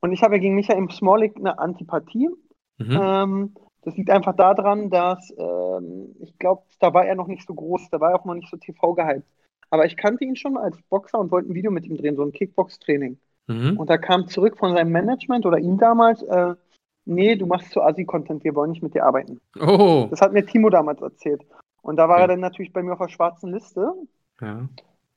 Und 0.00 0.12
ich 0.12 0.22
habe 0.22 0.36
ja 0.36 0.40
gegen 0.40 0.54
Michael 0.54 0.90
Smolik 0.90 1.36
eine 1.36 1.58
Antipathie. 1.58 2.30
Mhm. 2.78 2.98
Ähm, 3.00 3.54
das 3.82 3.96
liegt 3.96 4.10
einfach 4.10 4.34
daran, 4.36 4.90
dass 4.90 5.32
ähm, 5.38 6.14
ich 6.20 6.38
glaube, 6.38 6.62
da 6.80 6.92
war 6.92 7.06
er 7.06 7.14
noch 7.14 7.26
nicht 7.28 7.46
so 7.46 7.54
groß, 7.54 7.88
da 7.90 8.00
war 8.00 8.10
er 8.10 8.20
auch 8.20 8.24
noch 8.24 8.34
nicht 8.34 8.48
so 8.50 8.56
TV 8.56 8.94
gehypt. 8.94 9.26
Aber 9.70 9.86
ich 9.86 9.96
kannte 9.96 10.24
ihn 10.24 10.36
schon 10.36 10.56
als 10.56 10.80
Boxer 10.88 11.18
und 11.18 11.30
wollte 11.30 11.50
ein 11.50 11.54
Video 11.54 11.70
mit 11.70 11.86
ihm 11.86 11.96
drehen, 11.96 12.16
so 12.16 12.22
ein 12.22 12.32
Kickbox-Training. 12.32 13.18
Mhm. 13.46 13.78
Und 13.78 13.88
da 13.88 13.98
kam 13.98 14.26
zurück 14.26 14.58
von 14.58 14.74
seinem 14.74 14.92
Management 14.92 15.46
oder 15.46 15.58
ihm 15.58 15.78
damals, 15.78 16.22
äh, 16.22 16.54
nee, 17.04 17.36
du 17.36 17.46
machst 17.46 17.70
zu 17.70 17.80
Assi-Content, 17.82 18.44
wir 18.44 18.54
wollen 18.54 18.70
nicht 18.70 18.82
mit 18.82 18.94
dir 18.94 19.04
arbeiten. 19.04 19.40
Oh. 19.60 20.08
Das 20.10 20.20
hat 20.20 20.32
mir 20.32 20.44
Timo 20.44 20.70
damals 20.70 21.00
erzählt. 21.00 21.42
Und 21.82 21.96
da 21.96 22.08
war 22.08 22.16
Ja. 22.16 22.22
er 22.24 22.28
dann 22.28 22.40
natürlich 22.40 22.72
bei 22.72 22.82
mir 22.82 22.92
auf 22.92 22.98
der 22.98 23.08
schwarzen 23.08 23.52
Liste. 23.52 23.92
Ja. 24.40 24.68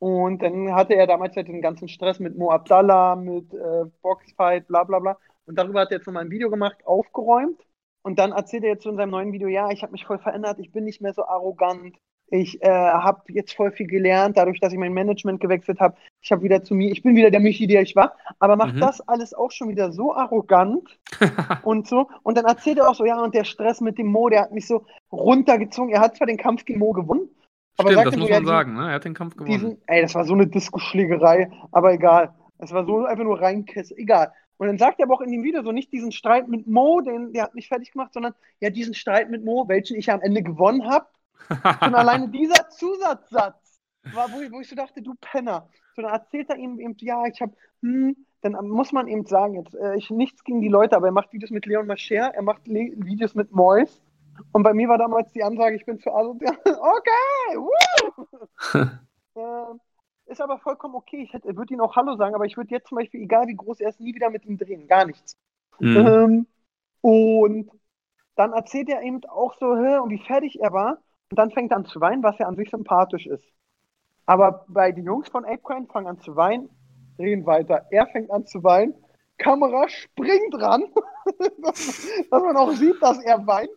Und 0.03 0.41
dann 0.41 0.75
hatte 0.75 0.95
er 0.95 1.07
damals 1.07 1.33
halt 1.37 1.47
den 1.47 1.61
ganzen 1.61 1.87
Stress 1.87 2.19
mit 2.19 2.37
Mo 2.37 2.51
Abdallah, 2.51 3.15
mit 3.15 3.53
äh, 3.53 3.85
Boxfight, 4.01 4.67
bla 4.67 4.83
bla 4.83 4.99
bla. 4.99 5.17
Und 5.45 5.57
darüber 5.57 5.79
hat 5.79 5.91
er 5.91 5.97
jetzt 5.99 6.05
nochmal 6.07 6.25
ein 6.25 6.29
Video 6.29 6.49
gemacht, 6.49 6.75
aufgeräumt. 6.83 7.61
Und 8.01 8.19
dann 8.19 8.33
erzählt 8.33 8.65
er 8.65 8.71
jetzt 8.71 8.83
so 8.83 8.89
in 8.89 8.97
seinem 8.97 9.11
neuen 9.11 9.31
Video, 9.31 9.47
ja, 9.47 9.71
ich 9.71 9.81
habe 9.81 9.93
mich 9.93 10.03
voll 10.05 10.19
verändert, 10.19 10.59
ich 10.59 10.73
bin 10.73 10.83
nicht 10.83 10.99
mehr 10.99 11.13
so 11.13 11.23
arrogant. 11.25 11.95
Ich 12.27 12.61
äh, 12.61 12.67
habe 12.69 13.21
jetzt 13.29 13.53
voll 13.55 13.71
viel 13.71 13.87
gelernt, 13.87 14.35
dadurch, 14.35 14.59
dass 14.59 14.73
ich 14.73 14.79
mein 14.79 14.91
Management 14.91 15.39
gewechselt 15.39 15.79
habe. 15.79 15.95
Ich 16.21 16.33
habe 16.33 16.43
wieder 16.43 16.61
zu 16.63 16.75
mir, 16.75 16.91
ich 16.91 17.01
bin 17.01 17.15
wieder 17.15 17.31
der 17.31 17.39
Michi, 17.39 17.65
der 17.67 17.81
ich 17.83 17.95
war. 17.95 18.17
Aber 18.39 18.57
macht 18.57 18.75
Mhm. 18.75 18.81
das 18.81 18.99
alles 19.07 19.33
auch 19.33 19.51
schon 19.51 19.69
wieder 19.69 19.93
so 19.93 20.13
arrogant 20.13 20.99
und 21.63 21.87
so. 21.87 22.09
Und 22.23 22.37
dann 22.37 22.43
erzählt 22.43 22.77
er 22.77 22.89
auch 22.89 22.95
so, 22.95 23.05
ja, 23.05 23.23
und 23.23 23.33
der 23.35 23.45
Stress 23.45 23.79
mit 23.79 23.97
dem 23.97 24.07
Mo, 24.07 24.27
der 24.27 24.41
hat 24.41 24.51
mich 24.51 24.67
so 24.67 24.85
runtergezogen. 25.13 25.93
Er 25.93 26.01
hat 26.01 26.17
zwar 26.17 26.27
den 26.27 26.35
Kampf 26.35 26.65
gegen 26.65 26.79
Mo 26.79 26.91
gewonnen, 26.91 27.29
aber 27.77 27.91
Stimmt, 27.91 28.05
das 28.07 28.17
muss 28.17 28.29
ja, 28.29 28.35
man 28.35 28.43
die- 28.43 28.49
sagen, 28.49 28.73
ne? 28.75 28.87
Er 28.89 28.93
hat 28.95 29.05
den 29.05 29.13
Kampf 29.13 29.35
gewonnen. 29.35 29.51
diesen, 29.51 29.77
ey, 29.87 30.01
das 30.01 30.15
war 30.15 30.25
so 30.25 30.33
eine 30.33 30.47
Disco-Schlägerei, 30.47 31.51
aber 31.71 31.93
egal. 31.93 32.33
Es 32.59 32.71
war 32.71 32.85
so 32.85 33.05
einfach 33.05 33.23
nur 33.23 33.41
reinkiss, 33.41 33.91
egal. 33.91 34.31
Und 34.57 34.67
dann 34.67 34.77
sagt 34.77 34.99
er 34.99 35.05
aber 35.05 35.15
auch 35.15 35.21
in 35.21 35.31
dem 35.31 35.43
Video 35.43 35.63
so 35.63 35.71
nicht 35.71 35.91
diesen 35.91 36.11
Streit 36.11 36.47
mit 36.47 36.67
Mo, 36.67 37.01
den, 37.01 37.33
der 37.33 37.43
hat 37.43 37.55
mich 37.55 37.67
fertig 37.67 37.91
gemacht, 37.91 38.13
sondern 38.13 38.33
ja 38.59 38.69
diesen 38.69 38.93
Streit 38.93 39.29
mit 39.29 39.43
Mo, 39.43 39.65
welchen 39.67 39.97
ich 39.97 40.11
am 40.11 40.21
Ende 40.21 40.43
gewonnen 40.43 40.87
habe. 40.89 41.07
Und 41.49 41.95
alleine 41.95 42.29
dieser 42.29 42.69
Zusatzsatz 42.69 43.81
war, 44.13 44.31
wo 44.31 44.41
ich, 44.41 44.51
wo 44.51 44.59
ich 44.61 44.69
so 44.69 44.75
dachte, 44.75 45.01
du 45.01 45.13
Penner. 45.19 45.67
So, 45.95 46.01
dann 46.03 46.11
erzählt 46.11 46.49
er 46.49 46.57
ihm 46.57 46.79
eben, 46.79 46.95
ja, 46.99 47.25
ich 47.25 47.41
habe, 47.41 47.53
hm, 47.81 48.15
dann 48.41 48.53
muss 48.67 48.91
man 48.91 49.07
eben 49.07 49.25
sagen, 49.25 49.55
jetzt, 49.55 49.75
äh, 49.75 49.95
ich 49.95 50.09
nichts 50.09 50.43
gegen 50.43 50.61
die 50.61 50.69
Leute, 50.69 50.95
aber 50.95 51.07
er 51.07 51.11
macht 51.13 51.33
Videos 51.33 51.51
mit 51.51 51.65
Leon 51.65 51.87
Mascher, 51.87 52.33
er 52.33 52.41
macht 52.43 52.67
Le 52.67 52.93
Videos 52.95 53.35
mit 53.35 53.51
Mois. 53.51 54.01
Und 54.51 54.63
bei 54.63 54.73
mir 54.73 54.89
war 54.89 54.97
damals 54.97 55.31
die 55.31 55.43
Ansage, 55.43 55.75
ich 55.75 55.85
bin 55.85 55.99
zu 55.99 56.11
asozial. 56.11 56.57
Okay, 56.65 57.57
woo! 57.57 58.25
Ähm, 59.35 59.79
ist 60.27 60.41
aber 60.41 60.59
vollkommen 60.59 60.93
okay. 60.93 61.27
Ich 61.27 61.33
würde 61.57 61.73
ihn 61.73 61.81
auch 61.81 61.95
Hallo 61.95 62.15
sagen, 62.15 62.35
aber 62.35 62.45
ich 62.45 62.55
würde 62.55 62.69
jetzt 62.69 62.87
zum 62.87 62.97
Beispiel, 62.97 63.21
egal 63.21 63.47
wie 63.47 63.55
groß 63.55 63.79
er 63.79 63.89
ist, 63.89 63.99
nie 63.99 64.13
wieder 64.13 64.29
mit 64.29 64.45
ihm 64.45 64.59
drehen. 64.59 64.87
Gar 64.87 65.05
nichts. 65.05 65.35
Mhm. 65.79 65.97
Ähm, 65.97 66.47
und 67.01 67.71
dann 68.35 68.53
erzählt 68.53 68.89
er 68.89 69.01
eben 69.01 69.23
auch 69.25 69.55
so, 69.55 69.75
hä, 69.75 69.97
und 69.97 70.11
wie 70.11 70.23
fertig 70.23 70.59
er 70.61 70.71
war. 70.71 70.99
Und 71.31 71.39
dann 71.39 71.49
fängt 71.49 71.71
er 71.71 71.77
an 71.77 71.85
zu 71.85 71.99
weinen, 71.99 72.21
was 72.21 72.37
ja 72.37 72.47
an 72.47 72.55
sich 72.55 72.69
sympathisch 72.69 73.25
ist. 73.25 73.43
Aber 74.25 74.65
bei 74.67 74.91
den 74.91 75.05
Jungs 75.05 75.29
von 75.29 75.45
Apecoin 75.45 75.87
fangen 75.87 76.07
an 76.07 76.19
zu 76.19 76.35
weinen, 76.35 76.69
reden 77.19 77.45
weiter. 77.45 77.87
Er 77.91 78.07
fängt 78.07 78.31
an 78.31 78.45
zu 78.45 78.63
weinen, 78.63 78.93
Kamera 79.37 79.89
springt 79.89 80.53
ran, 80.61 80.83
dass 81.71 82.07
man 82.31 82.55
auch 82.55 82.71
sieht, 82.71 83.01
dass 83.01 83.19
er 83.23 83.45
weint. 83.45 83.69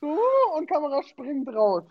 So, 0.00 0.16
und 0.56 0.68
Kamera 0.68 1.02
springt 1.02 1.48
raus. 1.48 1.84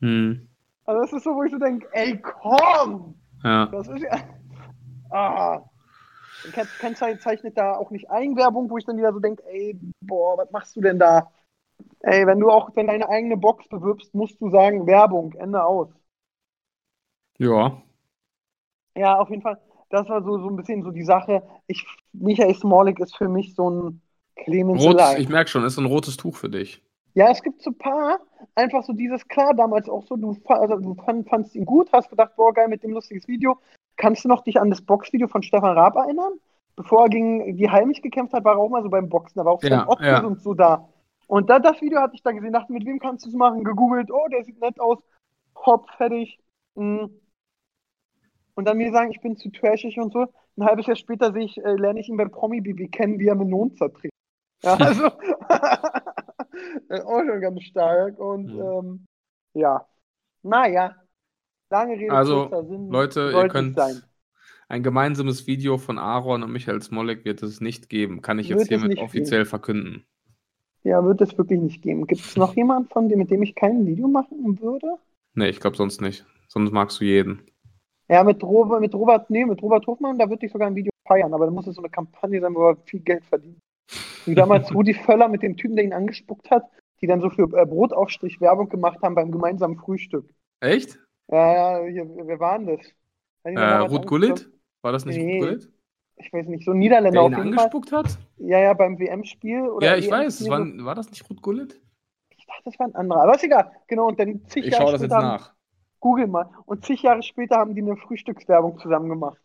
Mhm. 0.00 0.48
Also 0.84 1.00
das 1.02 1.12
ist 1.12 1.24
so, 1.24 1.34
wo 1.34 1.42
ich 1.42 1.52
so 1.52 1.58
denke, 1.58 1.86
ey, 1.92 2.18
komm! 2.20 3.14
Ja. 3.44 3.66
Das 3.66 3.88
ist 3.88 4.02
ja. 4.02 4.18
Ah. 5.10 5.62
Und 6.44 6.52
Ken- 6.52 6.68
Kennzeichnet 6.78 7.56
da 7.58 7.74
auch 7.76 7.90
nicht 7.90 8.10
Eigenwerbung, 8.10 8.70
wo 8.70 8.78
ich 8.78 8.84
dann 8.84 8.96
wieder 8.96 9.12
so 9.12 9.18
denke, 9.18 9.42
ey, 9.46 9.78
boah, 10.00 10.38
was 10.38 10.50
machst 10.50 10.76
du 10.76 10.80
denn 10.80 10.98
da? 10.98 11.30
Ey, 12.00 12.26
wenn 12.26 12.40
du 12.40 12.50
auch 12.50 12.70
wenn 12.74 12.86
deine 12.86 13.08
eigene 13.08 13.36
Box 13.36 13.68
bewirbst, 13.68 14.14
musst 14.14 14.40
du 14.40 14.50
sagen, 14.50 14.86
Werbung, 14.86 15.32
Ende 15.34 15.64
aus. 15.64 15.88
Ja. 17.38 17.82
Ja, 18.96 19.18
auf 19.18 19.30
jeden 19.30 19.42
Fall, 19.42 19.60
das 19.90 20.08
war 20.08 20.22
so, 20.22 20.38
so 20.38 20.48
ein 20.48 20.56
bisschen 20.56 20.82
so 20.82 20.90
die 20.90 21.04
Sache. 21.04 21.42
Ich, 21.66 21.86
Michael 22.12 22.54
Smolik 22.54 22.98
ist 22.98 23.16
für 23.16 23.28
mich 23.28 23.54
so 23.54 23.70
ein 23.70 24.02
Clemens 24.36 24.82
Rot, 24.82 24.96
Lai. 24.96 25.18
ich 25.18 25.28
merke 25.28 25.50
schon, 25.50 25.64
ist 25.64 25.78
ein 25.78 25.86
rotes 25.86 26.16
Tuch 26.16 26.36
für 26.36 26.48
dich. 26.48 26.82
Ja, 27.14 27.30
es 27.30 27.42
gibt 27.42 27.62
so 27.62 27.70
ein 27.70 27.78
paar, 27.78 28.20
einfach 28.54 28.82
so 28.84 28.92
dieses, 28.92 29.26
klar, 29.28 29.54
damals 29.54 29.88
auch 29.88 30.04
so, 30.04 30.16
du, 30.16 30.36
also, 30.46 30.76
du 30.76 30.94
fand, 30.94 31.28
fandst 31.28 31.54
ihn 31.56 31.64
gut, 31.64 31.90
hast 31.92 32.10
gedacht, 32.10 32.36
boah, 32.36 32.52
geil, 32.52 32.68
mit 32.68 32.82
dem 32.82 32.92
lustiges 32.92 33.26
Video. 33.26 33.58
Kannst 33.96 34.24
du 34.24 34.28
noch 34.28 34.42
dich 34.44 34.60
an 34.60 34.70
das 34.70 34.82
Boxvideo 34.82 35.26
von 35.26 35.42
Stefan 35.42 35.76
Raab 35.76 35.96
erinnern? 35.96 36.34
Bevor 36.76 37.04
er 37.04 37.08
gegen 37.08 37.56
die 37.56 37.68
Heimlich 37.68 38.02
gekämpft 38.02 38.34
hat, 38.34 38.44
war 38.44 38.54
er 38.54 38.58
auch 38.58 38.68
mal 38.68 38.82
so 38.82 38.88
beim 38.88 39.08
Boxen, 39.08 39.38
da 39.38 39.44
war 39.44 39.52
auch 39.54 39.62
Ja, 39.64 39.88
Ottens 39.88 40.06
ja. 40.06 40.24
und 40.24 40.40
so 40.40 40.54
da. 40.54 40.88
Und 41.26 41.50
da, 41.50 41.58
das 41.58 41.80
Video 41.80 42.00
hatte 42.00 42.14
ich 42.14 42.22
da 42.22 42.30
gesehen, 42.30 42.52
dachte, 42.52 42.72
mit 42.72 42.86
wem 42.86 43.00
kannst 43.00 43.24
du 43.24 43.30
es 43.30 43.34
machen? 43.34 43.64
Gegoogelt, 43.64 44.10
oh, 44.12 44.28
der 44.30 44.44
sieht 44.44 44.60
nett 44.60 44.80
aus, 44.80 44.98
hopp, 45.56 45.90
fertig. 45.96 46.38
Mhm. 46.76 47.10
Und 48.54 48.64
dann 48.64 48.78
mir 48.78 48.92
sagen, 48.92 49.10
ich 49.10 49.20
bin 49.20 49.36
zu 49.36 49.50
trashig 49.50 49.98
und 49.98 50.12
so. 50.12 50.26
Ein 50.56 50.64
halbes 50.64 50.86
Jahr 50.86 50.96
später 50.96 51.32
sehe 51.32 51.44
ich, 51.44 51.58
äh, 51.58 51.74
lerne 51.74 52.00
ich 52.00 52.08
ihn 52.08 52.16
beim 52.16 52.30
Promi-Bibi 52.30 52.88
kennen, 52.88 53.18
wie 53.18 53.26
er 53.26 53.34
Menon 53.34 53.74
zerträgt. 53.76 54.14
Ja, 54.62 54.74
also 54.74 55.10
auch 57.04 57.20
schon 57.24 57.40
ganz 57.40 57.62
stark. 57.62 58.18
Und 58.18 58.54
Mhm. 58.54 58.60
ähm, 58.60 59.06
ja, 59.54 59.86
naja, 60.42 60.94
lange 61.70 61.94
Rede, 61.96 62.12
Also, 62.12 62.50
Sinn. 62.68 62.88
Leute, 62.90 63.32
ihr 63.34 63.48
könnt, 63.48 63.76
sein. 63.76 64.02
Ein 64.68 64.82
gemeinsames 64.82 65.46
Video 65.46 65.78
von 65.78 65.98
Aaron 65.98 66.42
und 66.42 66.52
Michael 66.52 66.82
Smollek 66.82 67.24
wird 67.24 67.42
es 67.42 67.60
nicht 67.60 67.88
geben. 67.88 68.20
Kann 68.20 68.38
ich 68.38 68.48
jetzt 68.50 68.68
hiermit 68.68 68.98
offiziell 68.98 69.46
verkünden. 69.46 70.04
Ja, 70.84 71.02
wird 71.04 71.20
es 71.22 71.36
wirklich 71.36 71.60
nicht 71.60 71.82
geben. 71.82 72.06
Gibt 72.06 72.20
es 72.20 72.36
noch 72.36 72.54
jemanden, 72.54 72.88
von 72.90 73.08
dem, 73.08 73.18
mit 73.18 73.30
dem 73.30 73.42
ich 73.42 73.54
kein 73.54 73.86
Video 73.86 74.08
machen 74.08 74.60
würde? 74.60 74.96
Nee, 75.34 75.48
ich 75.48 75.60
glaube 75.60 75.76
sonst 75.76 76.00
nicht. 76.00 76.24
Sonst 76.48 76.70
magst 76.72 77.00
du 77.00 77.04
jeden. 77.04 77.42
Ja, 78.08 78.24
mit 78.24 78.42
Robert, 78.42 78.80
mit 78.80 78.94
Robert, 78.94 79.28
nee, 79.28 79.44
mit 79.44 79.60
Robert 79.62 79.86
Hofmann, 79.86 80.18
da 80.18 80.28
würde 80.28 80.46
ich 80.46 80.52
sogar 80.52 80.68
ein 80.68 80.74
Video 80.76 80.90
feiern, 81.06 81.32
aber 81.34 81.46
da 81.46 81.50
muss 81.50 81.66
es 81.66 81.76
so 81.76 81.82
eine 81.82 81.90
Kampagne 81.90 82.40
sein, 82.40 82.54
wo 82.54 82.70
er 82.70 82.76
viel 82.84 83.00
Geld 83.00 83.24
verdient. 83.24 83.58
Wie 84.24 84.34
damals 84.34 84.72
Rudi 84.74 84.94
Völler 84.94 85.28
mit 85.28 85.42
dem 85.42 85.56
Typen, 85.56 85.76
der 85.76 85.84
ihn 85.84 85.92
angespuckt 85.92 86.50
hat, 86.50 86.64
die 87.00 87.06
dann 87.06 87.20
so 87.20 87.30
für 87.30 87.44
äh, 87.56 87.64
Brotaufstrich 87.66 88.40
Werbung 88.40 88.68
gemacht 88.68 88.98
haben 89.02 89.14
beim 89.14 89.30
gemeinsamen 89.30 89.76
Frühstück. 89.78 90.28
Echt? 90.60 90.98
Ja, 91.28 91.80
ja, 91.82 91.86
hier, 91.90 92.06
wer 92.26 92.40
war 92.40 92.58
denn 92.58 92.76
das? 92.76 92.86
Äh, 93.44 93.58
Ruth 93.58 94.06
Gullit? 94.06 94.50
War 94.82 94.92
das 94.92 95.04
nicht 95.04 95.16
Nee, 95.16 95.38
Ruth 95.38 95.48
Gullit? 95.48 95.72
Ich 96.16 96.32
weiß 96.32 96.46
nicht, 96.48 96.64
so 96.64 96.72
ein 96.72 96.78
Niederländer 96.78 97.12
Der 97.12 97.22
auf 97.22 97.30
ihn 97.32 97.36
jeden 97.38 97.54
Fall. 97.54 97.64
angespuckt 97.66 97.92
hat? 97.92 98.18
Ja, 98.38 98.58
ja, 98.58 98.74
beim 98.74 98.98
WM-Spiel. 98.98 99.70
Ja, 99.80 99.96
ich 99.96 100.10
EM-Spiel 100.10 100.10
weiß. 100.10 100.48
War, 100.50 100.84
war 100.84 100.94
das 100.96 101.08
nicht 101.10 101.28
Ruth 101.30 101.40
Gullit? 101.42 101.80
Ich 102.36 102.44
dachte, 102.46 102.62
das 102.64 102.78
war 102.78 102.86
ein 102.88 102.94
anderer. 102.96 103.22
Aber 103.22 103.36
ist 103.36 103.44
egal. 103.44 103.70
Genau, 103.86 104.08
und 104.08 104.18
dann 104.18 104.44
zig 104.48 104.64
Ich 104.66 104.72
Jahre 104.72 104.82
schaue 104.84 104.92
das 104.92 105.02
jetzt 105.02 105.12
später 105.12 105.22
haben- 105.24 105.36
nach. 105.36 105.54
Google 106.00 106.26
mal. 106.26 106.50
Und 106.66 106.84
zig 106.84 107.02
Jahre 107.02 107.22
später 107.22 107.56
haben 107.56 107.74
die 107.74 107.82
eine 107.82 107.96
Frühstückswerbung 107.96 108.78
zusammen 108.78 109.08
gemacht. 109.08 109.40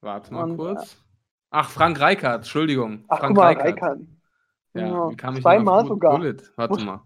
Warte 0.00 0.32
mal 0.32 0.50
Und, 0.50 0.56
kurz. 0.56 1.02
Ach, 1.50 1.70
Frank 1.70 2.00
Reichardt, 2.00 2.38
Entschuldigung. 2.38 3.04
Ach, 3.08 3.18
Frank 3.18 3.28
guck 3.34 3.44
mal, 3.44 3.52
Reichardt. 3.54 3.82
Reikert. 3.82 3.98
Ja, 4.74 5.10
ich 5.10 5.42
zweimal 5.42 5.86
sogar. 5.86 6.16
Gullit? 6.16 6.52
Warte 6.56 6.74
Muss- 6.74 6.84
mal. 6.84 7.00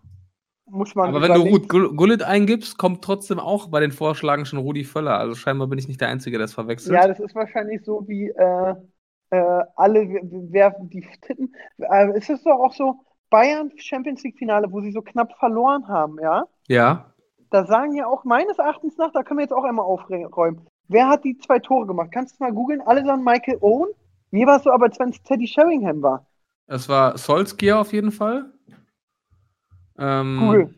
Muss 0.67 0.95
man 0.95 1.09
Aber 1.11 1.21
wenn 1.21 1.35
du. 1.35 1.43
Ruth 1.43 1.69
Gull- 1.69 1.95
Gullit 1.95 2.23
eingibst, 2.23 2.79
kommt 2.79 3.03
trotzdem 3.05 3.39
auch 3.39 3.69
bei 3.69 3.81
den 3.81 3.93
Vorschlagen 3.93 4.47
schon 4.47 4.59
Rudi 4.59 4.85
Völler. 4.85 5.19
Also 5.19 5.35
scheinbar 5.35 5.69
bin 5.69 5.79
ich 5.79 5.87
nicht 5.87 6.01
der 6.01 6.09
Einzige, 6.09 6.39
der 6.39 6.47
es 6.47 6.55
verwechselt. 6.55 6.95
Ja, 6.95 7.07
das 7.07 7.21
ist 7.21 7.35
wahrscheinlich 7.35 7.83
so 7.85 8.09
wie 8.09 8.29
äh, 8.31 8.75
äh, 9.31 9.65
alle, 9.77 10.01
wer 10.51 10.75
die 10.81 11.07
tippen. 11.21 11.55
Äh, 11.79 12.17
ist 12.17 12.31
es 12.31 12.43
doch 12.45 12.59
auch 12.59 12.73
so, 12.73 13.01
Bayern 13.29 13.71
Champions 13.77 14.23
League 14.23 14.39
Finale, 14.39 14.71
wo 14.73 14.81
sie 14.81 14.93
so 14.93 15.03
knapp 15.03 15.33
verloren 15.39 15.89
haben, 15.89 16.19
ja? 16.23 16.45
ja. 16.69 17.13
Da 17.51 17.67
sagen 17.67 17.95
ja 17.95 18.07
auch 18.07 18.25
meines 18.25 18.59
Erachtens 18.59 18.97
nach, 18.97 19.13
da 19.13 19.23
können 19.23 19.39
wir 19.39 19.45
jetzt 19.45 19.53
auch 19.53 19.65
einmal 19.65 19.85
aufräumen. 19.85 20.67
Wer 20.89 21.09
hat 21.09 21.25
die 21.25 21.37
zwei 21.39 21.59
Tore 21.59 21.87
gemacht? 21.87 22.11
Kannst 22.13 22.39
du 22.39 22.45
mal 22.45 22.53
googeln? 22.53 22.81
Alle 22.81 23.05
sagen 23.05 23.25
Michael 23.25 23.59
Owen. 23.61 23.89
Mir 24.33 24.47
war 24.47 24.57
es 24.57 24.65
so, 24.65 24.73
aber 24.73 24.87
als 24.87 24.99
wenn 24.99 25.11
es 25.11 25.23
Teddy 25.23 25.47
Sheringham 25.47 26.03
war. 26.03 26.27
Es 26.67 26.89
war 26.89 27.17
Solskjaer 27.19 27.79
auf 27.81 27.93
jeden 27.93 28.11
Fall. 28.11 28.51
Ähm, 29.99 30.39
Google. 30.41 30.75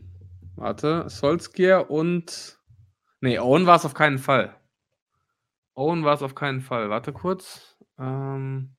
Warte, 0.57 1.09
Solskjaer 1.09 1.89
und. 1.89 2.59
Nee, 3.21 3.39
Owen 3.39 3.65
war 3.65 3.77
es 3.77 3.85
auf 3.85 3.93
keinen 3.93 4.17
Fall. 4.19 4.55
Owen 5.73 6.03
war 6.03 6.13
es 6.13 6.21
auf 6.21 6.35
keinen 6.35 6.61
Fall. 6.61 6.89
Warte 6.89 7.13
kurz. 7.13 7.77
Ähm, 7.97 8.75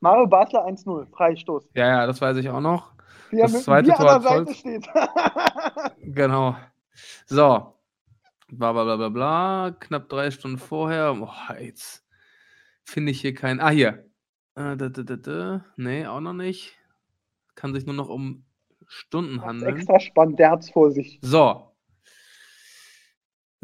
Mario 0.00 0.26
Basler 0.26 0.66
1-0, 0.66 1.06
Freistoß. 1.10 1.68
ja, 1.74 1.86
ja, 1.86 2.06
das 2.06 2.20
weiß 2.20 2.36
ich 2.38 2.48
auch 2.48 2.60
noch. 2.60 2.92
Wie 3.30 3.38
Das 3.38 3.52
mit 3.52 3.62
zweite 3.62 3.90
Tor 3.90 4.10
an 4.10 4.22
der 4.22 4.30
hat 4.30 4.46
Seite 4.46 4.54
steht. 4.54 4.88
Genau. 6.14 6.56
So. 7.26 7.76
Bla 8.48 8.72
bla 8.72 8.84
bla 8.84 8.96
bla 8.96 9.08
bla. 9.08 9.76
Knapp 9.80 10.08
drei 10.08 10.30
Stunden 10.30 10.58
vorher. 10.58 11.14
Boah, 11.14 11.56
jetzt 11.58 12.04
finde 12.84 13.10
ich 13.12 13.20
hier 13.20 13.34
keinen. 13.34 13.60
Ah, 13.60 13.70
hier. 13.70 14.04
Äh, 14.54 14.76
da, 14.76 14.88
da, 14.88 15.02
da, 15.02 15.16
da. 15.16 15.64
Nee, 15.76 16.06
auch 16.06 16.20
noch 16.20 16.32
nicht. 16.34 16.76
Kann 17.54 17.74
sich 17.74 17.86
nur 17.86 17.94
noch 17.94 18.08
um 18.08 18.44
Stunden 18.86 19.36
Das 19.36 19.44
handeln. 19.46 19.76
extra 19.76 20.00
spannend, 20.00 20.38
der 20.38 20.50
hat's 20.50 20.70
vor 20.70 20.90
sich. 20.90 21.18
So. 21.22 21.68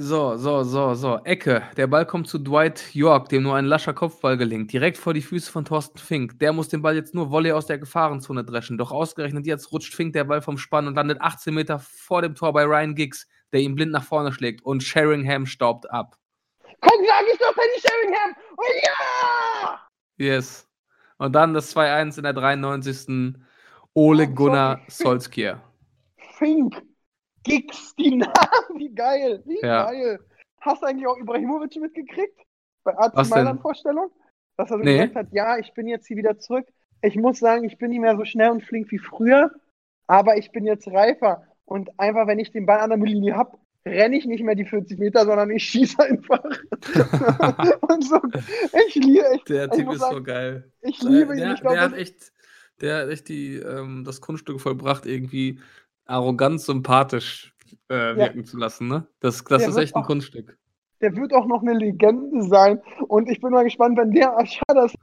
So, 0.00 0.36
so, 0.36 0.62
so, 0.62 0.94
so. 0.94 1.18
Ecke. 1.24 1.64
Der 1.76 1.88
Ball 1.88 2.06
kommt 2.06 2.28
zu 2.28 2.38
Dwight 2.38 2.94
York, 2.94 3.28
dem 3.30 3.42
nur 3.42 3.56
ein 3.56 3.64
lascher 3.64 3.92
Kopfball 3.92 4.36
gelingt. 4.36 4.72
Direkt 4.72 4.96
vor 4.96 5.12
die 5.12 5.22
Füße 5.22 5.50
von 5.50 5.64
Thorsten 5.64 5.98
Fink. 5.98 6.38
Der 6.38 6.52
muss 6.52 6.68
den 6.68 6.82
Ball 6.82 6.94
jetzt 6.94 7.14
nur 7.16 7.32
Volley 7.32 7.50
aus 7.50 7.66
der 7.66 7.78
Gefahrenzone 7.78 8.44
dreschen. 8.44 8.78
Doch 8.78 8.92
ausgerechnet 8.92 9.44
jetzt 9.46 9.72
rutscht 9.72 9.94
Fink 9.94 10.12
der 10.12 10.22
Ball 10.24 10.40
vom 10.40 10.56
Spann 10.56 10.86
und 10.86 10.94
landet 10.94 11.20
18 11.20 11.52
Meter 11.52 11.80
vor 11.80 12.22
dem 12.22 12.36
Tor 12.36 12.52
bei 12.52 12.62
Ryan 12.62 12.94
Giggs, 12.94 13.26
der 13.52 13.60
ihn 13.60 13.74
blind 13.74 13.90
nach 13.90 14.04
vorne 14.04 14.32
schlägt. 14.32 14.62
Und 14.64 14.84
Sheringham 14.84 15.46
staubt 15.46 15.90
ab. 15.90 16.16
Komm, 16.80 17.04
sag 17.04 17.24
ich 17.32 17.38
doch, 17.38 17.52
Teddy 17.54 17.80
Sheringham! 17.80 18.36
Oh 18.56 18.62
ja! 18.84 19.80
Yes. 20.16 20.67
Und 21.18 21.32
dann 21.34 21.54
das 21.54 21.74
2-1 21.74 22.16
in 22.18 22.24
der 22.24 22.32
93. 22.32 23.34
Ole 23.94 24.28
Oh, 24.30 24.34
Gunnar. 24.34 24.80
Solskjaer. 24.88 25.60
Fink, 26.36 26.80
Giggs, 27.42 27.94
die 27.96 28.16
Namen, 28.16 28.76
wie 28.78 28.94
geil, 28.94 29.42
wie 29.46 29.58
Ja. 29.60 29.86
geil. 29.86 30.20
Hast 30.60 30.82
du 30.82 30.86
eigentlich 30.86 31.06
auch 31.06 31.16
Ibrahimovic 31.18 31.76
mitgekriegt? 31.76 32.38
Bei 32.84 32.96
AC? 32.96 33.28
Mailand 33.28 33.60
Vorstellung? 33.60 34.10
Dass 34.56 34.70
er 34.70 34.78
so 34.78 34.84
Nee. 34.84 34.98
gesagt 34.98 35.16
hat, 35.16 35.32
ja, 35.32 35.58
ich 35.58 35.72
bin 35.74 35.86
jetzt 35.88 36.06
hier 36.06 36.16
wieder 36.16 36.38
zurück. 36.38 36.66
Ich 37.02 37.16
muss 37.16 37.38
sagen, 37.38 37.64
ich 37.64 37.78
bin 37.78 37.90
nicht 37.90 38.00
mehr 38.00 38.16
so 38.16 38.24
schnell 38.24 38.50
und 38.50 38.64
flink 38.64 38.90
wie 38.90 38.98
früher, 38.98 39.52
aber 40.08 40.36
ich 40.36 40.50
bin 40.50 40.64
jetzt 40.64 40.88
reifer. 40.88 41.44
Und 41.64 41.90
einfach, 41.98 42.26
wenn 42.26 42.38
ich 42.40 42.50
den 42.50 42.66
Ball 42.66 42.80
an 42.80 42.90
der 42.90 42.98
Mittellinie 42.98 43.36
habe, 43.36 43.58
renne 43.88 44.16
ich 44.16 44.26
nicht 44.26 44.42
mehr 44.44 44.54
die 44.54 44.64
40 44.64 44.98
Meter, 44.98 45.24
sondern 45.24 45.50
ich 45.50 45.64
schieße 45.64 46.00
einfach. 46.02 46.42
und 47.88 48.04
so, 48.04 48.20
ich 48.86 48.94
liebe, 48.96 49.24
ich, 49.34 49.44
Der 49.44 49.70
Typ 49.70 49.90
ist 49.92 50.00
sagen, 50.00 50.16
so 50.16 50.22
geil. 50.22 50.70
ich 50.82 51.02
liebe 51.02 51.32
ihn. 51.32 51.38
der, 51.38 51.54
Ich 51.54 51.60
glaube, 51.60 51.76
der 51.76 51.84
hat 51.84 51.94
echt, 51.94 52.32
der 52.80 52.96
hat 53.02 53.08
echt 53.08 53.28
die, 53.28 53.56
ähm, 53.56 54.04
das 54.04 54.20
Kunststück 54.20 54.60
vollbracht, 54.60 55.06
irgendwie 55.06 55.58
arrogant 56.06 56.60
sympathisch 56.60 57.54
äh, 57.88 58.16
wirken 58.16 58.44
zu 58.44 58.56
lassen. 58.56 58.88
Ne? 58.88 59.06
Das, 59.20 59.42
das 59.44 59.62
Der 59.62 59.68
ist 59.70 59.76
echt 59.76 59.94
ein 59.96 60.02
auch- 60.02 60.06
Kunststück. 60.06 60.56
der 61.00 61.14
wird 61.16 61.32
auch 61.34 61.46
noch 61.46 61.62
eine 61.62 61.74
Legende 61.74 62.42
sein. 62.42 62.80
Und 63.08 63.28
ich 63.28 63.40
bin 63.40 63.50
mal 63.50 63.64
gespannt, 63.64 63.98
wenn 63.98 64.10
der 64.12 64.36
Aschadas, 64.38 64.94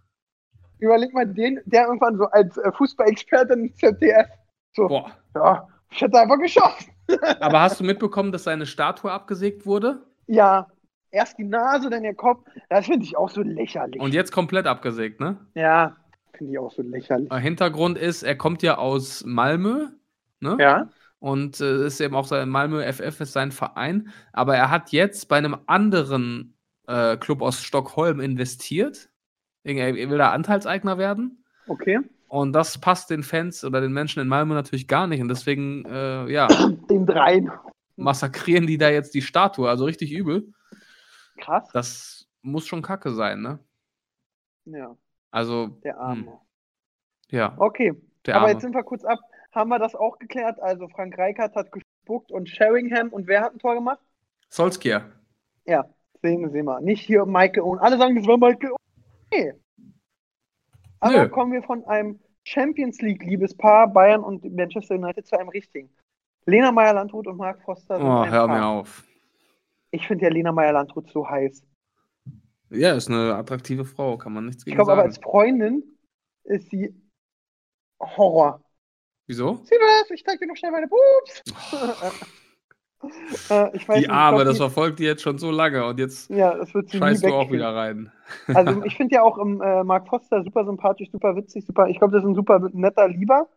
überleg 0.80 1.13
mal, 1.13 1.26
den, 1.28 1.60
der 1.65 1.86
irgendwann 1.86 2.17
so 2.17 2.26
als 2.26 2.58
äh, 2.58 2.71
Fußballexperte 2.71 3.54
im 3.54 3.74
ZDF, 3.76 4.28
so, 4.76 4.88
Boah. 4.88 5.12
ja, 5.36 5.67
ich 5.91 6.02
hätte 6.02 6.19
einfach 6.19 6.39
geschossen. 6.39 6.91
Aber 7.39 7.62
hast 7.62 7.80
du 7.80 7.84
mitbekommen, 7.84 8.32
dass 8.32 8.44
seine 8.44 8.65
Statue 8.65 9.12
abgesägt 9.12 9.65
wurde? 9.65 10.04
Ja, 10.28 10.68
erst 11.12 11.38
die 11.38 11.44
Nase, 11.44 11.89
dann 11.89 12.04
der 12.04 12.15
Kopf. 12.15 12.46
Das 12.70 12.86
finde 12.86 13.06
ich 13.06 13.18
auch 13.18 13.30
so 13.30 13.41
lächerlich. 13.41 14.02
Und 14.02 14.13
jetzt 14.13 14.32
komplett 14.32 14.68
abgesägt, 14.68 15.20
ne? 15.20 15.38
ja, 15.56 15.96
finde 16.34 16.54
ich 16.54 16.60
auch 16.60 16.72
so 16.72 16.82
lächerlich. 16.82 17.32
Äh, 17.32 17.39
Hintergrund 17.39 17.98
ist, 17.98 18.24
er 18.24 18.36
kommt 18.36 18.62
ja 18.63 18.78
aus 18.78 19.24
Malmö, 19.26 19.88
ne? 20.39 20.58
Ja, 20.60 20.89
Und 21.20 21.62
äh, 21.62 21.86
ist 21.88 22.02
eben 22.02 22.15
auch 22.15 22.26
sein 22.28 22.50
Malmö 22.50 22.82
FF 22.91 23.22
ist 23.22 23.34
sein 23.34 23.52
Verein. 23.52 24.10
Aber 24.34 24.56
er 24.56 24.70
hat 24.70 24.91
jetzt 24.91 25.30
bei 25.30 25.38
einem 25.38 25.58
anderen 25.65 26.58
äh, 26.88 27.18
Club 27.18 27.41
aus 27.41 27.62
Stockholm 27.63 28.20
investiert. 28.20 29.10
Er 29.63 29.76
er 29.76 30.10
will 30.10 30.18
da 30.18 30.32
Anteilseigner 30.32 30.98
werden. 30.98 31.44
okay. 31.68 32.00
Und 32.36 32.52
das 32.54 32.78
passt 32.80 33.10
den 33.12 33.24
Fans 33.24 33.63
oder 33.63 33.80
den 33.80 33.93
Menschen 33.93 34.21
in 34.21 34.28
Malmö 34.28 34.54
natürlich 34.54 34.88
gar 34.89 35.08
nicht. 35.08 35.21
Und 35.21 35.30
deswegen, 35.30 35.86
äh, 35.86 36.30
ja, 36.30 36.48
Den 36.89 37.06
dreien. 37.06 37.50
massakrieren 37.95 38.67
die 38.67 38.78
da 38.78 38.89
jetzt 38.89 39.13
die 39.13 39.21
Statue. 39.21 39.69
Also 39.69 39.86
richtig 39.86 40.12
übel. 40.12 40.52
Krass. 41.39 41.69
Das 41.71 42.28
muss 42.41 42.67
schon 42.67 42.82
kacke 42.82 43.12
sein, 43.12 43.41
ne? 43.41 43.60
Ja, 44.65 44.95
Also, 45.32 45.67
der 45.84 45.98
Arme. 45.98 46.26
hm, 46.26 46.39
ja, 47.30 47.54
Okay, 47.58 47.93
der 48.26 48.36
aber 48.36 48.43
Arme. 48.45 48.54
jetzt 48.54 48.62
sind 48.63 48.74
wir 48.76 48.84
kurz 48.84 49.06
ab. 49.06 49.19
Haben 49.54 49.69
wir 49.69 49.80
das 49.80 49.95
auch 49.95 50.19
geklärt? 50.19 50.60
Also 50.60 50.89
Frank 50.89 51.17
Reichardt 51.17 51.56
hat 51.56 51.71
gespuckt 51.71 52.32
und 52.32 52.50
Sheringham 52.50 53.10
und 53.10 53.28
wer 53.28 53.41
hat 53.41 53.54
ein 53.54 53.60
Tor 53.60 53.76
gemacht? 53.76 54.00
Solskjaer. 54.50 55.10
Ja, 55.65 55.86
sehen 56.21 56.41
wir, 56.41 56.50
sehen 56.50 56.65
wir. 56.65 56.82
Nicht 56.82 57.02
hier 57.06 57.26
Michael 57.26 57.62
Owen. 57.62 57.80
Alle 57.80 57.98
sagen, 57.98 58.15
das 58.17 58.28
war 58.28 58.38
Michael 58.38 58.71
Owen. 58.71 58.78
Nee. 59.32 59.54
Aber 61.00 61.24
Nö. 61.24 61.30
kommen 61.30 61.54
wir 61.54 61.63
von 61.63 61.86
einem 61.86 62.19
Champions 62.45 63.01
League-Liebespaar 63.01 63.88
Bayern 63.91 64.23
und 64.23 64.43
Manchester 64.55 64.95
United 64.95 65.25
zu 65.25 65.38
einem 65.38 65.49
richtigen. 65.49 65.89
Lena 66.45 66.71
Meyer-Landrut 66.71 67.27
und 67.27 67.38
Marc 67.38 67.62
Foster 67.63 67.97
sind 67.97 68.05
Oh, 68.05 68.25
hör 68.25 68.47
Paar. 68.47 68.58
mir 68.60 68.65
auf. 68.65 69.03
Ich 69.91 70.08
finde 70.08 70.25
ja 70.25 70.29
Lena 70.31 70.51
Meyer-Landrut 70.51 71.09
so 71.09 71.28
heiß. 71.28 71.63
Ja, 72.70 72.93
ist 72.93 73.09
eine 73.09 73.36
attraktive 73.36 73.86
Frau, 73.86 74.17
kann 74.17 74.34
man 74.34 74.45
nichts 74.45 74.61
Ich 74.61 74.65
gegen 74.65 74.76
glaube 74.76 74.91
aber 74.91 75.01
sagen. 75.01 75.09
als 75.13 75.24
Freundin 75.24 75.84
ist 76.43 76.70
sie 76.70 76.93
Horror. 77.99 78.61
Wieso? 79.28 79.55
Sieh 79.63 79.76
was, 79.76 80.11
ich 80.11 80.24
zeig 80.24 80.39
dir 80.39 80.47
noch 80.47 80.55
schnell 80.55 80.72
meine 80.72 80.88
Boobs. 80.88 81.41
äh, 83.49 83.76
ich 83.76 83.88
weiß 83.88 83.97
Die 83.97 84.08
nicht, 84.08 84.22
ich 84.22 84.28
Arme, 84.28 84.43
glaub, 84.43 84.45
das 84.45 84.56
die- 84.56 84.60
verfolgt 84.60 84.99
die 84.99 85.03
jetzt 85.03 85.22
schon 85.22 85.38
so 85.38 85.51
lange 85.51 85.86
und 85.86 85.99
jetzt 85.99 86.30
Ja, 86.30 86.66
scheißt 86.91 87.26
du 87.26 87.34
auch 87.34 87.51
wieder 87.51 87.74
rein. 87.76 88.12
Also 88.53 88.82
ich 88.84 88.95
finde 88.95 89.16
ja 89.16 89.22
auch 89.24 89.38
im, 89.38 89.62
äh, 89.62 89.84
Mark 89.84 90.08
Foster 90.08 90.43
super 90.43 90.66
sympathisch, 90.66 91.12
super 91.12 91.36
witzig, 91.36 91.66
super. 91.66 91.88
Ich 91.89 91.99
glaube, 91.99 92.14
das 92.14 92.24
ist 92.24 92.30
ein 92.30 92.36
super 92.36 92.60
netter 92.74 93.08
Lieber. 93.08 93.47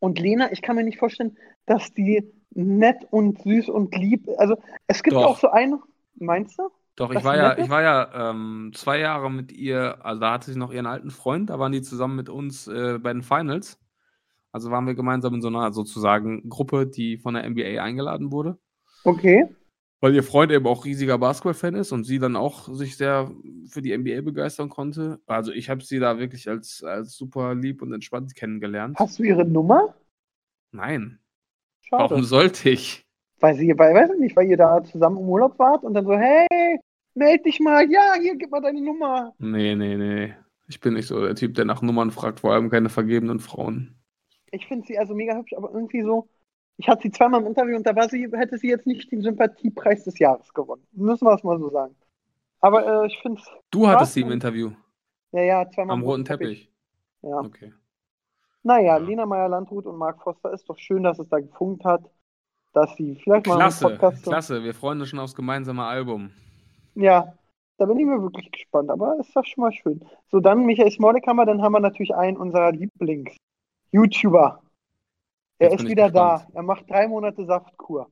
Und 0.00 0.18
Lena, 0.18 0.52
ich 0.52 0.62
kann 0.62 0.76
mir 0.76 0.84
nicht 0.84 0.98
vorstellen, 0.98 1.36
dass 1.66 1.92
die 1.94 2.22
nett 2.50 3.06
und 3.10 3.40
süß 3.42 3.68
und 3.68 3.94
lieb. 3.96 4.28
Also 4.36 4.56
es 4.86 5.02
gibt 5.02 5.14
Doch. 5.14 5.26
auch 5.26 5.38
so 5.38 5.48
eine. 5.50 5.80
Meinst 6.16 6.58
du? 6.58 6.70
Doch, 6.96 7.10
ich 7.10 7.24
war 7.24 7.36
ja, 7.36 7.56
ich 7.56 7.70
war 7.70 7.82
ja 7.82 8.30
ähm, 8.30 8.72
zwei 8.74 8.98
Jahre 8.98 9.30
mit 9.30 9.50
ihr, 9.52 10.04
also 10.04 10.20
da 10.20 10.32
hatte 10.32 10.52
sie 10.52 10.58
noch 10.58 10.72
ihren 10.72 10.86
alten 10.86 11.10
Freund, 11.10 11.48
da 11.48 11.58
waren 11.58 11.72
die 11.72 11.80
zusammen 11.82 12.16
mit 12.16 12.28
uns 12.28 12.66
äh, 12.68 12.98
bei 12.98 13.12
den 13.12 13.22
Finals. 13.22 13.78
Also 14.52 14.70
waren 14.70 14.86
wir 14.86 14.94
gemeinsam 14.94 15.34
in 15.34 15.42
so 15.42 15.48
einer 15.48 15.72
sozusagen 15.72 16.48
Gruppe, 16.48 16.86
die 16.86 17.16
von 17.18 17.34
der 17.34 17.48
NBA 17.48 17.82
eingeladen 17.82 18.30
wurde. 18.30 18.58
Okay. 19.04 19.48
weil 20.00 20.14
ihr 20.14 20.22
Freund 20.24 20.50
eben 20.50 20.66
auch 20.66 20.84
riesiger 20.84 21.16
Basketball-Fan 21.16 21.74
ist 21.76 21.92
und 21.92 22.04
sie 22.04 22.18
dann 22.18 22.36
auch 22.36 22.68
sich 22.74 22.96
sehr 22.96 23.30
für 23.68 23.82
die 23.82 23.96
NBA 23.96 24.20
begeistern 24.22 24.68
konnte. 24.68 25.20
Also 25.26 25.52
ich 25.52 25.70
habe 25.70 25.82
sie 25.82 26.00
da 26.00 26.18
wirklich 26.18 26.48
als, 26.48 26.82
als 26.82 27.16
super 27.16 27.54
lieb 27.54 27.82
und 27.82 27.92
entspannt 27.92 28.34
kennengelernt. 28.34 28.98
Hast 28.98 29.18
du 29.18 29.22
ihre 29.22 29.44
Nummer? 29.44 29.94
Nein. 30.72 31.20
Schade. 31.82 32.02
Warum 32.02 32.24
sollte 32.24 32.70
ich? 32.70 33.04
Weil 33.38 33.54
sie, 33.56 33.72
weil, 33.76 33.94
weiß 33.94 34.10
ich 34.14 34.20
nicht, 34.20 34.36
weil 34.36 34.48
ihr 34.48 34.56
da 34.56 34.82
zusammen 34.82 35.18
im 35.18 35.28
Urlaub 35.28 35.58
wart 35.58 35.84
und 35.84 35.94
dann 35.94 36.04
so, 36.04 36.16
hey, 36.16 36.78
meld 37.14 37.44
dich 37.44 37.60
mal, 37.60 37.88
ja, 37.90 38.14
hier, 38.20 38.36
gib 38.36 38.50
mal 38.50 38.60
deine 38.60 38.80
Nummer. 38.80 39.34
Nee, 39.38 39.74
nee, 39.76 39.96
nee. 39.96 40.34
Ich 40.68 40.80
bin 40.80 40.94
nicht 40.94 41.06
so 41.06 41.20
der 41.20 41.34
Typ, 41.34 41.54
der 41.54 41.64
nach 41.64 41.82
Nummern 41.82 42.10
fragt, 42.10 42.40
vor 42.40 42.52
allem 42.54 42.70
keine 42.70 42.88
vergebenen 42.88 43.38
Frauen. 43.40 44.01
Ich 44.52 44.66
finde 44.66 44.86
sie 44.86 44.98
also 44.98 45.14
mega 45.14 45.34
hübsch, 45.34 45.54
aber 45.54 45.72
irgendwie 45.72 46.02
so, 46.02 46.28
ich 46.76 46.88
hatte 46.88 47.02
sie 47.02 47.10
zweimal 47.10 47.40
im 47.40 47.48
Interview 47.48 47.76
und 47.76 47.86
da 47.86 47.96
war 47.96 48.08
sie, 48.08 48.28
hätte 48.32 48.58
sie 48.58 48.68
jetzt 48.68 48.86
nicht 48.86 49.10
den 49.10 49.22
Sympathiepreis 49.22 50.04
des 50.04 50.18
Jahres 50.18 50.52
gewonnen. 50.54 50.86
Müssen 50.92 51.26
wir 51.26 51.34
es 51.34 51.42
mal 51.42 51.58
so 51.58 51.70
sagen. 51.70 51.94
Aber 52.60 53.04
äh, 53.04 53.06
ich 53.06 53.18
finde 53.20 53.42
Du 53.70 53.88
hattest 53.88 54.14
sie 54.14 54.20
im 54.20 54.30
Interview. 54.30 54.70
Ja, 55.32 55.42
ja, 55.42 55.70
zweimal 55.70 55.94
Am 55.94 56.02
roten 56.02 56.24
Teppich. 56.24 56.70
Ja. 57.22 57.38
Okay. 57.38 57.72
Naja, 58.62 58.96
Ja. 58.96 58.96
Lena 58.98 59.26
Meyer-Landrut 59.26 59.86
und 59.86 59.96
Marc 59.96 60.22
Foster 60.22 60.52
ist 60.52 60.68
doch 60.68 60.78
schön, 60.78 61.02
dass 61.02 61.18
es 61.18 61.28
da 61.28 61.40
gefunkt 61.40 61.84
hat, 61.84 62.08
dass 62.72 62.94
sie 62.96 63.16
vielleicht 63.16 63.46
mal 63.46 63.56
Klasse, 63.56 63.88
einen 63.88 63.98
Podcast. 63.98 64.22
klasse. 64.22 64.62
Wir 64.62 64.74
freuen 64.74 65.00
uns 65.00 65.08
schon 65.08 65.18
aufs 65.18 65.34
gemeinsame 65.34 65.84
Album. 65.84 66.30
Ja, 66.94 67.34
da 67.78 67.86
bin 67.86 67.98
ich 67.98 68.06
mir 68.06 68.20
wirklich 68.22 68.50
gespannt, 68.52 68.90
aber 68.90 69.18
ist 69.18 69.34
doch 69.34 69.44
schon 69.44 69.62
mal 69.62 69.72
schön. 69.72 70.04
So, 70.30 70.40
dann 70.40 70.64
Michael 70.66 70.90
Smolekhammer, 70.90 71.46
dann 71.46 71.62
haben 71.62 71.72
wir 71.72 71.80
natürlich 71.80 72.14
einen 72.14 72.36
unserer 72.36 72.70
Lieblings-YouTuber. 73.92 74.62
Er 75.58 75.70
Jetzt 75.70 75.80
ist 75.80 75.84
ich 75.84 75.90
wieder 75.90 76.10
da. 76.10 76.34
gespannt. 76.36 76.54
Er 76.56 76.62
macht 76.62 76.90
drei 76.90 77.06
Monate 77.08 77.44
Saftkur. 77.46 78.10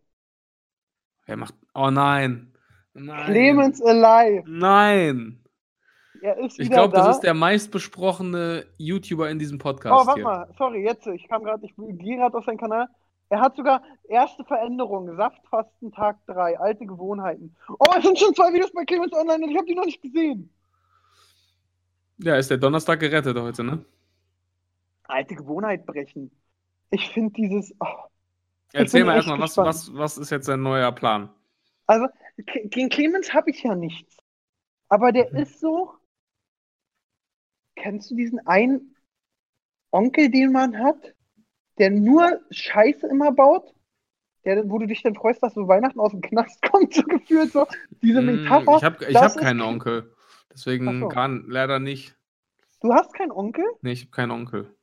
Er 1.26 1.36
macht. 1.36 1.54
Oh 1.74 1.90
nein. 1.90 2.52
Nein. 2.94 3.26
Clemens 3.26 3.82
Alive. 3.82 4.44
Nein. 4.48 5.44
Er 6.22 6.38
ist 6.38 6.58
Ich 6.58 6.66
wieder 6.66 6.76
glaube, 6.76 6.96
da. 6.96 7.06
das 7.06 7.16
ist 7.16 7.22
der 7.22 7.34
meistbesprochene 7.34 8.66
YouTuber 8.78 9.30
in 9.30 9.38
diesem 9.38 9.58
Podcast. 9.58 9.94
Oh, 9.94 10.06
warte 10.06 10.14
hier. 10.20 10.24
mal, 10.24 10.48
sorry, 10.58 10.84
jetzt, 10.84 11.06
ich 11.06 11.26
kam 11.28 11.42
gerade, 11.42 11.64
ich 11.64 11.74
gehe 11.76 12.16
gerade 12.16 12.36
auf 12.36 12.44
seinen 12.44 12.58
Kanal. 12.58 12.88
Er 13.30 13.40
hat 13.40 13.56
sogar 13.56 13.82
erste 14.08 14.44
Veränderungen, 14.44 15.16
Saftfasten 15.16 15.92
Tag 15.92 16.18
3, 16.26 16.58
alte 16.58 16.84
Gewohnheiten. 16.84 17.56
Oh, 17.78 17.86
es 17.96 18.02
sind 18.04 18.18
schon 18.18 18.34
zwei 18.34 18.52
Videos 18.52 18.72
bei 18.72 18.84
Clemens 18.84 19.12
online 19.14 19.44
und 19.44 19.50
ich 19.50 19.56
habe 19.56 19.66
die 19.66 19.74
noch 19.76 19.84
nicht 19.86 20.02
gesehen. 20.02 20.52
Ja, 22.18 22.36
ist 22.36 22.50
der 22.50 22.58
Donnerstag 22.58 23.00
gerettet 23.00 23.38
heute, 23.38 23.64
ne? 23.64 23.84
Alte 25.10 25.34
Gewohnheit 25.34 25.86
brechen. 25.86 26.30
Ich 26.90 27.10
finde 27.10 27.32
dieses, 27.34 27.74
oh, 27.80 27.86
Erzähl 28.72 29.04
mal 29.04 29.14
erstmal, 29.14 29.38
was, 29.38 29.62
was, 29.62 29.94
was 29.94 30.18
ist 30.18 30.30
jetzt 30.30 30.48
dein 30.48 30.62
neuer 30.62 30.90
Plan? 30.92 31.30
also 31.86 32.06
gegen 32.70 32.88
Clemens 32.88 33.34
habe 33.34 33.50
ich 33.50 33.62
ja 33.62 33.74
nichts. 33.74 34.16
Aber 34.88 35.12
der 35.12 35.32
Mhm. 35.32 35.38
ist 35.38 35.60
so, 35.60 35.94
kennst 37.76 38.10
du 38.10 38.14
diesen 38.16 38.46
einen 38.46 38.96
Onkel, 39.92 40.30
den 40.30 40.52
man 40.52 40.78
hat, 40.78 41.14
der 41.78 41.90
nur 41.90 42.40
Scheiße 42.50 43.06
immer 43.08 43.32
baut? 43.32 43.74
Der, 44.44 44.68
wo 44.70 44.78
du 44.78 44.86
dich 44.86 45.02
dann 45.02 45.14
freust, 45.16 45.42
dass 45.42 45.54
so 45.54 45.68
Weihnachten 45.68 46.00
aus 46.00 46.12
dem 46.12 46.22
Knast 46.22 46.62
kommt, 46.70 46.94
so 46.94 47.02
gefühlt 47.02 47.52
so. 47.52 47.66
Diese 48.02 48.22
Hm, 48.22 48.22
Metapher. 48.22 48.76
ich 48.76 48.84
habe 48.84 49.04
ich 49.06 49.22
hab 49.22 49.36
keinen 49.36 49.60
Onkel. 49.62 50.14
Deswegen 50.52 51.08
so. 51.08 51.08
kann 51.08 51.44
leider 51.48 51.78
nicht. 51.78 52.16
Du 52.82 52.92
hast 52.92 53.14
keinen 53.14 53.32
Onkel? 53.32 53.64
Nee, 53.82 53.92
ich 53.92 54.00
habe 54.02 54.10
keinen 54.10 54.30
Onkel. 54.30 54.74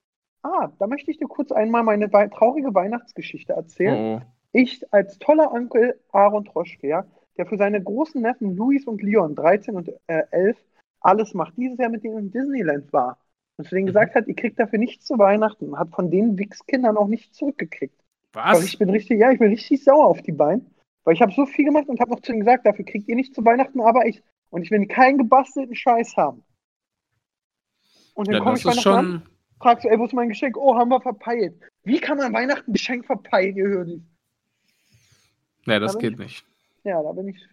Ah, 0.48 0.72
da 0.80 0.88
möchte 0.88 1.12
ich 1.12 1.18
dir 1.18 1.28
kurz 1.28 1.52
einmal 1.52 1.84
meine 1.84 2.12
wei- 2.14 2.28
traurige 2.30 2.74
Weihnachtsgeschichte 2.74 3.52
erzählen. 3.54 4.22
Oh. 4.22 4.26
Ich 4.54 4.82
als 4.94 5.20
toller 5.20 5.52
Onkel 5.52 6.00
Aaron 6.14 6.46
Troschke, 6.46 6.88
ja, 6.88 7.06
der 7.38 7.46
für 7.46 7.58
seine 7.58 7.84
großen 7.84 8.22
Neffen 8.22 8.56
Luis 8.56 8.86
und 8.86 9.02
Leon, 9.02 9.36
13 9.36 9.76
und 9.76 9.90
äh, 10.08 10.24
11, 10.32 10.58
alles 11.02 11.34
macht, 11.34 11.58
dieses 11.58 11.78
Jahr 11.78 11.90
mit 11.90 12.04
denen 12.04 12.18
in 12.18 12.32
Disneyland 12.32 12.92
war. 12.94 13.18
Und 13.58 13.66
zu 13.68 13.76
denen 13.76 13.86
Mhm. 13.86 13.88
gesagt 13.88 14.16
hat, 14.16 14.28
ihr 14.28 14.36
kriegt 14.36 14.58
dafür 14.60 14.80
nichts 14.80 15.06
zu 15.06 15.18
Weihnachten, 15.18 15.78
hat 15.78 15.90
von 15.90 16.10
den 16.10 16.38
Wichskindern 16.38 16.96
auch 16.96 17.08
nichts 17.08 17.36
zurückgekriegt. 17.38 18.00
Was? 18.34 18.64
ich 18.64 18.78
bin 18.80 18.90
richtig, 18.90 19.20
ja, 19.20 19.32
ich 19.32 19.40
bin 19.40 19.50
richtig 19.50 19.84
sauer 19.84 20.06
auf 20.06 20.22
die 20.22 20.32
beiden, 20.32 20.74
weil 21.04 21.14
ich 21.16 21.22
habe 21.22 21.32
so 21.34 21.46
viel 21.46 21.66
gemacht 21.66 21.90
und 21.90 22.00
habe 22.00 22.12
noch 22.12 22.22
zu 22.22 22.32
ihnen 22.32 22.42
gesagt, 22.42 22.66
dafür 22.66 22.86
kriegt 22.86 23.08
ihr 23.10 23.16
nichts 23.16 23.36
zu 23.36 23.44
Weihnachten, 23.44 23.82
aber 23.82 24.06
ich, 24.06 24.24
und 24.50 24.62
ich 24.62 24.72
will 24.72 24.86
keinen 24.88 25.18
gebastelten 25.18 25.76
Scheiß 25.76 26.16
haben. 26.16 26.44
Und 28.14 28.28
dann 28.28 28.36
Ja, 28.36 28.42
komme 28.42 28.58
ich 28.58 28.66
Weihnachten 28.66 28.90
an, 28.90 29.06
schon. 29.06 29.22
Fragst 29.62 29.86
du, 29.86 29.90
ey, 29.90 30.00
wo 30.00 30.06
ist 30.06 30.14
mein 30.14 30.30
Geschenk? 30.30 30.58
Oh, 30.58 30.76
haben 30.76 30.90
wir 30.90 31.02
verpeilt. 31.02 31.60
Wie 31.84 32.00
kann 32.00 32.18
man 32.18 32.34
Weihnachten 32.34 32.72
ein 32.72 32.74
Geschenk 32.74 33.06
verpeilen, 33.06 33.56
ihr 33.58 33.68
Hörnis? 33.68 34.02
Nee, 35.66 35.80
das 35.80 35.96
Aber 35.96 36.02
geht 36.02 36.20
nicht. 36.20 36.46
Ja, 36.84 37.02
da 37.04 37.12
bin 37.12 37.28
ich 37.30 37.48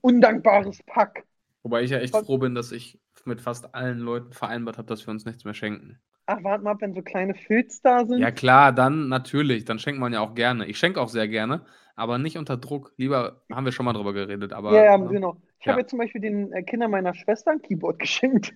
undankbares 0.00 0.82
Pack. 0.86 1.24
Wobei 1.62 1.82
ich 1.82 1.90
ja 1.90 1.98
echt 1.98 2.14
Was- 2.14 2.24
froh 2.26 2.38
bin, 2.38 2.54
dass 2.54 2.72
ich 2.72 2.98
mit 3.24 3.40
fast 3.40 3.74
allen 3.74 3.98
Leuten 3.98 4.32
vereinbart 4.32 4.78
habe, 4.78 4.88
dass 4.88 5.06
wir 5.06 5.10
uns 5.10 5.24
nichts 5.26 5.44
mehr 5.44 5.54
schenken. 5.54 5.98
Ach, 6.26 6.38
warte 6.42 6.62
mal, 6.64 6.70
ab, 6.72 6.78
wenn 6.80 6.94
so 6.94 7.02
kleine 7.02 7.34
Filz 7.34 7.82
da 7.82 8.06
sind. 8.06 8.18
Ja, 8.20 8.30
klar, 8.30 8.72
dann 8.72 9.08
natürlich. 9.08 9.64
Dann 9.64 9.78
schenkt 9.78 10.00
man 10.00 10.12
ja 10.12 10.20
auch 10.20 10.34
gerne. 10.34 10.66
Ich 10.66 10.78
schenke 10.78 11.00
auch 11.00 11.08
sehr 11.08 11.26
gerne, 11.26 11.66
aber 11.96 12.18
nicht 12.18 12.38
unter 12.38 12.56
Druck. 12.56 12.92
Lieber, 12.96 13.42
haben 13.52 13.64
wir 13.64 13.72
schon 13.72 13.84
mal 13.84 13.92
drüber 13.92 14.12
geredet, 14.12 14.52
aber 14.52 14.72
ja, 14.74 14.84
ja, 14.84 14.98
ne, 14.98 15.08
genau. 15.08 15.36
Ich 15.58 15.66
Ja. 15.66 15.72
habe 15.72 15.82
jetzt 15.82 15.90
zum 15.90 15.98
Beispiel 15.98 16.20
den 16.20 16.52
äh, 16.52 16.62
Kindern 16.62 16.92
meiner 16.92 17.12
Schwester 17.14 17.50
ein 17.50 17.60
Keyboard 17.60 17.98
geschenkt. 17.98 18.54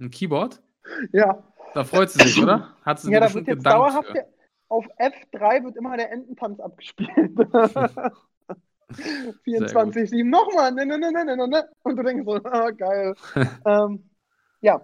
ein 0.00 0.10
Keyboard, 0.10 0.62
ja, 1.12 1.42
da 1.74 1.84
freut 1.84 2.10
sie 2.10 2.26
sich, 2.26 2.42
oder? 2.42 2.74
Hat 2.82 3.00
sie 3.00 3.12
ja 3.12 3.20
da 3.20 3.32
wird 3.32 3.46
jetzt 3.46 3.66
dauerhaft 3.66 4.08
für. 4.08 4.14
der, 4.14 4.26
auf 4.68 4.86
F3 4.98 5.64
wird 5.64 5.76
immer 5.76 5.96
der 5.96 6.12
Ententanz 6.12 6.60
abgespielt. 6.60 7.10
24-7, 8.92 10.24
nochmal, 10.24 10.72
ne, 10.72 10.86
ne, 10.86 10.98
ne, 10.98 11.10
ne, 11.12 11.24
ne, 11.24 11.36
ne, 11.36 11.48
ne. 11.48 11.68
Und 11.82 11.96
du 11.96 12.02
denkst 12.02 12.24
so, 12.26 12.34
ah, 12.44 12.70
geil. 12.70 13.14
ähm, 13.66 14.04
ja. 14.60 14.80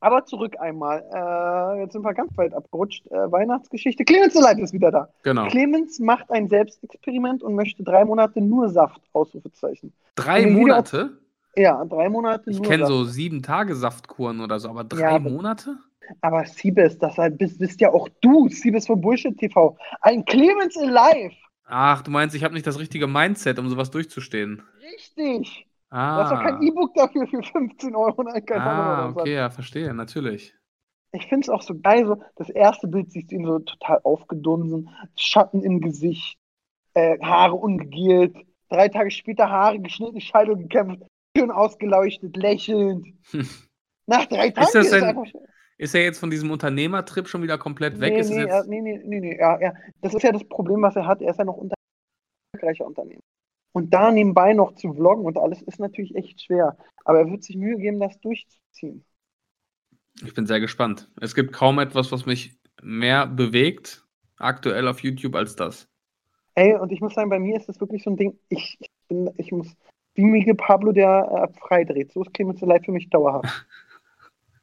Aber 0.00 0.26
zurück 0.26 0.56
einmal. 0.60 1.02
Äh, 1.14 1.80
jetzt 1.80 1.92
sind 1.92 2.04
wir 2.04 2.12
ganz 2.12 2.36
weit 2.36 2.52
abgerutscht. 2.52 3.06
Äh, 3.06 3.32
Weihnachtsgeschichte. 3.32 4.04
Clemens 4.04 4.34
Live 4.34 4.58
ist 4.58 4.74
wieder 4.74 4.90
da. 4.90 5.08
Genau. 5.22 5.46
Clemens 5.46 5.98
macht 5.98 6.30
ein 6.30 6.48
Selbstexperiment 6.48 7.42
und 7.42 7.54
möchte 7.54 7.82
drei 7.82 8.04
Monate 8.04 8.42
nur 8.42 8.68
Saft, 8.68 9.00
Ausrufezeichen. 9.14 9.94
Drei 10.14 10.46
Monate? 10.46 11.18
Ja, 11.56 11.84
drei 11.84 12.08
Monate 12.08 12.50
Ich 12.50 12.62
kenne 12.62 12.86
so 12.86 13.04
sieben 13.04 13.42
Tage 13.42 13.74
Saftkuren 13.74 14.40
oder 14.40 14.58
so, 14.58 14.68
aber 14.68 14.84
drei 14.84 15.00
Ja, 15.00 15.08
aber- 15.16 15.30
Monate? 15.30 15.76
Aber 16.20 16.44
Siebes, 16.44 16.98
das 16.98 17.16
bist, 17.38 17.58
bist 17.58 17.80
ja 17.80 17.90
auch 17.90 18.08
du, 18.20 18.48
Siebes 18.48 18.86
von 18.86 19.00
Bullshit 19.00 19.38
TV. 19.38 19.76
Ein 20.02 20.24
Clemens 20.26 20.76
Alive. 20.76 21.34
Ach, 21.64 22.02
du 22.02 22.10
meinst, 22.10 22.34
ich 22.36 22.44
habe 22.44 22.52
nicht 22.52 22.66
das 22.66 22.78
richtige 22.78 23.06
Mindset, 23.06 23.58
um 23.58 23.68
sowas 23.70 23.90
durchzustehen. 23.90 24.62
Richtig. 24.92 25.66
Du 25.90 25.96
Ah, 25.96 26.24
hast 26.24 26.32
doch 26.32 26.42
kein 26.42 26.60
E-Book 26.62 26.92
dafür 26.94 27.26
für 27.28 27.42
15 27.42 27.94
Euro. 27.96 28.22
Nein, 28.22 28.44
keine 28.44 28.62
ah 28.64 29.02
Ahnung, 29.04 29.14
was 29.14 29.22
okay, 29.22 29.34
ja, 29.34 29.48
verstehe, 29.48 29.94
natürlich. 29.94 30.54
Ich 31.12 31.26
finde 31.28 31.44
es 31.44 31.48
auch 31.48 31.62
so 31.62 31.78
geil, 31.78 32.04
so 32.06 32.20
das 32.36 32.50
erste 32.50 32.88
Bild 32.88 33.12
siehst 33.12 33.30
du 33.30 33.36
ihn 33.36 33.46
so 33.46 33.60
total 33.60 34.00
aufgedunsen, 34.02 34.90
Schatten 35.16 35.62
im 35.62 35.80
Gesicht, 35.80 36.36
äh, 36.94 37.16
Haare 37.22 37.54
ungegelt, 37.54 38.36
drei 38.68 38.88
Tage 38.88 39.10
später 39.12 39.48
Haare 39.48 39.78
geschnitten, 39.78 40.20
Scheidel 40.20 40.56
gekämpft, 40.56 41.02
schön 41.36 41.50
ausgeleuchtet, 41.50 42.36
lächelend. 42.36 43.06
Nach 44.06 44.26
drei 44.26 44.50
Tagen 44.50 44.54
das 44.72 44.74
ist 44.74 44.92
denn- 44.92 45.02
es 45.02 45.08
einfach. 45.08 45.26
Ist 45.76 45.94
er 45.94 46.04
jetzt 46.04 46.20
von 46.20 46.30
diesem 46.30 46.52
Unternehmertrip 46.52 47.26
schon 47.26 47.42
wieder 47.42 47.58
komplett 47.58 47.98
weg? 47.98 48.12
Nee, 48.12 48.20
ist 48.20 48.30
nee, 48.30 48.42
jetzt... 48.42 48.50
er, 48.50 48.64
nee, 48.66 48.80
nee, 48.80 49.00
nee, 49.04 49.18
nee, 49.20 49.38
ja, 49.38 49.60
ja. 49.60 49.74
Das 50.02 50.14
ist 50.14 50.22
ja 50.22 50.30
das 50.30 50.44
Problem, 50.44 50.82
was 50.82 50.94
er 50.94 51.06
hat. 51.06 51.20
Er 51.20 51.30
ist 51.30 51.38
ja 51.38 51.44
noch 51.44 51.56
unter 51.56 51.74
erfolgreicher 52.52 52.86
Unternehmen. 52.86 53.22
Und 53.72 53.92
da 53.92 54.12
nebenbei 54.12 54.52
noch 54.52 54.76
zu 54.76 54.94
vloggen 54.94 55.26
und 55.26 55.36
alles 55.36 55.62
ist 55.62 55.80
natürlich 55.80 56.14
echt 56.14 56.40
schwer. 56.42 56.76
Aber 57.04 57.18
er 57.18 57.30
wird 57.30 57.42
sich 57.42 57.56
Mühe 57.56 57.76
geben, 57.76 57.98
das 57.98 58.20
durchzuziehen. 58.20 59.04
Ich 60.24 60.32
bin 60.32 60.46
sehr 60.46 60.60
gespannt. 60.60 61.10
Es 61.20 61.34
gibt 61.34 61.52
kaum 61.52 61.80
etwas, 61.80 62.12
was 62.12 62.24
mich 62.24 62.56
mehr 62.80 63.26
bewegt, 63.26 64.06
aktuell 64.36 64.86
auf 64.86 65.00
YouTube, 65.00 65.34
als 65.34 65.56
das. 65.56 65.88
Ey, 66.54 66.76
und 66.76 66.92
ich 66.92 67.00
muss 67.00 67.14
sagen, 67.14 67.30
bei 67.30 67.40
mir 67.40 67.56
ist 67.56 67.68
das 67.68 67.80
wirklich 67.80 68.04
so 68.04 68.10
ein 68.10 68.16
Ding, 68.16 68.38
ich, 68.48 68.76
ich 68.78 68.88
bin, 69.08 69.28
ich 69.38 69.50
muss, 69.50 69.74
wie 70.14 70.24
Miguel 70.24 70.54
Pablo, 70.54 70.92
der 70.92 71.50
äh, 71.52 71.58
freidreht. 71.58 72.12
So 72.12 72.22
ist 72.22 72.32
Clemens 72.34 72.60
Live 72.60 72.84
für 72.84 72.92
mich 72.92 73.10
dauerhaft. 73.10 73.66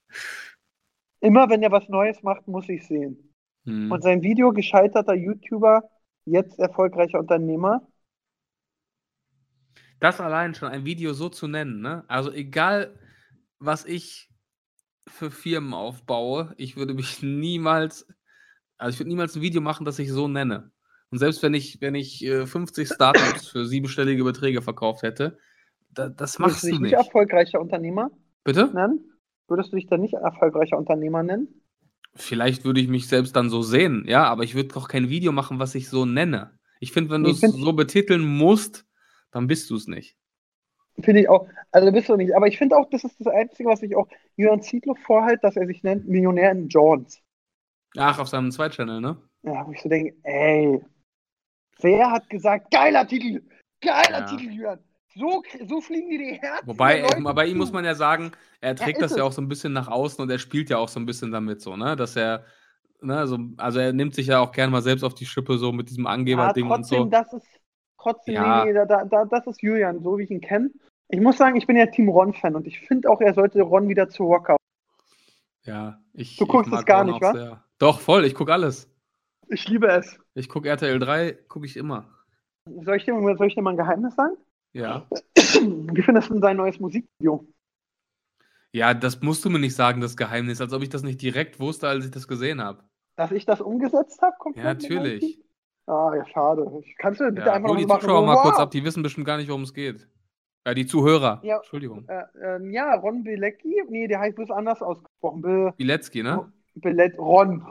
Immer 1.19 1.49
wenn 1.49 1.61
er 1.61 1.71
was 1.71 1.87
Neues 1.87 2.23
macht, 2.23 2.47
muss 2.47 2.67
ich 2.69 2.85
sehen. 2.87 3.33
Hm. 3.65 3.91
Und 3.91 4.01
sein 4.01 4.23
Video, 4.23 4.51
gescheiterter 4.51 5.13
YouTuber, 5.13 5.83
jetzt 6.25 6.57
erfolgreicher 6.57 7.19
Unternehmer. 7.19 7.87
Das 9.99 10.19
allein 10.19 10.55
schon 10.55 10.69
ein 10.69 10.83
Video 10.83 11.13
so 11.13 11.29
zu 11.29 11.47
nennen, 11.47 11.81
ne? 11.81 12.03
Also 12.07 12.31
egal, 12.31 12.97
was 13.59 13.85
ich 13.85 14.31
für 15.07 15.29
Firmen 15.29 15.75
aufbaue, 15.75 16.55
ich 16.57 16.75
würde 16.75 16.95
mich 16.95 17.21
niemals, 17.21 18.07
also 18.77 18.93
ich 18.93 18.99
würde 18.99 19.09
niemals 19.09 19.35
ein 19.35 19.43
Video 19.43 19.61
machen, 19.61 19.85
das 19.85 19.99
ich 19.99 20.09
so 20.09 20.27
nenne. 20.27 20.71
Und 21.11 21.19
selbst 21.19 21.43
wenn 21.43 21.53
ich, 21.53 21.81
wenn 21.81 21.95
ich 21.95 22.23
äh, 22.25 22.45
50 22.47 22.89
Startups 22.89 23.47
für 23.47 23.65
siebenstellige 23.65 24.23
Beträge 24.23 24.61
verkauft 24.61 25.03
hätte, 25.03 25.37
da, 25.89 26.09
das 26.09 26.39
Würdest 26.39 26.39
machst 26.39 26.63
du 26.63 26.67
du 26.67 26.73
dich 26.73 26.79
nicht 26.79 26.93
nicht. 26.93 26.93
erfolgreicher 26.93 27.59
Unternehmer 27.61 28.11
Bitte? 28.43 28.73
nennen? 28.73 29.11
Würdest 29.47 29.71
du 29.71 29.75
dich 29.77 29.87
dann 29.87 30.01
nicht 30.01 30.13
erfolgreicher 30.15 30.77
Unternehmer 30.77 31.23
nennen? 31.23 31.61
Vielleicht 32.15 32.65
würde 32.65 32.81
ich 32.81 32.87
mich 32.89 33.07
selbst 33.07 33.35
dann 33.35 33.49
so 33.49 33.61
sehen, 33.61 34.05
ja, 34.07 34.25
aber 34.25 34.43
ich 34.43 34.55
würde 34.55 34.69
doch 34.69 34.87
kein 34.87 35.09
Video 35.09 35.31
machen, 35.31 35.59
was 35.59 35.75
ich 35.75 35.89
so 35.89 36.05
nenne. 36.05 36.57
Ich 36.79 36.91
finde, 36.91 37.11
wenn 37.11 37.23
du 37.23 37.31
es 37.31 37.39
so 37.39 37.73
betiteln 37.73 38.21
musst, 38.23 38.85
dann 39.31 39.47
bist 39.47 39.69
du 39.69 39.75
es 39.75 39.87
nicht. 39.87 40.17
Finde 41.01 41.21
ich 41.21 41.29
auch. 41.29 41.47
Also 41.71 41.91
bist 41.91 42.09
du 42.09 42.15
nicht. 42.15 42.35
Aber 42.35 42.47
ich 42.47 42.57
finde 42.57 42.77
auch, 42.77 42.89
das 42.89 43.03
ist 43.03 43.19
das 43.19 43.27
Einzige, 43.27 43.69
was 43.69 43.81
ich 43.81 43.95
auch 43.95 44.07
Jürgen 44.35 44.61
Zietlow 44.61 44.95
vorhält, 44.95 45.43
dass 45.43 45.55
er 45.55 45.67
sich 45.67 45.83
nennt 45.83 46.07
Millionär 46.07 46.51
in 46.51 46.67
Jones. 46.67 47.21
Ach, 47.97 48.19
auf 48.19 48.27
seinem 48.27 48.51
Zweitchannel, 48.51 48.99
ne? 49.01 49.17
Ja, 49.43 49.65
wo 49.65 49.71
ich 49.71 49.81
so 49.81 49.89
denke, 49.89 50.15
ey, 50.23 50.81
wer 51.81 52.11
hat 52.11 52.29
gesagt, 52.29 52.71
geiler 52.71 53.07
Titel, 53.07 53.41
geiler 53.81 54.19
Ja. 54.19 54.25
Titel, 54.25 54.51
Jürgen. 54.51 54.83
So, 55.13 55.43
so 55.67 55.81
fliegen 55.81 56.09
dir 56.09 56.19
die 56.19 56.39
Herzen. 56.41 56.67
Wobei, 56.67 57.05
bei 57.33 57.45
ihm 57.45 57.57
muss 57.57 57.73
man 57.73 57.83
ja 57.83 57.95
sagen, 57.95 58.31
er 58.61 58.75
trägt 58.75 59.01
ist 59.01 59.11
das 59.11 59.17
ja 59.17 59.23
auch 59.25 59.33
so 59.33 59.41
ein 59.41 59.49
bisschen 59.49 59.73
nach 59.73 59.89
außen 59.89 60.21
und 60.21 60.29
er 60.29 60.39
spielt 60.39 60.69
ja 60.69 60.77
auch 60.77 60.87
so 60.87 60.99
ein 61.01 61.05
bisschen 61.05 61.31
damit 61.31 61.61
so, 61.61 61.75
ne? 61.75 61.97
Dass 61.97 62.15
er, 62.15 62.45
ne, 63.01 63.27
so, 63.27 63.37
also 63.57 63.79
er 63.79 63.91
nimmt 63.91 64.15
sich 64.15 64.27
ja 64.27 64.39
auch 64.39 64.53
gerne 64.53 64.71
mal 64.71 64.81
selbst 64.81 65.03
auf 65.03 65.13
die 65.13 65.25
Schippe, 65.25 65.57
so 65.57 65.73
mit 65.73 65.89
diesem 65.89 66.05
ja, 66.05 66.11
Angeberding 66.11 66.63
und 66.63 66.69
trotzdem, 66.69 67.03
so. 67.03 67.09
das 67.09 67.33
ist, 67.33 67.47
trotzdem, 67.97 68.35
Ja. 68.35 68.63
nee, 68.63 68.71
nee, 68.71 68.85
da, 68.87 69.03
da, 69.03 69.25
das 69.25 69.47
ist 69.47 69.61
Julian, 69.61 70.01
so 70.01 70.17
wie 70.17 70.23
ich 70.23 70.31
ihn 70.31 70.39
kenne. 70.39 70.69
Ich 71.09 71.19
muss 71.19 71.37
sagen, 71.37 71.57
ich 71.57 71.67
bin 71.67 71.75
ja 71.75 71.87
Team 71.87 72.07
Ron-Fan 72.07 72.55
und 72.55 72.65
ich 72.65 72.79
finde 72.79 73.09
auch, 73.09 73.19
er 73.19 73.33
sollte 73.33 73.61
Ron 73.63 73.89
wieder 73.89 74.07
zu 74.07 74.23
Rocker. 74.23 74.55
Ja, 75.65 75.99
ich. 76.13 76.37
Du 76.37 76.45
guckst 76.45 76.71
ich 76.71 76.79
es 76.79 76.85
gar 76.85 77.03
Ron 77.03 77.11
nicht, 77.11 77.21
wa? 77.21 77.33
sehr. 77.33 77.63
Doch, 77.79 77.99
voll, 77.99 78.23
ich 78.23 78.33
gucke 78.33 78.53
alles. 78.53 78.89
Ich 79.49 79.67
liebe 79.67 79.87
es. 79.87 80.17
Ich 80.33 80.49
gucke 80.49 80.69
RTL 80.69 80.99
3, 80.99 81.33
gucke 81.47 81.65
ich 81.65 81.75
immer. 81.77 82.05
Soll 82.83 82.97
ich, 82.97 83.05
dir, 83.05 83.13
mal- 83.13 83.37
soll 83.37 83.47
ich 83.47 83.55
dir 83.55 83.61
mal 83.61 83.71
ein 83.71 83.77
Geheimnis 83.77 84.15
sagen? 84.15 84.37
Ja. 84.73 85.07
Wie 85.35 86.01
findest 86.01 86.29
du 86.29 86.33
denn 86.35 86.41
sein 86.41 86.57
neues 86.57 86.79
Musikvideo? 86.79 87.45
Ja, 88.73 88.93
das 88.93 89.21
musst 89.21 89.43
du 89.43 89.49
mir 89.49 89.59
nicht 89.59 89.75
sagen, 89.75 89.99
das 89.99 90.15
Geheimnis, 90.15 90.61
als 90.61 90.71
ob 90.71 90.81
ich 90.81 90.89
das 90.89 91.03
nicht 91.03 91.21
direkt 91.21 91.59
wusste, 91.59 91.89
als 91.89 92.05
ich 92.05 92.11
das 92.11 92.27
gesehen 92.27 92.61
habe. 92.61 92.83
Dass 93.17 93.31
ich 93.33 93.45
das 93.45 93.59
umgesetzt 93.59 94.21
habe? 94.21 94.35
Ja, 94.55 94.63
natürlich. 94.63 95.43
Ah, 95.87 96.13
ja, 96.15 96.25
schade. 96.27 96.81
Kannst 96.97 97.19
du 97.19 97.29
bitte 97.31 97.47
Ja, 97.47 97.53
einfach 97.53 97.69
hol 97.69 97.77
die 97.77 97.85
machen? 97.85 98.01
Zuschauer 98.01 98.25
mal 98.25 98.37
kurz 98.41 98.57
ab, 98.57 98.71
die 98.71 98.85
wissen 98.85 99.03
bestimmt 99.03 99.27
gar 99.27 99.35
nicht, 99.37 99.49
worum 99.49 99.63
es 99.63 99.73
geht. 99.73 100.07
Ja, 100.65 100.73
die 100.73 100.85
Zuhörer. 100.85 101.41
Ja. 101.43 101.57
Entschuldigung. 101.57 102.07
Äh, 102.07 102.23
ähm, 102.41 102.71
ja, 102.71 102.93
Ron 102.95 103.23
Bilecki. 103.23 103.83
Nee, 103.89 104.07
der 104.07 104.19
heißt 104.19 104.35
bloß 104.35 104.51
anders 104.51 104.81
ausgesprochen. 104.81 105.41
Be, 105.41 105.73
Bilecki, 105.75 106.23
ne? 106.23 106.53
Belet, 106.75 107.17
Ron. 107.17 107.67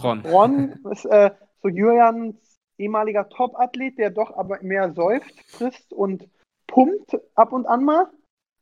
Ron. 0.00 0.20
Ron 0.20 0.78
ist 0.92 1.06
äh, 1.06 1.30
so 1.62 1.68
Julians 1.68 2.36
ehemaliger 2.78 3.28
Top-Athlet, 3.28 3.98
der 3.98 4.10
doch 4.10 4.36
aber 4.36 4.58
mehr 4.62 4.92
säuft, 4.92 5.34
frisst 5.50 5.92
und 5.92 6.28
pumpt 6.66 7.18
ab 7.34 7.52
und 7.52 7.66
an 7.66 7.84
mal. 7.84 8.06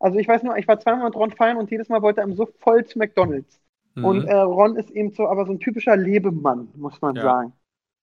Also 0.01 0.18
ich 0.18 0.28
weiß 0.28 0.42
nur, 0.42 0.57
ich 0.57 0.66
war 0.68 0.78
zweimal 0.80 1.05
mit 1.07 1.16
Ron 1.16 1.30
feiern 1.32 1.57
und 1.57 1.70
jedes 1.70 1.88
Mal 1.88 2.03
wollte 2.03 2.20
er 2.20 2.26
ihm 2.26 2.34
so 2.34 2.46
voll 2.61 2.84
zu 2.84 2.99
McDonalds. 2.99 3.61
Mhm. 3.94 4.05
Und 4.05 4.24
äh, 4.26 4.34
Ron 4.34 4.76
ist 4.76 4.90
eben 4.90 5.11
so, 5.12 5.28
aber 5.28 5.46
so 5.46 5.53
ein 5.53 5.61
typischer 5.61 5.96
Lebemann, 5.96 6.68
muss 6.76 7.01
man 7.01 7.16
Ja. 7.16 7.22
sagen. 7.22 7.53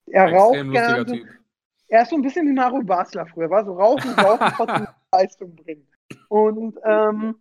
Er 0.08 0.26
Extrem 0.28 0.70
raucht 0.70 0.72
gerne. 0.72 1.06
Typ. 1.06 1.28
Er 1.88 2.02
ist 2.02 2.10
so 2.10 2.16
ein 2.16 2.22
bisschen 2.22 2.48
wie 2.48 2.54
Mario 2.54 2.84
Basler 2.84 3.26
früher, 3.26 3.50
war 3.50 3.66
so 3.66 3.74
rauchen, 3.74 4.12
rauchen, 4.14 4.54
trotzdem 4.58 4.88
Leistung 5.12 5.56
bringen. 5.56 5.88
Und 6.30 6.78
ähm, 6.84 7.36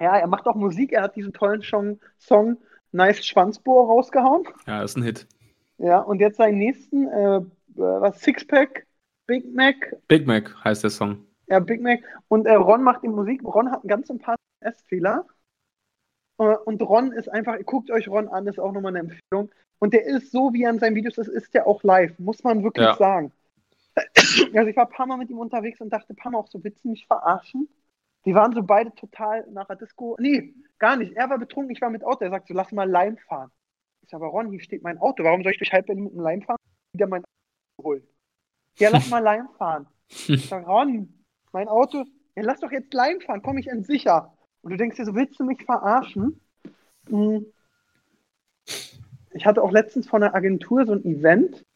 ja, 0.00 0.16
er 0.16 0.26
macht 0.26 0.46
auch 0.46 0.54
Musik. 0.54 0.92
Er 0.92 1.02
hat 1.02 1.16
diesen 1.16 1.32
tollen 1.32 1.62
Song, 1.62 2.00
Song 2.18 2.58
Nice 2.92 3.24
Schwanzbohr 3.24 3.86
rausgehauen. 3.86 4.44
Ja, 4.66 4.82
ist 4.82 4.96
ein 4.96 5.02
Hit. 5.02 5.26
Ja, 5.78 6.00
und 6.00 6.20
jetzt 6.20 6.36
seinen 6.36 6.58
nächsten, 6.58 7.06
äh, 7.08 7.40
was, 7.74 8.20
Sixpack, 8.20 8.86
Big 9.26 9.52
Mac, 9.54 9.96
Big 10.08 10.26
Mac 10.26 10.54
heißt 10.64 10.82
der 10.82 10.90
Song. 10.90 11.24
ja, 11.46 11.60
Big 11.60 11.80
Mac. 11.80 12.00
Und 12.28 12.46
äh, 12.46 12.54
Ron 12.54 12.82
macht 12.82 13.02
die 13.02 13.08
Musik. 13.08 13.42
Ron 13.44 13.70
hat 13.70 13.80
einen 13.82 13.88
ganz 13.88 14.08
sympathischen 14.08 14.38
S-Fehler. 14.60 15.26
Äh, 16.38 16.56
und 16.64 16.82
Ron 16.82 17.12
ist 17.12 17.28
einfach, 17.28 17.56
guckt 17.64 17.90
euch 17.90 18.08
Ron 18.08 18.28
an, 18.28 18.46
ist 18.46 18.58
auch 18.58 18.72
nochmal 18.72 18.96
eine 18.96 19.00
Empfehlung. 19.10 19.50
Und 19.78 19.94
der 19.94 20.04
ist 20.04 20.32
so, 20.32 20.52
wie 20.52 20.64
er 20.64 20.70
in 20.70 20.78
seinen 20.80 20.96
Videos 20.96 21.18
ist, 21.18 21.28
ist 21.28 21.54
der 21.54 21.66
auch 21.66 21.82
live, 21.84 22.18
muss 22.18 22.42
man 22.42 22.62
wirklich 22.64 22.84
Ja. 22.84 22.96
sagen. 22.96 23.32
Also 24.54 24.68
ich 24.68 24.76
war 24.76 24.86
ein 24.86 24.92
paar 24.92 25.06
Mal 25.06 25.16
mit 25.16 25.30
ihm 25.30 25.38
unterwegs 25.38 25.80
und 25.80 25.90
dachte, 25.92 26.12
ein 26.12 26.16
paar 26.16 26.32
Mal 26.32 26.38
auch 26.38 26.48
so, 26.48 26.62
willst 26.62 26.84
du 26.84 26.90
mich 26.90 27.06
verarschen? 27.06 27.68
Die 28.24 28.34
waren 28.34 28.52
so 28.52 28.62
beide 28.62 28.94
total 28.94 29.46
nach 29.50 29.66
der 29.66 29.76
Disco. 29.76 30.16
Nee, 30.20 30.54
gar 30.78 30.96
nicht. 30.96 31.14
Er 31.16 31.30
war 31.30 31.38
betrunken, 31.38 31.72
ich 31.74 31.80
war 31.80 31.90
mit 31.90 32.04
Auto. 32.04 32.24
Er 32.24 32.30
sagt 32.30 32.48
so, 32.48 32.54
lass 32.54 32.72
mal 32.72 32.88
Leim 32.88 33.16
fahren. 33.16 33.50
Ich 34.08 34.10
sage, 34.10 34.24
aber 34.24 34.32
Ron, 34.32 34.50
hier 34.50 34.62
steht 34.62 34.82
mein 34.82 34.96
Auto. 34.96 35.22
Warum 35.22 35.42
soll 35.42 35.52
ich 35.52 35.58
durch 35.58 35.70
halb 35.70 35.84
Berlin 35.84 36.04
mit 36.04 36.14
einem 36.14 36.22
Leim 36.22 36.40
fahren? 36.40 36.56
Wieder 36.94 37.06
mein 37.06 37.24
Auto 37.24 37.88
holen. 37.88 38.02
Ja, 38.78 38.88
lass 38.88 39.10
mal 39.10 39.18
Leim 39.18 39.50
fahren. 39.58 39.86
Ich 40.28 40.48
sage, 40.48 40.64
Ron, 40.64 41.12
mein 41.52 41.68
Auto, 41.68 42.06
ja, 42.34 42.42
lass 42.42 42.60
doch 42.60 42.72
jetzt 42.72 42.94
Leim 42.94 43.20
fahren, 43.20 43.42
komm 43.42 43.58
ich 43.58 43.68
sicher. 43.82 44.32
Und 44.62 44.70
du 44.70 44.78
denkst 44.78 44.96
dir 44.96 45.04
so, 45.04 45.14
willst 45.14 45.38
du 45.38 45.44
mich 45.44 45.62
verarschen? 45.62 46.40
Hm. 47.10 47.44
Ich 49.32 49.44
hatte 49.44 49.62
auch 49.62 49.72
letztens 49.72 50.08
von 50.08 50.22
einer 50.22 50.34
Agentur 50.34 50.86
so 50.86 50.92
ein 50.92 51.04
Event. 51.04 51.66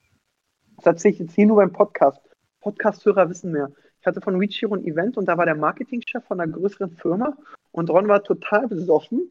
Das 0.76 0.86
erzähle 0.86 1.12
ich 1.12 1.20
jetzt 1.20 1.34
hier 1.34 1.44
nur 1.44 1.56
beim 1.56 1.74
Podcast. 1.74 2.22
Podcast-Hörer 2.62 3.28
wissen 3.28 3.52
mehr. 3.52 3.70
Ich 4.00 4.06
hatte 4.06 4.22
von 4.22 4.36
Reachiro 4.36 4.74
ein 4.74 4.86
Event 4.86 5.18
und 5.18 5.26
da 5.26 5.36
war 5.36 5.44
der 5.44 5.54
Marketingchef 5.54 6.24
von 6.24 6.40
einer 6.40 6.50
größeren 6.50 6.92
Firma 6.92 7.36
und 7.72 7.90
Ron 7.90 8.08
war 8.08 8.24
total 8.24 8.68
besoffen 8.68 9.30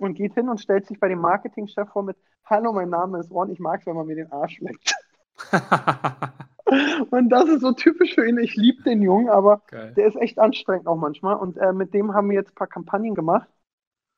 und 0.00 0.14
geht 0.14 0.34
hin 0.34 0.48
und 0.48 0.60
stellt 0.60 0.86
sich 0.86 0.98
bei 0.98 1.08
dem 1.08 1.20
Marketingchef 1.20 1.88
vor 1.90 2.02
mit 2.02 2.16
Hallo, 2.44 2.72
mein 2.72 2.88
Name 2.88 3.18
ist 3.18 3.30
Ron, 3.30 3.50
ich 3.50 3.58
mag 3.58 3.80
es, 3.80 3.86
wenn 3.86 3.96
man 3.96 4.06
mir 4.06 4.16
den 4.16 4.32
Arsch 4.32 4.58
leckt. 4.60 4.94
Und 7.10 7.30
das 7.30 7.48
ist 7.48 7.62
so 7.62 7.72
typisch 7.72 8.14
für 8.14 8.28
ihn. 8.28 8.38
Ich 8.38 8.54
liebe 8.56 8.82
den 8.82 9.02
Jungen, 9.02 9.28
aber 9.28 9.62
Geil. 9.68 9.92
der 9.96 10.06
ist 10.06 10.16
echt 10.16 10.38
anstrengend 10.38 10.86
auch 10.86 10.96
manchmal. 10.96 11.36
Und 11.36 11.56
äh, 11.56 11.72
mit 11.72 11.94
dem 11.94 12.14
haben 12.14 12.28
wir 12.28 12.36
jetzt 12.36 12.52
ein 12.52 12.56
paar 12.56 12.66
Kampagnen 12.66 13.14
gemacht. 13.14 13.48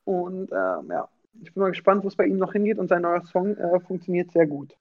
Und 0.05 0.51
ähm, 0.51 0.89
ja, 0.91 1.09
ich 1.43 1.55
bin 1.55 1.63
mal 1.63 1.71
gespannt, 1.71 2.03
wo 2.03 2.09
es 2.09 2.17
bei 2.17 2.27
ihm 2.27 2.39
noch 2.39 2.53
hingeht. 2.53 2.79
Und 2.79 2.89
sein 2.89 3.03
neuer 3.03 3.23
Song 3.27 3.57
äh, 3.57 3.81
funktioniert 3.81 4.33
sehr 4.33 4.47
gut. 4.47 4.77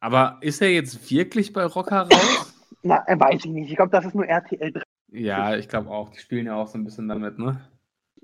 Aber 0.00 0.38
ist 0.40 0.60
er 0.62 0.72
jetzt 0.72 1.10
wirklich 1.10 1.52
bei 1.52 1.64
Rocker 1.64 2.08
raus? 2.10 2.54
Na, 2.82 3.06
äh, 3.06 3.18
weiß 3.18 3.44
ich 3.44 3.50
nicht. 3.52 3.70
Ich 3.70 3.76
glaube, 3.76 3.92
das 3.92 4.04
ist 4.04 4.14
nur 4.14 4.26
RTL 4.26 4.72
3. 4.72 4.82
ja, 5.12 5.56
ich 5.56 5.68
glaube 5.68 5.90
auch. 5.90 6.10
Die 6.10 6.18
spielen 6.18 6.46
ja 6.46 6.56
auch 6.56 6.66
so 6.66 6.76
ein 6.76 6.84
bisschen 6.84 7.08
damit, 7.08 7.38
ne? 7.38 7.60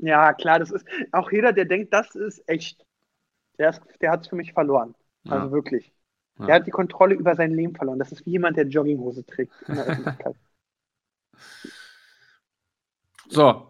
Ja, 0.03 0.33
klar, 0.33 0.59
das 0.59 0.71
ist 0.71 0.87
auch 1.13 1.31
jeder, 1.31 1.53
der 1.53 1.65
denkt, 1.67 1.93
das 1.93 2.15
ist 2.15 2.43
echt. 2.49 2.85
Der, 3.59 3.71
ist- 3.71 3.83
der 4.01 4.11
hat 4.13 4.23
es 4.23 4.29
für 4.29 4.37
mich 4.37 4.53
verloren. 4.53 4.95
Also 5.29 5.47
Ja. 5.47 5.53
wirklich. 5.53 5.93
Ja. 6.39 6.47
Der 6.47 6.55
hat 6.57 6.67
die 6.67 6.71
Kontrolle 6.71 7.15
über 7.15 7.35
sein 7.35 7.53
Leben 7.53 7.75
verloren. 7.75 7.99
Das 7.99 8.13
ist 8.13 8.25
wie 8.25 8.31
jemand, 8.31 8.57
der 8.57 8.67
Jogginghose 8.67 9.25
trägt 9.27 9.53
in 9.69 9.75
der 9.75 9.85
Öffentlichkeit. 9.87 10.37
So, 13.29 13.67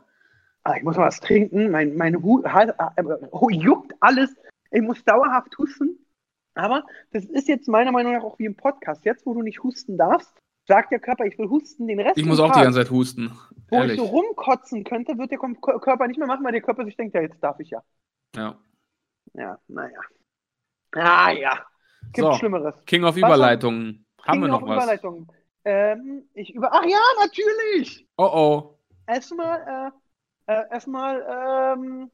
Ah, 0.62 0.76
ich 0.76 0.82
muss 0.82 0.96
mal 0.98 1.06
was 1.06 1.20
trinken. 1.20 1.70
Mein, 1.70 1.96
mein 1.96 2.22
Hu 2.22 2.44
Hals- 2.44 2.74
äh, 2.96 3.02
oh, 3.30 3.48
juckt 3.48 3.94
alles. 4.00 4.36
Ich 4.70 4.82
muss 4.82 5.02
dauerhaft 5.04 5.56
husten. 5.56 5.98
Aber 6.54 6.84
das 7.12 7.24
ist 7.24 7.48
jetzt 7.48 7.66
meiner 7.66 7.92
Meinung 7.92 8.12
nach 8.12 8.22
auch 8.22 8.38
wie 8.38 8.44
im 8.44 8.56
Podcast. 8.56 9.04
Jetzt, 9.06 9.24
wo 9.24 9.32
du 9.32 9.40
nicht 9.42 9.62
husten 9.62 9.96
darfst, 9.96 10.30
sagt 10.66 10.92
der 10.92 11.00
Körper, 11.00 11.24
ich 11.24 11.38
will 11.38 11.48
husten 11.48 11.86
den 11.86 12.00
Rest 12.00 12.18
ich 12.18 12.24
muss 12.24 12.40
auch 12.40 12.52
die 12.52 12.60
ganze 12.60 12.80
Zeit 12.80 12.90
husten. 12.90 13.36
Wo 13.68 13.76
Ehrlich. 13.76 13.94
ich 13.94 14.00
so 14.00 14.06
rumkotzen 14.06 14.84
könnte, 14.84 15.16
wird 15.18 15.30
der 15.30 15.38
Körper 15.38 16.06
nicht 16.06 16.18
mehr 16.18 16.26
machen, 16.26 16.44
weil 16.44 16.52
der 16.52 16.62
Körper 16.62 16.84
sich 16.84 16.96
denkt, 16.96 17.14
ja, 17.14 17.22
jetzt 17.22 17.42
darf 17.42 17.58
ich 17.60 17.70
ja. 17.70 17.82
Ja. 18.34 18.58
Ja, 19.34 19.58
naja. 19.68 20.00
Ah 20.92 21.30
ja. 21.30 21.66
Gibt 22.12 22.26
So. 22.26 22.32
Schlimmeres. 22.34 22.74
King 22.86 23.04
of 23.04 23.10
Was 23.10 23.18
Überleitungen. 23.18 24.06
Haben 24.22 24.40
wir 24.40 24.46
King 24.46 24.50
noch 24.50 24.62
of 24.62 24.68
was? 24.68 24.76
Überleitung. 24.76 25.32
Ähm, 25.64 26.24
ich 26.34 26.54
über. 26.54 26.72
Ach 26.72 26.84
ja, 26.84 26.98
natürlich! 27.20 28.06
Oh 28.16 28.30
oh. 28.32 28.78
Erstmal, 29.06 29.92
äh, 30.48 30.52
äh, 30.52 30.62
erstmal, 30.70 31.76
ähm, 31.76 32.10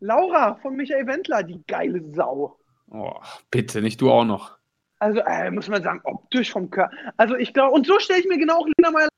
Laura 0.00 0.56
von 0.56 0.76
Michael 0.76 1.06
Wendler, 1.06 1.42
die 1.42 1.62
geile 1.66 2.02
Sau. 2.12 2.58
Oh, 2.90 3.14
bitte, 3.50 3.80
nicht 3.82 4.00
du 4.00 4.10
auch 4.10 4.24
noch. 4.24 4.58
Also, 5.00 5.20
äh, 5.20 5.50
muss 5.50 5.68
man 5.68 5.82
sagen, 5.82 6.00
optisch 6.04 6.52
vom 6.52 6.70
Körper. 6.70 6.94
Also, 7.16 7.34
ich 7.34 7.52
glaube, 7.52 7.74
und 7.74 7.86
so 7.86 7.98
stelle 7.98 8.20
ich 8.20 8.28
mir 8.28 8.38
genau 8.38 8.58
auch 8.58 8.66
Lena 8.66 8.90
Meyer 8.90 9.08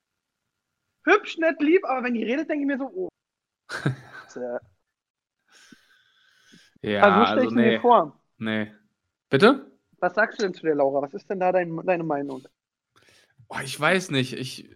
hübsch, 1.04 1.38
nett, 1.38 1.60
lieb, 1.60 1.84
aber 1.84 2.04
wenn 2.04 2.14
die 2.14 2.24
redet, 2.24 2.48
denke 2.48 2.62
ich 2.62 2.66
mir 2.66 2.78
so, 2.78 2.90
oh. 2.94 3.08
Ja, 6.82 7.02
also, 7.02 7.18
so 7.18 7.26
stelle 7.26 7.40
also, 7.40 7.48
ich 7.48 7.54
mir 7.54 7.62
nee. 7.62 7.80
vor. 7.80 8.20
Nee. 8.38 8.72
Bitte? 9.30 9.70
Was 9.98 10.14
sagst 10.14 10.38
du 10.38 10.42
denn 10.42 10.54
zu 10.54 10.62
der 10.62 10.74
Laura? 10.74 11.00
Was 11.02 11.14
ist 11.14 11.30
denn 11.30 11.38
da 11.38 11.52
dein, 11.52 11.76
deine 11.86 12.02
Meinung? 12.02 12.42
Oh, 13.48 13.58
ich 13.62 13.78
weiß 13.78 14.10
nicht. 14.10 14.32
Ich, 14.32 14.68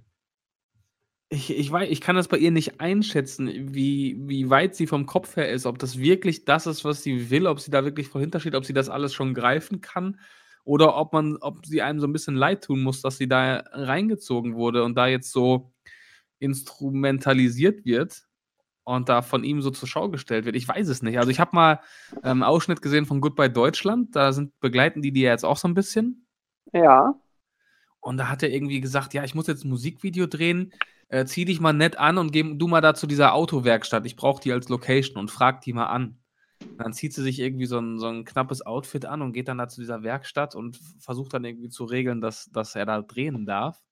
ich, 1.29 1.51
ich, 1.51 1.73
weiß, 1.73 1.89
ich 1.91 2.01
kann 2.01 2.15
das 2.15 2.29
bei 2.29 2.39
ihr 2.39 2.53
nicht 2.53 2.81
einschätzen, 2.81 3.75
wie, 3.75 4.17
wie 4.21 4.49
weit 4.51 4.77
sie 4.77 4.87
vom 4.87 5.07
Kopf 5.07 5.35
her 5.37 5.51
ist. 5.51 5.67
Ob 5.67 5.81
das 5.81 5.99
wirklich 5.99 6.45
das 6.45 6.69
ist, 6.69 6.85
was 6.85 7.03
sie 7.03 7.29
will, 7.29 7.49
ob 7.49 7.59
sie 7.59 7.73
da 7.73 7.83
wirklich 7.83 8.09
voll 8.09 8.21
hintersteht, 8.21 8.55
ob 8.55 8.65
sie 8.65 8.73
das 8.73 8.89
alles 8.89 9.13
schon 9.13 9.35
greifen 9.35 9.81
kann. 9.81 10.21
Oder 10.67 10.97
ob 10.97 11.13
man, 11.13 11.37
ob 11.37 11.65
sie 11.65 11.81
einem 11.81 12.01
so 12.01 12.09
ein 12.09 12.13
bisschen 12.13 12.35
leid 12.35 12.65
tun 12.65 12.83
muss, 12.83 13.01
dass 13.01 13.19
sie 13.19 13.29
da 13.29 13.63
reingezogen 13.71 14.57
wurde 14.57 14.83
und 14.83 14.97
da 14.97 15.07
jetzt 15.07 15.31
so 15.31 15.73
instrumentalisiert 16.41 17.85
wird 17.85 18.27
und 18.83 19.09
da 19.09 19.23
von 19.23 19.45
ihm 19.45 19.63
so 19.63 19.71
zur 19.71 19.87
Schau 19.87 20.09
gestellt 20.09 20.45
wird. 20.45 20.57
Ich 20.57 20.67
weiß 20.67 20.89
es 20.89 21.03
nicht. 21.03 21.21
Also 21.21 21.31
ich 21.31 21.39
habe 21.39 21.55
mal 21.55 21.81
ähm, 22.17 22.43
einen 22.43 22.43
Ausschnitt 22.43 22.83
gesehen 22.83 23.07
von 23.07 23.21
Goodbye 23.21 23.49
Deutschland. 23.49 24.17
Da 24.17 24.33
sind 24.33 24.59
begleiten 24.59 25.03
die 25.03 25.13
die 25.13 25.21
ja 25.21 25.31
jetzt 25.31 25.45
auch 25.45 25.57
so 25.57 25.69
ein 25.69 25.75
bisschen. 25.75 26.27
Ja. 26.73 27.15
Und 28.01 28.17
da 28.17 28.29
hat 28.29 28.43
er 28.43 28.51
irgendwie 28.51 28.81
gesagt, 28.81 29.15
ja, 29.15 29.23
ich 29.23 29.37
muss 29.37 29.47
jetzt 29.47 29.65
ein 29.65 29.71
Musikvideo 29.71 30.27
drehen, 30.27 30.73
äh, 31.11 31.27
zieh 31.27 31.45
dich 31.45 31.61
mal 31.61 31.75
nett 31.75 31.97
an 31.97 32.19
und 32.19 32.33
geh 32.33 32.43
du 32.43 32.67
mal 32.67 32.81
da 32.81 32.95
zu 32.95 33.07
dieser 33.07 33.35
Autowerkstatt. 33.35 34.05
Ich 34.05 34.17
brauche 34.17 34.43
die 34.43 34.53
als 34.53 34.69
Location 34.69 35.17
und 35.17 35.31
frag 35.31 35.61
die 35.61 35.73
mal 35.73 35.87
an. 35.87 36.19
Und 36.63 36.79
dann 36.79 36.93
zieht 36.93 37.13
sie 37.13 37.23
sich 37.23 37.39
irgendwie 37.39 37.67
so 37.67 37.79
ein, 37.79 37.99
so 37.99 38.07
ein 38.07 38.25
knappes 38.25 38.65
Outfit 38.65 39.05
an 39.05 39.23
und 39.23 39.33
geht 39.33 39.49
dann 39.49 39.59
da 39.59 39.69
zu 39.69 39.81
dieser 39.81 40.03
Werkstatt 40.03 40.55
und 40.55 40.79
versucht 40.99 41.35
dann 41.35 41.45
irgendwie 41.45 41.69
zu 41.69 41.85
regeln, 41.85 42.21
dass, 42.21 42.47
dass 42.47 42.75
er 42.75 42.87
da 42.87 43.03
drehen 43.03 43.47
darf. 43.47 43.83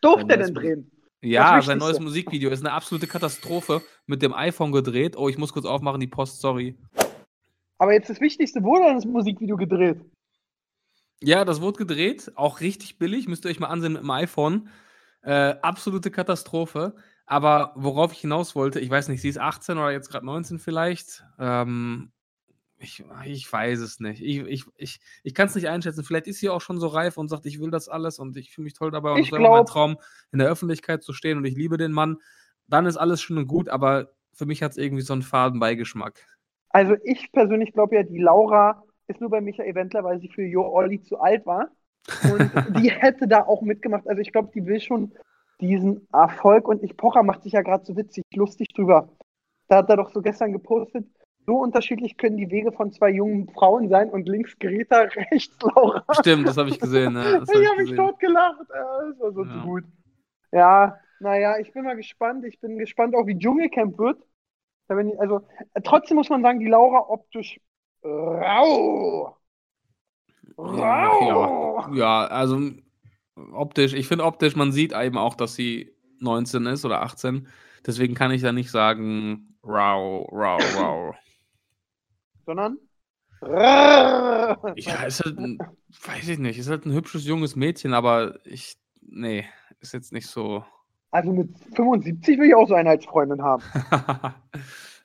Durfte 0.00 0.30
er 0.30 0.38
denn 0.38 0.54
drehen? 0.54 0.90
Ja, 1.22 1.60
sein 1.62 1.78
neues 1.78 1.98
Musikvideo 1.98 2.50
ist 2.50 2.60
eine 2.60 2.72
absolute 2.72 3.06
Katastrophe. 3.06 3.82
Mit 4.06 4.22
dem 4.22 4.34
iPhone 4.34 4.70
gedreht. 4.70 5.16
Oh, 5.16 5.28
ich 5.28 5.38
muss 5.38 5.52
kurz 5.52 5.66
aufmachen, 5.66 6.00
die 6.00 6.06
Post, 6.06 6.40
sorry. 6.40 6.76
Aber 7.78 7.92
jetzt 7.92 8.08
das 8.08 8.20
Wichtigste, 8.20 8.62
wurde 8.62 8.94
das 8.94 9.04
Musikvideo 9.04 9.56
gedreht? 9.56 10.00
Ja, 11.22 11.44
das 11.44 11.60
wurde 11.60 11.78
gedreht, 11.78 12.32
auch 12.34 12.60
richtig 12.60 12.98
billig, 12.98 13.26
müsst 13.26 13.44
ihr 13.46 13.50
euch 13.50 13.60
mal 13.60 13.68
ansehen 13.68 13.94
mit 13.94 14.02
dem 14.02 14.10
iPhone. 14.10 14.68
Äh, 15.22 15.54
absolute 15.62 16.10
Katastrophe. 16.10 16.94
Aber 17.26 17.72
worauf 17.74 18.12
ich 18.12 18.20
hinaus 18.20 18.54
wollte, 18.54 18.78
ich 18.78 18.88
weiß 18.88 19.08
nicht, 19.08 19.20
sie 19.20 19.28
ist 19.28 19.38
18 19.38 19.78
oder 19.78 19.90
jetzt 19.90 20.10
gerade 20.10 20.24
19 20.24 20.60
vielleicht. 20.60 21.24
Ähm, 21.38 22.12
ich, 22.78 23.04
ich 23.24 23.52
weiß 23.52 23.80
es 23.80 24.00
nicht. 24.00 24.22
Ich, 24.22 24.38
ich, 24.38 24.64
ich, 24.76 25.00
ich 25.24 25.34
kann 25.34 25.48
es 25.48 25.54
nicht 25.54 25.68
einschätzen. 25.68 26.04
Vielleicht 26.04 26.28
ist 26.28 26.38
sie 26.38 26.50
auch 26.50 26.60
schon 26.60 26.78
so 26.78 26.86
reif 26.86 27.16
und 27.16 27.28
sagt, 27.28 27.46
ich 27.46 27.60
will 27.60 27.70
das 27.70 27.88
alles 27.88 28.18
und 28.18 28.36
ich 28.36 28.52
fühle 28.52 28.64
mich 28.64 28.74
toll 28.74 28.90
dabei 28.90 29.12
und 29.12 29.18
Ich 29.18 29.32
ist 29.32 29.38
mein 29.38 29.66
Traum, 29.66 29.96
in 30.30 30.38
der 30.38 30.48
Öffentlichkeit 30.48 31.02
zu 31.02 31.12
stehen 31.12 31.38
und 31.38 31.44
ich 31.44 31.56
liebe 31.56 31.78
den 31.78 31.92
Mann. 31.92 32.18
Dann 32.68 32.86
ist 32.86 32.96
alles 32.96 33.22
schön 33.22 33.38
und 33.38 33.46
gut, 33.46 33.68
aber 33.68 34.12
für 34.32 34.46
mich 34.46 34.62
hat 34.62 34.72
es 34.72 34.76
irgendwie 34.76 35.02
so 35.02 35.14
einen 35.14 35.22
faden 35.22 35.58
Beigeschmack. 35.58 36.24
Also 36.68 36.94
ich 37.04 37.32
persönlich 37.32 37.72
glaube 37.72 37.96
ja, 37.96 38.02
die 38.02 38.18
Laura 38.18 38.84
ist 39.08 39.20
nur 39.20 39.30
bei 39.30 39.40
Michael 39.40 39.74
Wendler, 39.74 40.04
weil 40.04 40.20
sie 40.20 40.28
für 40.28 40.44
Jo 40.44 40.68
Olli 40.70 41.00
zu 41.00 41.18
alt 41.18 41.46
war. 41.46 41.70
Und 42.24 42.52
die 42.80 42.90
hätte 42.90 43.26
da 43.26 43.44
auch 43.44 43.62
mitgemacht. 43.62 44.06
Also 44.06 44.20
ich 44.20 44.32
glaube, 44.32 44.50
die 44.54 44.64
will 44.66 44.80
schon 44.80 45.12
diesen 45.60 46.06
Erfolg. 46.12 46.68
Und 46.68 46.82
ich 46.82 46.96
Pocher 46.96 47.22
macht 47.22 47.42
sich 47.42 47.52
ja 47.52 47.62
gerade 47.62 47.84
so 47.84 47.96
witzig, 47.96 48.24
lustig 48.34 48.68
drüber. 48.74 49.08
Da 49.68 49.78
hat 49.78 49.90
er 49.90 49.96
doch 49.96 50.10
so 50.10 50.22
gestern 50.22 50.52
gepostet, 50.52 51.06
so 51.46 51.56
unterschiedlich 51.58 52.16
können 52.16 52.36
die 52.36 52.50
Wege 52.50 52.72
von 52.72 52.92
zwei 52.92 53.10
jungen 53.10 53.48
Frauen 53.50 53.88
sein 53.88 54.10
und 54.10 54.28
links 54.28 54.58
Greta, 54.58 55.00
rechts 55.32 55.56
Laura. 55.62 56.04
Stimmt, 56.20 56.46
das 56.48 56.56
habe 56.56 56.68
ich 56.70 56.80
gesehen. 56.80 57.14
Ja, 57.14 57.22
hab 57.40 57.42
ich 57.42 57.54
habe 57.54 57.76
mich 57.82 57.90
gesehen. 57.90 57.96
tot 57.96 58.18
gelacht. 58.18 58.66
Ja, 58.72 59.08
das 59.08 59.20
war 59.20 59.32
so 59.32 59.44
Ja. 59.44 59.52
zu 59.52 59.66
gut. 59.66 59.84
Ja, 60.52 60.98
naja, 61.20 61.58
ich 61.58 61.72
bin 61.72 61.84
mal 61.84 61.96
gespannt. 61.96 62.44
Ich 62.44 62.60
bin 62.60 62.78
gespannt 62.78 63.14
auch, 63.14 63.26
wie 63.26 63.38
Dschungelcamp 63.38 63.98
wird. 63.98 64.22
Ich, 64.88 65.20
also, 65.20 65.40
trotzdem 65.82 66.16
muss 66.16 66.28
man 66.28 66.42
sagen, 66.42 66.60
die 66.60 66.68
Laura 66.68 67.08
optisch 67.08 67.60
rau. 68.04 69.36
Rau. 70.58 70.76
Ja, 70.78 71.90
ja, 71.92 72.26
also 72.28 72.70
optisch, 73.52 73.92
ich 73.92 74.08
finde 74.08 74.24
optisch, 74.24 74.56
man 74.56 74.72
sieht 74.72 74.92
eben 74.92 75.18
auch, 75.18 75.34
dass 75.34 75.54
sie 75.54 75.92
19 76.20 76.66
ist 76.66 76.84
oder 76.84 77.02
18. 77.02 77.48
Deswegen 77.86 78.14
kann 78.14 78.30
ich 78.32 78.42
da 78.42 78.52
nicht 78.52 78.70
sagen, 78.70 79.56
rau, 79.62 80.24
rau, 80.32 80.58
rau. 80.76 81.14
Sondern. 82.46 82.78
Ja, 83.42 85.02
ist 85.06 85.24
halt 85.24 85.38
ein, 85.38 85.58
weiß 86.04 86.28
ich 86.28 86.38
nicht, 86.38 86.58
ist 86.58 86.70
halt 86.70 86.86
ein 86.86 86.92
hübsches 86.92 87.26
junges 87.26 87.54
Mädchen, 87.54 87.92
aber 87.92 88.38
ich, 88.44 88.76
nee, 89.02 89.44
ist 89.80 89.92
jetzt 89.92 90.12
nicht 90.12 90.26
so. 90.26 90.64
Also 91.10 91.32
mit 91.32 91.50
75 91.74 92.38
will 92.38 92.48
ich 92.48 92.54
auch 92.54 92.66
so 92.66 92.74
eine 92.74 92.90
als 92.90 93.04
Freundin 93.04 93.42
haben. 93.42 93.62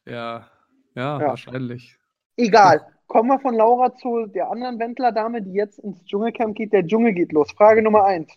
ja, 0.06 0.48
ja, 0.96 1.20
Ja. 1.20 1.20
wahrscheinlich. 1.20 1.98
Egal. 2.38 2.82
Kommen 3.12 3.28
wir 3.28 3.42
von 3.42 3.56
Laura 3.56 3.94
zu 3.94 4.26
der 4.28 4.50
anderen 4.50 4.80
Wendler-Dame, 4.80 5.42
die 5.42 5.52
jetzt 5.52 5.80
ins 5.80 6.02
Dschungelcamp 6.06 6.56
geht. 6.56 6.72
Der 6.72 6.88
Dschungel 6.88 7.12
geht 7.12 7.34
los. 7.34 7.52
Frage 7.52 7.82
Nummer 7.82 8.06
eins. 8.06 8.32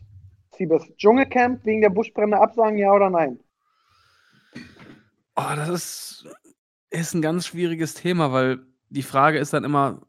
Siebes, 0.56 0.82
Dschungelcamp 0.96 1.64
wegen 1.64 1.80
der 1.80 1.90
Buschbrände 1.90 2.36
absagen, 2.36 2.76
ja 2.76 2.90
oder 2.90 3.08
nein? 3.08 3.38
Oh, 5.36 5.52
das 5.54 5.68
ist, 5.68 6.28
ist 6.90 7.14
ein 7.14 7.22
ganz 7.22 7.46
schwieriges 7.46 7.94
Thema, 7.94 8.32
weil 8.32 8.66
die 8.88 9.04
Frage 9.04 9.38
ist 9.38 9.52
dann 9.52 9.62
immer, 9.62 10.00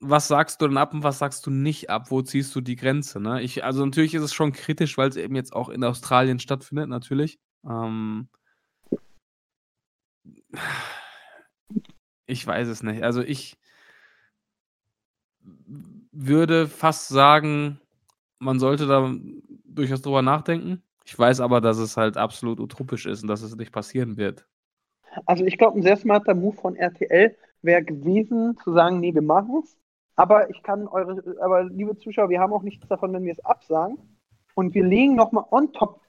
was 0.00 0.26
sagst 0.26 0.62
du 0.62 0.68
denn 0.68 0.78
ab 0.78 0.94
und 0.94 1.02
was 1.02 1.18
sagst 1.18 1.44
du 1.44 1.50
nicht 1.50 1.90
ab? 1.90 2.10
Wo 2.10 2.22
ziehst 2.22 2.56
du 2.56 2.62
die 2.62 2.76
Grenze? 2.76 3.20
Ne? 3.20 3.42
Ich, 3.42 3.62
also 3.62 3.84
natürlich 3.84 4.14
ist 4.14 4.22
es 4.22 4.32
schon 4.32 4.52
kritisch, 4.52 4.96
weil 4.96 5.10
es 5.10 5.16
eben 5.16 5.36
jetzt 5.36 5.52
auch 5.52 5.68
in 5.68 5.84
Australien 5.84 6.38
stattfindet, 6.38 6.88
natürlich. 6.88 7.38
Ähm, 7.68 8.30
ich 12.24 12.46
weiß 12.46 12.68
es 12.68 12.82
nicht. 12.82 13.02
Also 13.02 13.20
ich 13.20 13.58
würde 16.12 16.68
fast 16.68 17.08
sagen, 17.08 17.80
man 18.38 18.58
sollte 18.58 18.86
da 18.86 19.12
durchaus 19.64 20.02
drüber 20.02 20.22
nachdenken. 20.22 20.82
Ich 21.04 21.18
weiß 21.18 21.40
aber, 21.40 21.60
dass 21.60 21.78
es 21.78 21.96
halt 21.96 22.16
absolut 22.16 22.60
utopisch 22.60 23.06
ist 23.06 23.22
und 23.22 23.28
dass 23.28 23.42
es 23.42 23.56
nicht 23.56 23.72
passieren 23.72 24.16
wird. 24.16 24.46
Also 25.26 25.44
ich 25.44 25.58
glaube, 25.58 25.78
ein 25.78 25.82
sehr 25.82 25.96
smarter 25.96 26.34
Move 26.34 26.56
von 26.56 26.76
RTL 26.76 27.36
wäre 27.62 27.82
gewesen, 27.82 28.56
zu 28.62 28.72
sagen, 28.72 29.00
nee, 29.00 29.14
wir 29.14 29.22
machen 29.22 29.62
es. 29.62 29.78
Aber 30.16 30.50
ich 30.50 30.62
kann 30.62 30.86
eure, 30.86 31.22
aber 31.40 31.64
liebe 31.64 31.96
Zuschauer, 31.96 32.28
wir 32.28 32.40
haben 32.40 32.52
auch 32.52 32.62
nichts 32.62 32.86
davon, 32.86 33.12
wenn 33.12 33.24
wir 33.24 33.32
es 33.32 33.44
absagen. 33.44 33.98
Und 34.54 34.74
wir 34.74 34.84
legen 34.84 35.14
nochmal 35.14 35.44
on 35.50 35.72
top, 35.72 36.00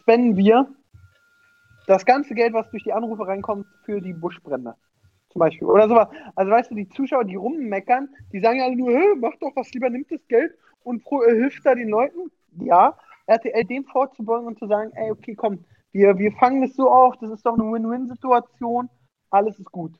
spenden 0.00 0.36
wir 0.36 0.68
das 1.86 2.04
ganze 2.04 2.34
Geld, 2.34 2.52
was 2.52 2.68
durch 2.70 2.82
die 2.82 2.92
Anrufe 2.92 3.26
reinkommt, 3.26 3.66
für 3.84 4.00
die 4.00 4.12
Buschbrände. 4.12 4.74
Zum 5.30 5.40
Beispiel. 5.40 5.66
Oder 5.68 5.88
sowas. 5.88 6.08
Also 6.34 6.50
weißt 6.50 6.70
du, 6.70 6.74
die 6.74 6.88
Zuschauer, 6.88 7.24
die 7.24 7.36
rummeckern, 7.36 8.08
die 8.32 8.40
sagen 8.40 8.60
alle 8.60 8.76
nur, 8.76 9.16
mach 9.16 9.36
doch 9.40 9.54
was 9.56 9.72
lieber, 9.72 9.90
nimmt 9.90 10.10
das 10.10 10.26
Geld 10.28 10.52
und 10.82 11.02
pro, 11.02 11.22
äh, 11.22 11.34
hilft 11.34 11.64
da 11.66 11.74
den 11.74 11.88
Leuten. 11.88 12.30
Ja, 12.58 12.96
RTL 13.26 13.64
dem 13.64 13.84
vorzubeugen 13.84 14.46
und 14.46 14.58
zu 14.58 14.66
sagen, 14.66 14.92
ey, 14.94 15.10
okay, 15.10 15.34
komm, 15.34 15.64
wir, 15.92 16.16
wir 16.18 16.32
fangen 16.32 16.62
das 16.62 16.74
so 16.74 16.90
auf, 16.90 17.16
das 17.18 17.30
ist 17.30 17.44
doch 17.44 17.54
eine 17.54 17.64
Win-Win-Situation, 17.64 18.88
alles 19.30 19.58
ist 19.58 19.70
gut. 19.70 19.92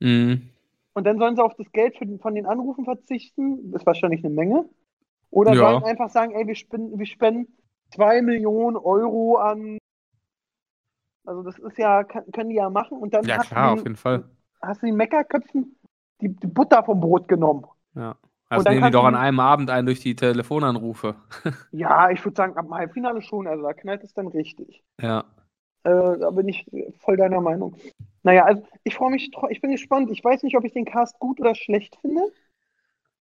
Mhm. 0.00 0.50
Und 0.92 1.04
dann 1.04 1.18
sollen 1.18 1.36
sie 1.36 1.42
auf 1.42 1.54
das 1.56 1.70
Geld 1.72 1.98
den, 2.00 2.18
von 2.18 2.34
den 2.34 2.46
Anrufen 2.46 2.84
verzichten, 2.84 3.72
ist 3.74 3.86
wahrscheinlich 3.86 4.24
eine 4.24 4.34
Menge. 4.34 4.68
Oder 5.30 5.54
Ja. 5.54 5.70
sollen 5.70 5.84
einfach 5.84 6.10
sagen, 6.10 6.32
ey, 6.32 6.46
wir 6.46 6.54
spenden, 6.54 6.98
wir 6.98 7.06
spenden 7.06 7.56
2 7.92 8.22
Millionen 8.22 8.76
Euro 8.76 9.36
an. 9.36 9.78
Also 11.24 11.42
das 11.42 11.58
ist 11.58 11.78
ja, 11.78 12.02
kann, 12.04 12.30
können 12.32 12.50
die 12.50 12.56
ja 12.56 12.70
machen. 12.70 12.98
Und 12.98 13.14
dann 13.14 13.24
Ja, 13.24 13.38
klar, 13.38 13.68
du 13.68 13.72
auf 13.72 13.78
den, 13.78 13.84
jeden 13.84 13.96
Fall. 13.96 14.24
Hast 14.60 14.82
du 14.82 14.86
den 14.86 14.96
Meckerköpfen 14.96 15.76
die, 16.20 16.28
die 16.28 16.46
Butter 16.46 16.82
vom 16.82 17.00
Brot 17.00 17.28
genommen. 17.28 17.66
Ja. 17.94 18.16
Also 18.48 18.68
nehmen 18.68 18.86
die 18.86 18.90
doch 18.90 19.04
an 19.04 19.14
einem 19.14 19.38
Abend 19.38 19.70
ein 19.70 19.86
durch 19.86 20.00
die 20.00 20.16
Telefonanrufe. 20.16 21.14
Ja, 21.72 22.10
ich 22.10 22.24
würde 22.24 22.36
sagen, 22.36 22.56
ab 22.56 22.64
dem 22.64 22.74
Halbfinale 22.74 23.22
schon. 23.22 23.46
Also 23.46 23.62
da 23.62 23.72
knallt 23.72 24.02
es 24.02 24.12
dann 24.12 24.26
richtig. 24.26 24.82
Ja. 25.00 25.24
Äh, 25.84 26.18
da 26.18 26.30
bin 26.30 26.48
ich 26.48 26.66
voll 26.98 27.16
deiner 27.16 27.40
Meinung. 27.40 27.76
Naja, 28.24 28.44
also 28.44 28.66
ich 28.82 28.96
freue 28.96 29.12
mich, 29.12 29.30
ich 29.50 29.60
bin 29.60 29.70
gespannt. 29.70 30.10
Ich 30.10 30.22
weiß 30.24 30.42
nicht, 30.42 30.56
ob 30.56 30.64
ich 30.64 30.72
den 30.72 30.84
Cast 30.84 31.18
gut 31.20 31.40
oder 31.40 31.54
schlecht 31.54 31.96
finde. 32.00 32.22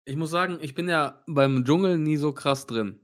Ich 0.05 0.15
muss 0.15 0.31
sagen, 0.31 0.57
ich 0.59 0.73
bin 0.73 0.89
ja 0.89 1.21
beim 1.27 1.63
Dschungel 1.63 1.99
nie 1.99 2.17
so 2.17 2.33
krass 2.33 2.65
drin. 2.65 2.99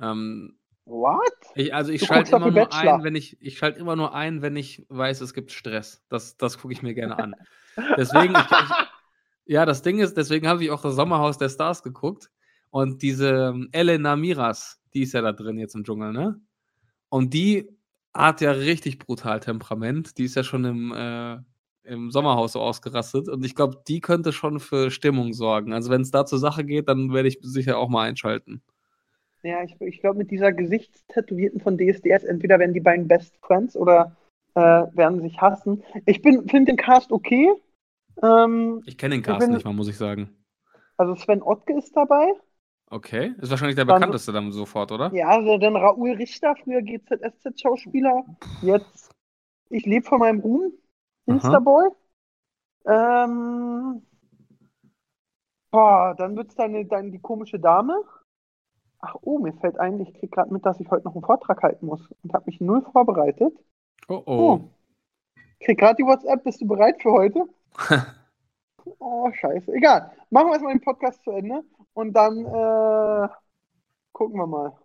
Ähm, 0.00 0.58
What? 0.86 1.32
ich, 1.54 1.74
also 1.74 1.92
ich 1.92 2.04
schalte 2.04 2.36
immer 2.36 2.50
nur 2.50 2.66
Bachelor. 2.66 2.96
ein, 2.96 3.04
wenn 3.04 3.14
ich, 3.14 3.40
ich 3.40 3.56
schalte 3.56 3.80
immer 3.80 3.96
nur 3.96 4.14
ein, 4.14 4.42
wenn 4.42 4.56
ich 4.56 4.84
weiß, 4.88 5.22
es 5.22 5.32
gibt 5.32 5.50
Stress. 5.50 6.04
Das, 6.08 6.36
das 6.36 6.58
gucke 6.58 6.74
ich 6.74 6.82
mir 6.82 6.94
gerne 6.94 7.18
an. 7.18 7.34
Deswegen, 7.96 8.34
ich, 8.34 8.40
ich, 8.40 8.86
ja, 9.46 9.64
das 9.64 9.82
Ding 9.82 9.98
ist, 9.98 10.16
deswegen 10.16 10.46
habe 10.46 10.62
ich 10.62 10.70
auch 10.70 10.82
das 10.82 10.94
Sommerhaus 10.94 11.38
der 11.38 11.48
Stars 11.48 11.82
geguckt. 11.82 12.30
Und 12.70 13.02
diese 13.02 13.28
ähm, 13.28 13.68
Elena 13.72 14.16
Miras, 14.16 14.82
die 14.92 15.02
ist 15.02 15.14
ja 15.14 15.22
da 15.22 15.32
drin 15.32 15.58
jetzt 15.58 15.74
im 15.74 15.84
Dschungel, 15.84 16.12
ne? 16.12 16.40
Und 17.08 17.32
die 17.32 17.70
hat 18.12 18.40
ja 18.40 18.50
richtig 18.50 18.98
brutal 18.98 19.40
Temperament. 19.40 20.18
Die 20.18 20.24
ist 20.24 20.34
ja 20.34 20.44
schon 20.44 20.64
im, 20.64 20.92
äh, 20.92 21.38
im 21.84 22.10
Sommerhaus 22.10 22.52
so 22.52 22.60
ausgerastet. 22.60 23.28
Und 23.28 23.44
ich 23.44 23.54
glaube, 23.54 23.82
die 23.86 24.00
könnte 24.00 24.32
schon 24.32 24.60
für 24.60 24.90
Stimmung 24.90 25.32
sorgen. 25.32 25.72
Also 25.72 25.90
wenn 25.90 26.02
es 26.02 26.10
da 26.10 26.26
zur 26.26 26.38
Sache 26.38 26.64
geht, 26.64 26.88
dann 26.88 27.12
werde 27.12 27.28
ich 27.28 27.38
sicher 27.42 27.78
auch 27.78 27.88
mal 27.88 28.08
einschalten. 28.08 28.62
Ja, 29.44 29.62
ich, 29.62 29.78
ich 29.80 30.00
glaube, 30.00 30.16
mit 30.18 30.30
dieser 30.30 30.52
Gesichtstätowierten 30.52 31.60
von 31.60 31.76
DSDS, 31.76 32.24
entweder 32.24 32.58
werden 32.58 32.72
die 32.72 32.80
beiden 32.80 33.06
Best 33.06 33.36
Friends 33.42 33.76
oder 33.76 34.16
äh, 34.54 34.60
werden 34.60 35.20
sich 35.20 35.38
hassen. 35.40 35.82
Ich 36.06 36.20
finde 36.22 36.64
den 36.64 36.76
Cast 36.76 37.12
okay. 37.12 37.52
Ähm, 38.22 38.82
Ich 38.86 38.96
kenne 38.96 39.16
den 39.16 39.22
Cast 39.22 39.40
bin- 39.40 39.52
nicht 39.52 39.64
mal, 39.66 39.74
muss 39.74 39.88
ich 39.88 39.98
sagen. 39.98 40.30
also 40.96 41.14
Sven 41.14 41.42
Ottke 41.42 41.76
ist 41.76 41.94
dabei. 41.94 42.32
Okay. 42.90 43.34
Ist 43.38 43.50
wahrscheinlich 43.50 43.76
der 43.76 43.84
Dann- 43.84 43.96
bekannteste 43.96 44.32
dann 44.32 44.50
sofort, 44.52 44.92
oder? 44.92 45.12
Ja, 45.12 45.28
also 45.28 45.58
dann 45.58 45.76
Raoul 45.76 46.12
Richter, 46.12 46.54
früher 46.56 46.80
GZSZ-Schauspieler. 46.80 48.24
Jetzt, 48.62 49.10
ich 49.68 49.84
lebe 49.84 50.06
von 50.06 50.20
meinem 50.20 50.40
Ruhm. 50.40 50.72
Instaboy. 51.26 51.88
Ähm, 52.86 54.02
boah, 55.70 56.14
dann 56.16 56.36
wird 56.36 56.48
es 56.50 56.54
dann, 56.54 56.88
dann 56.88 57.10
die 57.12 57.18
komische 57.20 57.58
Dame. 57.58 58.02
Ach, 59.06 59.16
oh, 59.20 59.38
mir 59.38 59.52
fällt 59.52 59.78
ein, 59.78 60.00
ich 60.00 60.14
krieg 60.14 60.32
gerade 60.32 60.50
mit, 60.50 60.64
dass 60.64 60.80
ich 60.80 60.90
heute 60.90 61.04
noch 61.04 61.14
einen 61.14 61.24
Vortrag 61.24 61.62
halten 61.62 61.84
muss 61.84 62.00
und 62.22 62.32
habe 62.32 62.46
mich 62.46 62.58
null 62.60 62.80
vorbereitet. 62.90 63.52
Oh 64.08 64.22
oh. 64.24 64.24
Oh. 64.26 64.60
Krieg 65.60 65.78
gerade 65.78 65.96
die 65.96 66.06
WhatsApp, 66.06 66.42
bist 66.42 66.62
du 66.62 66.66
bereit 66.66 67.02
für 67.02 67.12
heute? 67.12 67.44
Oh, 68.98 69.32
scheiße. 69.32 69.72
Egal. 69.72 70.12
Machen 70.28 70.48
wir 70.48 70.52
erstmal 70.52 70.74
den 70.74 70.82
Podcast 70.82 71.22
zu 71.24 71.30
Ende 71.30 71.62
und 71.94 72.12
dann 72.12 72.44
äh, 72.44 73.28
gucken 74.12 74.38
wir 74.38 74.46
mal. 74.46 74.76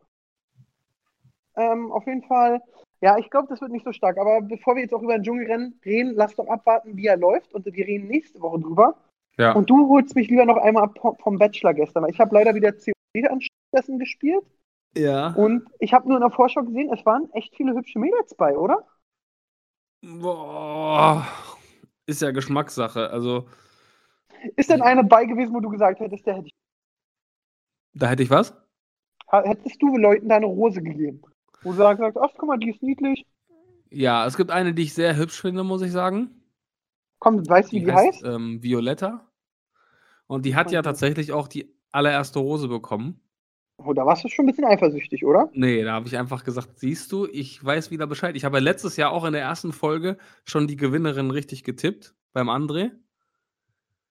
Ähm, 1.58 1.92
auf 1.92 2.08
jeden 2.08 2.24
Fall, 2.24 2.62
ja, 3.02 3.18
ich 3.18 3.30
glaube, 3.30 3.50
das 3.50 3.60
wird 3.60 3.74
nicht 3.74 3.84
so 3.84 3.92
stark. 3.92 4.18
Aber 4.18 4.40
bevor 4.40 4.76
wir 4.76 4.84
jetzt 4.84 4.94
auch 4.94 5.02
über 5.02 5.18
den 5.18 5.24
Dschungel 5.24 5.48
rennen, 5.48 5.82
reden, 5.84 6.14
lass 6.16 6.34
doch 6.34 6.48
abwarten, 6.48 6.96
wie 6.96 7.08
er 7.08 7.18
läuft 7.18 7.54
und 7.54 7.66
wir 7.66 7.74
reden 7.74 8.08
nächste 8.08 8.40
Woche 8.40 8.62
drüber. 8.62 8.96
ja. 9.38 9.52
Und 9.52 9.70
du 9.70 9.90
holst 9.90 10.16
mich 10.16 10.30
lieber 10.30 10.46
noch 10.46 10.56
einmal 10.56 10.84
ab 10.86 11.18
vom 11.22 11.38
Bachelor 11.38 11.74
gestern, 11.74 12.04
weil 12.04 12.12
ich 12.12 12.22
habe 12.22 12.34
leider 12.34 12.56
wieder 12.56 12.72
COD 12.72 13.28
anstattdessen 13.70 14.00
gespielt. 14.00 14.44
Ja. 14.96 15.30
Und 15.36 15.70
ich 15.80 15.94
habe 15.94 16.08
nur 16.08 16.18
in 16.18 16.22
der 16.22 16.32
Vorschau 16.32 16.64
gesehen, 16.64 16.92
es 16.94 17.06
waren 17.06 17.32
echt 17.34 17.56
viele 17.56 17.74
hübsche 17.74 18.00
Mädels 18.00 18.36
bei, 18.36 18.58
oder? 18.58 18.86
Boah. 20.02 21.28
Ist 22.06 22.22
ja 22.22 22.32
Geschmackssache. 22.32 23.10
Also, 23.12 23.48
Ist 24.56 24.70
denn 24.70 24.82
eine 24.82 25.04
bei 25.04 25.26
gewesen, 25.26 25.54
wo 25.54 25.60
du 25.60 25.70
gesagt 25.70 26.00
hättest, 26.00 26.26
der 26.28 26.36
hätte 26.36 26.48
ich, 26.48 26.56
da 27.94 28.08
hätte 28.10 28.24
ich 28.24 28.30
was? 28.30 28.54
hättest 29.32 29.82
du 29.82 29.98
Leuten 29.98 30.30
deine 30.30 30.46
Rose 30.46 30.82
gegeben? 30.82 31.22
Wo 31.64 31.72
du 31.72 31.78
sagst, 31.78 32.02
ach 32.18 32.32
guck 32.38 32.48
mal, 32.48 32.58
die 32.58 32.72
ist 32.72 32.82
niedlich. 32.82 33.26
Ja, 33.92 34.26
es 34.26 34.38
gibt 34.38 34.52
eine, 34.52 34.74
die 34.74 34.84
ich 34.84 34.94
sehr 34.94 35.16
hübsch 35.16 35.40
finde, 35.42 35.64
muss 35.64 35.82
ich 35.82 35.92
sagen. 35.92 36.44
Komm, 37.20 37.48
weißt 37.48 37.72
du, 37.72 37.76
wie 37.76 37.86
die 37.86 37.92
heißt? 37.92 38.24
ähm, 38.24 38.64
Violetta. 38.64 39.30
Und 40.28 40.46
die 40.46 40.56
hat 40.56 40.72
ja 40.72 40.82
tatsächlich 40.82 41.32
auch 41.32 41.48
die 41.48 41.74
allererste 41.92 42.40
Rose 42.40 42.68
bekommen. 42.68 43.20
Oh, 43.86 43.94
da 43.94 44.06
warst 44.06 44.24
du 44.24 44.28
schon 44.28 44.44
ein 44.46 44.48
bisschen 44.48 44.66
eifersüchtig, 44.66 45.26
oder? 45.26 45.50
Nee, 45.54 45.84
da 45.84 45.94
habe 45.94 46.08
ich 46.08 46.18
einfach 46.18 46.44
gesagt, 46.44 46.80
siehst 46.80 47.12
du, 47.12 47.28
ich 47.28 47.64
weiß 47.64 47.92
wieder 47.92 48.08
Bescheid. 48.08 48.36
Ich 48.36 48.44
habe 48.44 48.58
ja 48.58 48.64
letztes 48.64 48.98
Jahr 48.98 49.12
auch 49.12 49.24
in 49.24 49.34
der 49.34 49.42
ersten 49.42 49.72
Folge 49.72 50.18
schon 50.44 50.68
die 50.68 50.76
Gewinnerin 50.76 51.32
richtig 51.32 51.64
getippt 51.64 52.14
beim 52.34 52.50
André. 52.50 52.92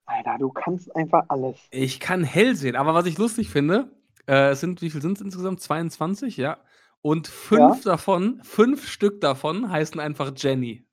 Alter, 0.06 0.36
du 0.38 0.50
kannst 0.50 0.94
einfach 0.96 1.24
alles. 1.28 1.56
Ich 1.70 2.00
kann 2.00 2.24
hell 2.24 2.54
sehen, 2.56 2.76
aber 2.76 2.94
was 2.94 3.04
ich 3.04 3.18
lustig 3.18 3.50
finde, 3.50 3.90
äh, 4.26 4.50
es 4.50 4.60
sind, 4.60 4.80
wie 4.80 4.88
viel 4.90 5.02
sind 5.02 5.18
es 5.18 5.20
insgesamt? 5.22 5.60
22, 5.60 6.38
ja. 6.38 6.58
Und 7.02 7.28
fünf 7.28 7.82
davon, 7.82 8.40
fünf 8.42 8.88
Stück 8.88 9.20
davon 9.20 9.70
heißen 9.70 10.00
einfach 10.00 10.32
Jenny. 10.34 10.86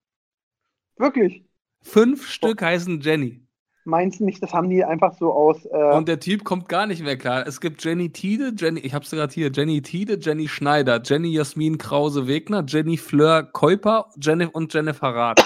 Wirklich. 0.98 1.46
Fünf 1.82 2.28
Stück 2.28 2.62
heißen 2.62 3.00
Jenny. 3.00 3.45
Meinst 3.88 4.20
du 4.20 4.26
nicht, 4.26 4.42
das 4.42 4.52
haben 4.52 4.70
die 4.70 4.84
einfach 4.84 5.14
so 5.14 5.32
aus. 5.32 5.64
Äh, 5.66 5.94
Und 5.96 6.08
der 6.08 6.20
Typ 6.20 6.44
kommt 6.44 6.68
gar 6.70 6.88
nicht 6.88 7.04
mehr 7.04 7.18
klar. 7.18 7.46
Es 7.46 7.62
gibt 7.62 7.84
Jenny 7.84 8.10
Tiede, 8.10 8.52
Jenny, 8.58 8.80
ich 8.80 8.96
hab's 8.96 9.12
gerade 9.12 9.32
hier, 9.32 9.52
Jenny 9.52 9.82
Tiede, 9.82 10.18
Jenny 10.20 10.48
Schneider, 10.48 11.00
Jenny 11.04 11.30
Jasmin 11.30 11.78
Krause-Wegner, 11.78 12.64
Jenny 12.68 12.98
Fleur 12.98 13.44
Keuper 13.44 14.08
Jenny 14.20 14.46
und 14.46 14.74
Jennifer 14.74 15.10
Rath. 15.14 15.44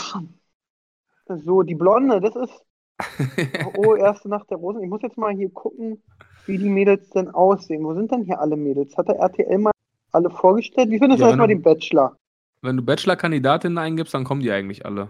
so, 1.45 1.63
die 1.63 1.75
Blonde, 1.75 2.21
das 2.21 2.35
ist. 2.35 2.63
Oh, 3.77 3.95
erste 3.95 4.27
Nacht 4.29 4.49
der 4.49 4.57
Rosen. 4.57 4.83
Ich 4.83 4.89
muss 4.89 5.01
jetzt 5.01 5.17
mal 5.17 5.33
hier 5.33 5.49
gucken, 5.51 6.01
wie 6.45 6.57
die 6.57 6.69
Mädels 6.69 7.09
denn 7.11 7.29
aussehen. 7.29 7.83
Wo 7.83 7.93
sind 7.93 8.11
denn 8.11 8.23
hier 8.23 8.39
alle 8.39 8.57
Mädels? 8.57 8.97
Hat 8.97 9.07
der 9.07 9.15
RTL 9.15 9.57
mal 9.57 9.71
alle 10.11 10.29
vorgestellt? 10.29 10.89
Wie 10.89 10.99
findest 10.99 11.19
Ja, 11.19 11.27
du 11.27 11.29
erstmal 11.29 11.47
den 11.47 11.61
Bachelor? 11.61 12.17
Wenn 12.61 12.75
du 12.77 12.83
Bachelor-Kandidatinnen 12.83 13.77
eingibst, 13.77 14.13
dann 14.13 14.25
kommen 14.25 14.41
die 14.41 14.51
eigentlich 14.51 14.85
alle. 14.85 15.07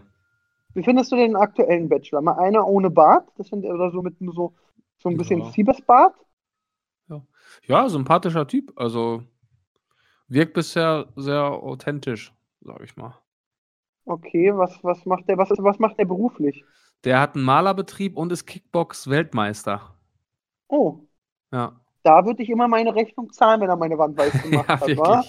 Wie 0.74 0.84
findest 0.84 1.12
du 1.12 1.16
den 1.16 1.36
aktuellen 1.36 1.90
Bachelor? 1.90 2.22
Mal 2.22 2.38
einer 2.38 2.68
ohne 2.68 2.90
Bart? 2.90 3.30
Das 3.38 3.48
sind 3.48 3.66
oder 3.66 3.92
so 3.92 4.02
mit 4.02 4.18
so, 4.20 4.54
so 4.98 5.10
ein 5.10 5.18
bisschen 5.18 5.42
Ja. 5.42 5.52
Siebesbart? 5.52 6.16
Ja, 7.68 7.88
sympathischer 7.90 8.48
Typ. 8.48 8.74
Also 8.76 9.24
wirkt 10.30 10.54
bisher 10.54 11.08
sehr 11.18 11.44
authentisch, 11.44 12.34
sag 12.62 12.82
ich 12.84 12.96
mal. 12.96 13.16
Okay, 14.06 14.52
was, 14.58 14.78
was 14.84 15.06
macht 15.06 15.30
der, 15.30 15.38
was, 15.38 15.50
was 15.52 15.80
macht 15.80 15.98
der 16.00 16.06
beruflich? 16.06 16.66
Der 17.04 17.20
hat 17.20 17.36
einen 17.36 17.44
Malerbetrieb 17.44 18.16
und 18.16 18.32
ist 18.32 18.46
Kickbox-Weltmeister. 18.46 19.96
Oh, 20.70 21.08
Ja, 21.52 21.80
da 22.04 22.26
würde 22.26 22.44
ich 22.44 22.50
immer 22.50 22.68
meine 22.68 22.96
Rechnung 22.96 23.32
zahlen, 23.32 23.62
wenn 23.62 23.70
er 23.70 23.76
meine 23.76 23.98
Wand 23.98 24.18
weiß 24.18 24.42
gemacht 24.42 24.70
ja 24.70 24.80
hat, 24.80 24.98
wa? 24.98 25.24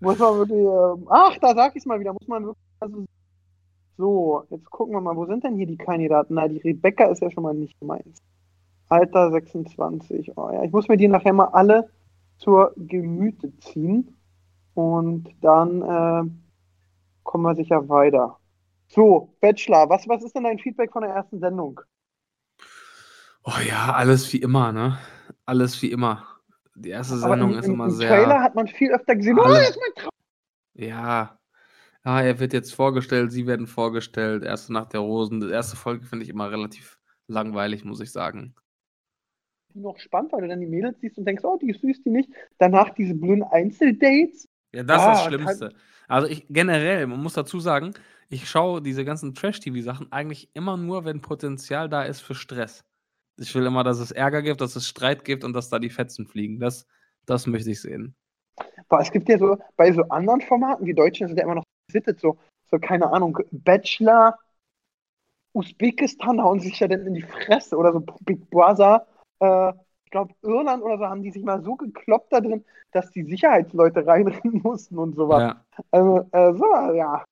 Muss 0.00 0.18
man 0.18 0.34
wirklich, 0.38 0.58
ähm, 0.58 1.06
ach, 1.10 1.38
da 1.38 1.54
sag 1.54 1.74
ich's 1.76 1.86
mal 1.86 2.00
wieder, 2.00 2.12
muss 2.12 2.26
man 2.28 2.44
wirklich, 2.46 2.64
also, 2.80 3.04
so, 3.96 4.44
jetzt 4.50 4.70
gucken 4.70 4.94
wir 4.94 5.00
mal, 5.00 5.16
wo 5.16 5.26
sind 5.26 5.44
denn 5.44 5.56
hier 5.56 5.66
die 5.66 5.76
Kandidaten? 5.76 6.34
Na, 6.34 6.48
die 6.48 6.58
Rebecca 6.58 7.04
ist 7.06 7.22
ja 7.22 7.30
schon 7.30 7.44
mal 7.44 7.54
nicht 7.54 7.80
meins. 7.82 8.22
Alter 8.88 9.30
26, 9.30 10.36
oh 10.36 10.50
ja, 10.50 10.62
ich 10.62 10.72
muss 10.72 10.88
mir 10.88 10.96
die 10.96 11.08
nachher 11.08 11.32
mal 11.32 11.46
alle 11.46 11.90
zur 12.36 12.72
Gemüte 12.76 13.56
ziehen 13.58 14.16
und 14.74 15.30
dann 15.40 15.82
äh, 15.82 16.30
kommen 17.22 17.44
wir 17.44 17.54
sicher 17.54 17.88
weiter. 17.88 18.38
So, 18.88 19.34
Bachelor, 19.40 19.88
was, 19.88 20.06
was 20.08 20.22
ist 20.22 20.34
denn 20.36 20.44
dein 20.44 20.58
Feedback 20.58 20.92
von 20.92 21.02
der 21.02 21.12
ersten 21.12 21.40
Sendung? 21.40 21.80
Oh 23.44 23.58
ja, 23.66 23.92
alles 23.94 24.32
wie 24.32 24.38
immer, 24.38 24.72
ne? 24.72 24.98
Alles 25.46 25.80
wie 25.82 25.90
immer. 25.90 26.26
Die 26.74 26.90
erste 26.90 27.16
Sendung 27.16 27.52
im, 27.52 27.58
ist 27.58 27.66
im, 27.66 27.74
immer 27.74 27.84
im 27.86 27.90
sehr. 27.90 28.08
Trailer 28.08 28.40
hat 28.42 28.54
man 28.54 28.66
viel 28.66 28.92
öfter 28.92 29.16
gesehen, 29.16 29.38
oh, 29.38 29.42
Alle- 29.42 29.58
das 29.60 29.70
ist 29.70 29.80
mein 29.80 29.94
Traum. 30.02 30.10
Ja. 30.74 31.38
Ja, 32.04 32.20
er 32.20 32.38
wird 32.38 32.52
jetzt 32.52 32.74
vorgestellt, 32.74 33.32
sie 33.32 33.46
werden 33.46 33.66
vorgestellt. 33.66 34.42
Erste 34.44 34.72
Nacht 34.72 34.92
der 34.92 35.00
Rosen. 35.00 35.40
Die 35.40 35.50
erste 35.50 35.76
Folge 35.76 36.04
finde 36.04 36.24
ich 36.24 36.28
immer 36.30 36.50
relativ 36.50 36.98
langweilig, 37.28 37.84
muss 37.84 38.00
ich 38.00 38.12
sagen. 38.12 38.54
die 39.72 39.80
noch 39.80 39.98
spannend, 39.98 40.32
weil 40.32 40.42
du 40.42 40.48
dann 40.48 40.60
die 40.60 40.66
Mädels 40.66 41.00
siehst 41.00 41.18
und 41.18 41.24
denkst, 41.24 41.42
oh, 41.44 41.58
die 41.60 41.70
ist 41.70 41.80
süß, 41.80 42.02
die 42.04 42.10
nicht. 42.10 42.30
Danach 42.58 42.90
diese 42.90 43.14
blöden 43.14 43.42
Einzeldates. 43.42 44.48
Ja, 44.72 44.82
das 44.84 45.02
ist 45.02 45.02
Ah, 45.02 45.10
das 45.12 45.22
kann- 45.22 45.32
Schlimmste. 45.32 45.68
Also 46.06 46.28
ich 46.28 46.46
generell, 46.48 47.06
man 47.06 47.20
muss 47.22 47.32
dazu 47.32 47.58
sagen, 47.58 47.94
ich 48.28 48.48
schaue 48.48 48.82
diese 48.82 49.04
ganzen 49.04 49.34
Trash-TV-Sachen 49.34 50.12
eigentlich 50.12 50.50
immer 50.54 50.76
nur, 50.76 51.04
wenn 51.06 51.22
Potenzial 51.22 51.88
da 51.88 52.02
ist 52.04 52.20
für 52.20 52.34
Stress. 52.34 52.84
Ich 53.40 53.52
will 53.54 53.64
immer, 53.66 53.82
dass 53.82 53.98
es 53.98 54.12
Ärger 54.12 54.42
gibt, 54.42 54.60
dass 54.60 54.76
es 54.76 54.86
Streit 54.86 55.24
gibt 55.24 55.42
und 55.42 55.54
dass 55.54 55.70
da 55.70 55.78
die 55.80 55.90
Fetzen 55.90 56.26
fliegen. 56.26 56.60
Das, 56.60 56.86
das 57.26 57.46
möchte 57.46 57.70
ich 57.70 57.80
sehen. 57.80 58.14
Boah, 58.88 59.00
es 59.00 59.10
gibt 59.10 59.28
ja 59.28 59.38
so, 59.38 59.56
bei 59.76 59.90
so 59.92 60.02
anderen 60.02 60.40
Formaten, 60.42 60.84
die 60.84 60.94
Deutschen 60.94 61.26
sind 61.26 61.36
ja 61.38 61.42
immer 61.44 61.56
noch 61.56 61.63
gesittet, 61.86 62.20
so, 62.20 62.38
so, 62.70 62.78
keine 62.78 63.10
Ahnung, 63.10 63.38
Bachelor, 63.50 64.38
Usbekistan 65.54 66.42
hauen 66.42 66.60
sich 66.60 66.80
ja 66.80 66.88
dann 66.88 67.06
in 67.06 67.14
die 67.14 67.22
Fresse 67.22 67.76
oder 67.76 67.92
so 67.92 68.00
Big 68.24 68.50
Brother, 68.50 69.06
äh, 69.40 69.72
ich 70.04 70.10
glaube 70.10 70.34
Irland 70.42 70.82
oder 70.82 70.98
so, 70.98 71.04
haben 71.06 71.22
die 71.22 71.30
sich 71.30 71.44
mal 71.44 71.62
so 71.62 71.76
gekloppt 71.76 72.32
da 72.32 72.40
drin, 72.40 72.64
dass 72.92 73.10
die 73.10 73.24
Sicherheitsleute 73.24 74.06
reinrennen 74.06 74.62
mussten 74.62 74.98
und 74.98 75.14
sowas. 75.14 75.40
Ja. 75.40 75.64
Also, 75.90 76.28
äh, 76.32 76.52
so, 76.54 76.94
ja. 76.94 77.24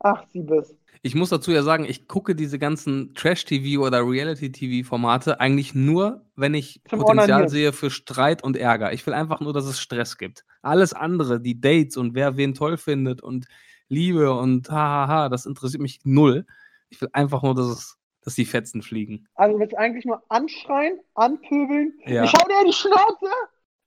Ach, 0.00 0.24
Siebes. 0.28 0.76
Ich 1.02 1.14
muss 1.14 1.30
dazu 1.30 1.52
ja 1.52 1.62
sagen, 1.62 1.84
ich 1.84 2.08
gucke 2.08 2.34
diese 2.34 2.58
ganzen 2.58 3.14
Trash-TV 3.14 3.82
oder 3.82 4.00
Reality-TV-Formate 4.00 5.40
eigentlich 5.40 5.74
nur, 5.74 6.26
wenn 6.36 6.54
ich 6.54 6.80
Zum 6.88 6.98
Potenzial 7.00 7.28
Onanieren. 7.28 7.48
sehe 7.48 7.72
für 7.72 7.90
Streit 7.90 8.42
und 8.42 8.56
Ärger. 8.56 8.92
Ich 8.92 9.06
will 9.06 9.14
einfach 9.14 9.40
nur, 9.40 9.52
dass 9.52 9.66
es 9.66 9.80
Stress 9.80 10.18
gibt. 10.18 10.44
Alles 10.62 10.92
andere, 10.92 11.40
die 11.40 11.60
Dates 11.60 11.96
und 11.96 12.14
wer 12.14 12.36
wen 12.36 12.54
toll 12.54 12.76
findet 12.76 13.22
und 13.22 13.46
Liebe 13.88 14.32
und 14.32 14.70
hahaha, 14.70 15.28
das 15.28 15.46
interessiert 15.46 15.82
mich 15.82 16.00
null. 16.04 16.46
Ich 16.90 17.00
will 17.00 17.08
einfach 17.12 17.42
nur, 17.42 17.54
dass 17.54 17.66
es, 17.66 17.98
dass 18.22 18.34
die 18.34 18.44
Fetzen 18.44 18.82
fliegen. 18.82 19.28
Also 19.34 19.54
du 19.54 19.60
willst 19.60 19.76
eigentlich 19.76 20.04
nur 20.04 20.22
anschreien, 20.28 20.98
anpöbeln. 21.14 21.94
Ja. 22.06 22.24
Ich 22.24 22.32
hau 22.32 22.46
dir 22.46 22.66
die 22.66 22.72
Schnauze! 22.72 23.32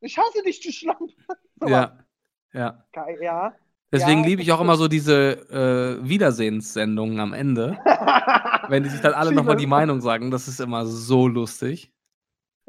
Ich 0.01 0.17
hasse 0.17 0.43
dich, 0.43 0.61
du 0.61 0.71
Schlampe! 0.71 1.13
So. 1.59 1.67
Ja. 1.67 1.97
Ja. 2.53 2.85
Geil, 2.93 3.17
ja. 3.21 3.53
Deswegen 3.91 4.21
Ja, 4.21 4.27
liebe 4.27 4.41
ich 4.41 4.51
auch 4.51 4.61
immer 4.61 4.77
so 4.77 4.87
diese 4.87 5.99
äh, 6.01 6.07
Wiedersehenssendungen 6.07 7.19
am 7.19 7.33
Ende. 7.33 7.77
Wenn 8.69 8.83
die 8.83 8.89
sich 8.89 9.01
dann 9.01 9.13
alle 9.13 9.31
nochmal 9.31 9.55
die 9.55 9.65
Meinung 9.65 9.99
sagen, 9.99 10.29
das 10.29 10.47
ist 10.47 10.59
immer 10.59 10.85
so 10.85 11.27
lustig. 11.27 11.91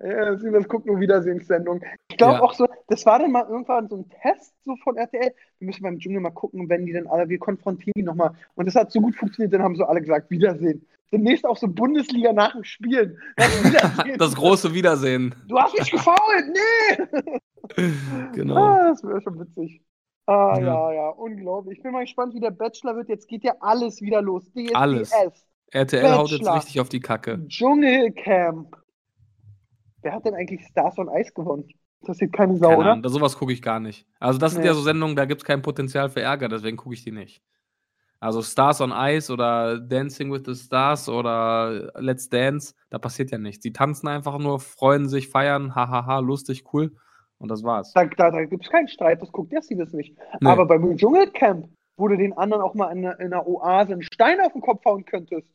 Ja, 0.02 0.36
Siebes 0.36 0.66
guckt 0.68 0.86
nur 0.86 0.98
Wiedersehenssendung. 1.00 1.82
Ich 2.10 2.16
glaube 2.16 2.34
Ja. 2.34 2.42
auch 2.42 2.54
so, 2.54 2.66
das 2.88 3.04
war 3.04 3.18
dann 3.18 3.32
mal 3.32 3.46
irgendwann 3.48 3.88
so 3.88 3.96
ein 3.96 4.08
Test 4.22 4.54
so 4.64 4.74
von 4.76 4.96
RTL. 4.96 5.32
Wir 5.58 5.66
müssen 5.66 5.82
beim 5.82 5.98
Dschungel 5.98 6.20
mal 6.20 6.30
gucken, 6.30 6.68
wenn 6.70 6.86
die 6.86 6.92
dann 6.92 7.06
alle, 7.06 7.28
wir 7.28 7.38
konfrontieren 7.38 7.92
die 7.96 8.02
nochmal. 8.02 8.32
Und 8.54 8.66
das 8.66 8.74
hat 8.76 8.90
so 8.92 9.00
gut 9.00 9.14
funktioniert, 9.16 9.52
dann 9.52 9.62
haben 9.62 9.76
so 9.76 9.84
alle 9.84 10.00
gesagt, 10.00 10.30
Wiedersehen. 10.30 10.86
Demnächst 11.12 11.44
auch 11.44 11.56
so 11.56 11.66
Bundesliga 11.68 12.32
nach 12.32 12.52
dem 12.52 12.64
Spielen. 12.64 13.18
Das, 13.36 13.46
Wiedersehen. 13.64 14.18
Das 14.18 14.34
große 14.34 14.72
Wiedersehen. 14.72 15.34
Du 15.48 15.58
hast 15.58 15.78
mich 15.78 15.90
gefault! 15.90 16.44
Nee! 16.48 17.38
Genau. 18.34 18.56
Ah, 18.56 18.88
das 18.88 19.04
wäre 19.04 19.20
schon 19.20 19.38
witzig. 19.38 19.80
Ah, 20.26 20.56
Ja. 20.58 20.64
ja. 20.64 20.92
ja, 20.92 21.08
unglaublich. 21.10 21.78
Ich 21.78 21.82
bin 21.82 21.92
mal 21.92 22.00
gespannt, 22.04 22.34
wie 22.34 22.40
der 22.40 22.50
Bachelor 22.50 22.96
wird. 22.96 23.08
Jetzt 23.08 23.28
geht 23.28 23.44
ja 23.44 23.54
alles 23.60 24.00
wieder 24.00 24.22
los. 24.22 24.44
DSDS, 24.52 24.74
Alles. 24.74 25.12
RTL 25.72 26.10
haut 26.16 26.30
jetzt 26.30 26.40
Bachelor. 26.40 26.56
richtig 26.56 26.80
auf 26.80 26.88
die 26.88 27.00
Kacke. 27.00 27.46
Dschungelcamp. 27.46 28.76
Wer 30.02 30.12
hat 30.12 30.24
denn 30.24 30.34
eigentlich 30.34 30.64
Stars 30.66 30.98
on 30.98 31.08
Ice 31.08 31.32
gewonnen? 31.34 31.68
Das 32.02 32.16
sieht 32.16 32.32
keine 32.32 32.56
Sau, 32.56 32.68
Keine 32.68 32.80
oder? 32.80 32.90
Ahnung, 32.92 33.02
da- 33.02 33.08
sowas 33.10 33.36
gucke 33.36 33.52
ich 33.52 33.60
gar 33.60 33.78
nicht. 33.80 34.06
Also 34.18 34.38
das 34.38 34.52
sind 34.52 34.62
Nee. 34.62 34.68
ja 34.68 34.74
so 34.74 34.80
Sendungen, 34.80 35.16
da 35.16 35.26
gibt 35.26 35.42
es 35.42 35.46
kein 35.46 35.60
Potenzial 35.62 36.08
für 36.08 36.22
Ärger, 36.22 36.48
deswegen 36.48 36.76
gucke 36.78 36.94
ich 36.94 37.04
die 37.04 37.12
nicht. 37.12 37.42
Also 38.20 38.42
Stars 38.42 38.80
on 38.80 38.92
Ice 38.94 39.32
oder 39.32 39.78
Dancing 39.78 40.30
with 40.32 40.42
the 40.46 40.54
Stars 40.54 41.08
oder 41.08 41.90
Let's 41.98 42.28
Dance, 42.28 42.74
da 42.90 42.98
passiert 42.98 43.30
ja 43.30 43.38
nichts. 43.38 43.62
Die 43.62 43.72
tanzen 43.72 44.08
einfach 44.08 44.38
nur, 44.38 44.60
freuen 44.60 45.08
sich, 45.08 45.28
feiern, 45.28 45.74
hahaha, 45.74 46.18
lustig, 46.20 46.64
cool 46.72 46.94
und 47.38 47.50
das 47.50 47.62
war's. 47.62 47.92
Da, 47.94 48.04
da, 48.04 48.30
da 48.30 48.44
gibt 48.44 48.64
es 48.64 48.70
keinen 48.70 48.88
Streit, 48.88 49.20
das 49.22 49.32
guckt 49.32 49.52
der 49.52 49.62
sie 49.62 49.76
das 49.76 49.92
nicht. 49.92 50.16
Nee. 50.40 50.48
Aber 50.50 50.66
beim 50.66 50.96
Dschungelcamp, 50.96 51.68
wo 51.96 52.08
du 52.08 52.16
den 52.16 52.32
anderen 52.36 52.62
auch 52.62 52.74
mal 52.74 52.90
in, 52.92 53.04
in 53.04 53.08
einer 53.32 53.46
Oase 53.46 53.92
einen 53.92 54.02
Stein 54.02 54.40
auf 54.40 54.52
den 54.52 54.62
Kopf 54.62 54.84
hauen 54.84 55.04
könntest. 55.04 55.48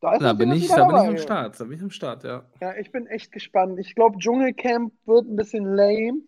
Da 0.00 0.18
Da 0.18 0.32
bin 0.32 0.52
ich, 0.52 0.68
da 0.68 0.84
bin 0.84 0.96
ich 0.96 1.08
am 1.08 1.18
Start, 1.18 1.58
da 1.58 1.64
bin 1.64 1.72
ich 1.76 1.82
am 1.82 1.90
Start, 1.90 2.24
ja. 2.24 2.44
Ja, 2.60 2.76
ich 2.76 2.92
bin 2.92 3.06
echt 3.06 3.32
gespannt. 3.32 3.78
Ich 3.78 3.94
glaube, 3.94 4.18
Dschungelcamp 4.18 4.92
wird 5.06 5.26
ein 5.26 5.36
bisschen 5.36 5.64
lame. 5.74 6.22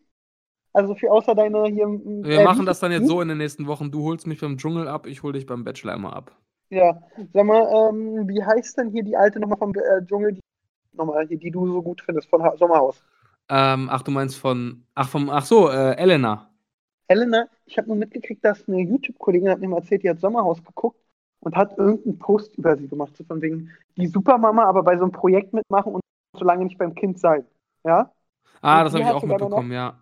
Also 0.72 0.94
für 0.94 1.10
außer 1.10 1.34
deine 1.34 1.66
hier. 1.66 1.86
Wir 1.86 2.40
äh, 2.40 2.44
machen 2.44 2.66
das 2.66 2.80
dann 2.80 2.92
jetzt 2.92 3.08
so 3.08 3.20
in 3.20 3.28
den 3.28 3.38
nächsten 3.38 3.66
Wochen. 3.66 3.90
Du 3.90 4.04
holst 4.04 4.26
mich 4.26 4.40
beim 4.40 4.56
Dschungel 4.56 4.88
ab, 4.88 5.06
ich 5.06 5.22
hol 5.22 5.32
dich 5.32 5.46
beim 5.46 5.64
Bachelor 5.64 5.94
immer 5.94 6.14
ab. 6.14 6.36
Ja, 6.70 7.00
sag 7.32 7.44
mal, 7.44 7.90
ähm, 7.90 8.28
wie 8.28 8.42
heißt 8.44 8.78
denn 8.78 8.90
hier 8.90 9.02
die 9.02 9.16
alte 9.16 9.40
nochmal 9.40 9.58
vom 9.58 9.72
äh, 9.74 10.04
Dschungel, 10.04 10.34
die, 10.34 10.40
nochmal 10.92 11.26
hier, 11.26 11.38
die 11.38 11.50
du 11.50 11.66
so 11.66 11.82
gut 11.82 12.00
findest, 12.00 12.28
von 12.28 12.42
ha 12.42 12.56
Sommerhaus? 12.56 13.02
Ähm, 13.48 13.88
ach, 13.90 14.02
du 14.02 14.12
meinst 14.12 14.36
von. 14.36 14.84
Ach, 14.94 15.08
vom. 15.08 15.28
Ach 15.30 15.44
so, 15.44 15.68
äh, 15.70 15.96
Elena. 15.96 16.50
Elena, 17.08 17.48
ich 17.66 17.76
habe 17.76 17.88
nur 17.88 17.96
mitgekriegt, 17.96 18.44
dass 18.44 18.68
eine 18.68 18.80
YouTube-Kollegin 18.82 19.50
hat 19.50 19.58
mir 19.58 19.68
mal 19.68 19.78
erzählt, 19.78 20.04
die 20.04 20.10
hat 20.10 20.20
Sommerhaus 20.20 20.62
geguckt 20.62 21.00
und 21.40 21.56
hat 21.56 21.76
irgendeinen 21.78 22.18
Post 22.18 22.56
über 22.56 22.76
sie 22.76 22.88
gemacht, 22.88 23.16
so 23.16 23.24
von 23.24 23.40
wegen 23.42 23.70
die 23.96 24.06
Supermama, 24.06 24.64
aber 24.64 24.82
bei 24.82 24.96
so 24.96 25.04
einem 25.04 25.12
Projekt 25.12 25.52
mitmachen 25.52 25.94
und 25.94 26.00
so 26.36 26.44
lange 26.44 26.64
nicht 26.64 26.78
beim 26.78 26.94
Kind 26.94 27.18
sein. 27.18 27.44
Ja? 27.84 28.12
Ah, 28.60 28.78
Und 28.78 28.84
das 28.84 28.94
habe 28.94 29.04
ich 29.04 29.10
auch 29.10 29.22
mitbekommen, 29.22 29.72
ja. 29.72 29.98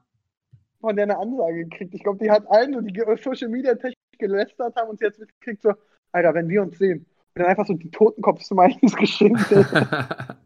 Von 0.81 0.97
der 0.97 1.05
eine 1.05 1.19
Ansage 1.19 1.65
gekriegt. 1.65 1.95
Ich 1.95 2.03
glaube, 2.03 2.19
die 2.25 2.31
hat 2.31 2.49
allen, 2.51 2.75
so 2.75 2.81
die 2.81 3.23
Social 3.23 3.49
Media 3.49 3.75
technisch 3.75 3.95
gelästert 4.19 4.77
haben 4.77 4.91
und 4.91 4.99
sie 4.99 5.07
jetzt 5.07 5.19
mitgekriegt, 5.19 5.63
so, 5.63 5.73
Alter, 6.13 6.35
wenn 6.35 6.49
wir 6.49 6.63
uns 6.63 6.79
sehen. 6.79 7.07
Und 7.35 7.43
dann 7.43 7.47
einfach 7.47 7.67
so 7.67 7.75
die 7.75 7.91
Totenkopf-Smileys 7.91 8.95
geschenkt. 8.97 9.53
ah, 9.53 10.37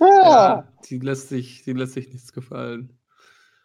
ja, 0.00 0.68
die 0.88 0.98
lässt 0.98 1.28
sich, 1.28 1.62
die 1.64 1.72
lässt 1.72 1.94
sich 1.94 2.12
nichts 2.12 2.32
gefallen. 2.32 2.98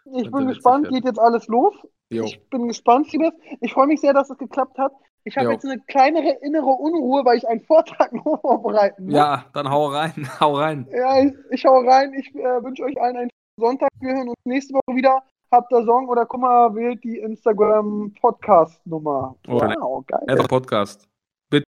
ich 0.05 0.30
bin 0.32 0.47
gespannt, 0.47 0.89
geht 0.89 1.05
jetzt 1.05 1.20
alles 1.20 1.47
los. 1.47 1.76
Jo. 2.10 2.24
Ich 2.24 2.41
bin 2.49 2.68
gespannt, 2.68 3.10
Siebes. 3.10 3.34
Ich 3.62 3.74
freue 3.74 3.88
mich 3.88 4.01
sehr, 4.01 4.14
dass 4.14 4.30
es 4.30 4.38
geklappt 4.38 4.78
hat. 4.78 4.91
Ich 5.24 5.38
habe 5.38 5.52
jetzt 5.52 5.66
eine 5.66 5.80
kleinere 5.80 6.38
innere 6.42 6.66
Unruhe, 6.66 7.24
weil 7.26 7.38
ich 7.38 7.48
einen 7.48 7.62
Vortrag 7.62 8.12
noch 8.26 8.42
vorbereiten 8.42 9.06
muss. 9.06 9.14
Ja, 9.14 9.46
dann 9.54 9.70
hau 9.70 9.86
rein, 9.88 10.30
hau 10.40 10.56
rein. 10.56 10.88
Ja, 10.92 11.24
ich, 11.24 11.34
ich 11.52 11.62
schaue 11.62 11.86
rein. 11.86 12.14
Ich 12.14 12.34
äh, 12.36 12.64
wünsche 12.64 12.84
euch 12.84 13.00
allen 13.02 13.18
einen 13.18 13.30
Sonntag. 13.60 13.90
Wir 14.00 14.16
hören 14.16 14.30
uns 14.30 14.40
nächste 14.46 14.74
Woche 14.74 14.96
wieder. 14.96 15.22
Habt 15.52 15.72
ihr 15.72 15.84
Song 15.84 16.08
oder 16.08 16.28
guck 16.28 16.42
mal, 16.42 16.76
wählt 16.76 17.04
die 17.04 17.18
Instagram-Podcast-Nummer. 17.18 19.36
Oh, 19.48 19.54
wow, 19.54 20.06
geil. 20.06 20.22
Netter 20.28 20.48
Podcast. 20.48 21.10
Bitte 21.50 21.66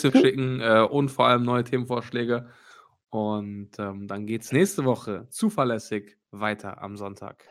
schicken 0.00 0.60
äh, 0.60 0.84
und 0.90 1.10
vor 1.10 1.26
allem 1.26 1.44
neue 1.44 1.62
Themenvorschläge. 1.62 2.48
Und 3.10 3.70
ähm, 3.78 4.08
dann 4.08 4.26
geht's 4.26 4.50
nächste 4.52 4.84
Woche 4.84 5.28
zuverlässig 5.30 6.18
weiter 6.30 6.82
am 6.82 6.96
Sonntag. 6.96 7.46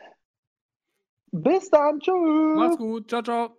Bis 1.32 1.70
dann. 1.70 2.00
Tschüss. 2.00 2.56
Macht's 2.56 2.78
gut. 2.78 3.10
Ciao, 3.10 3.22
ciao. 3.22 3.59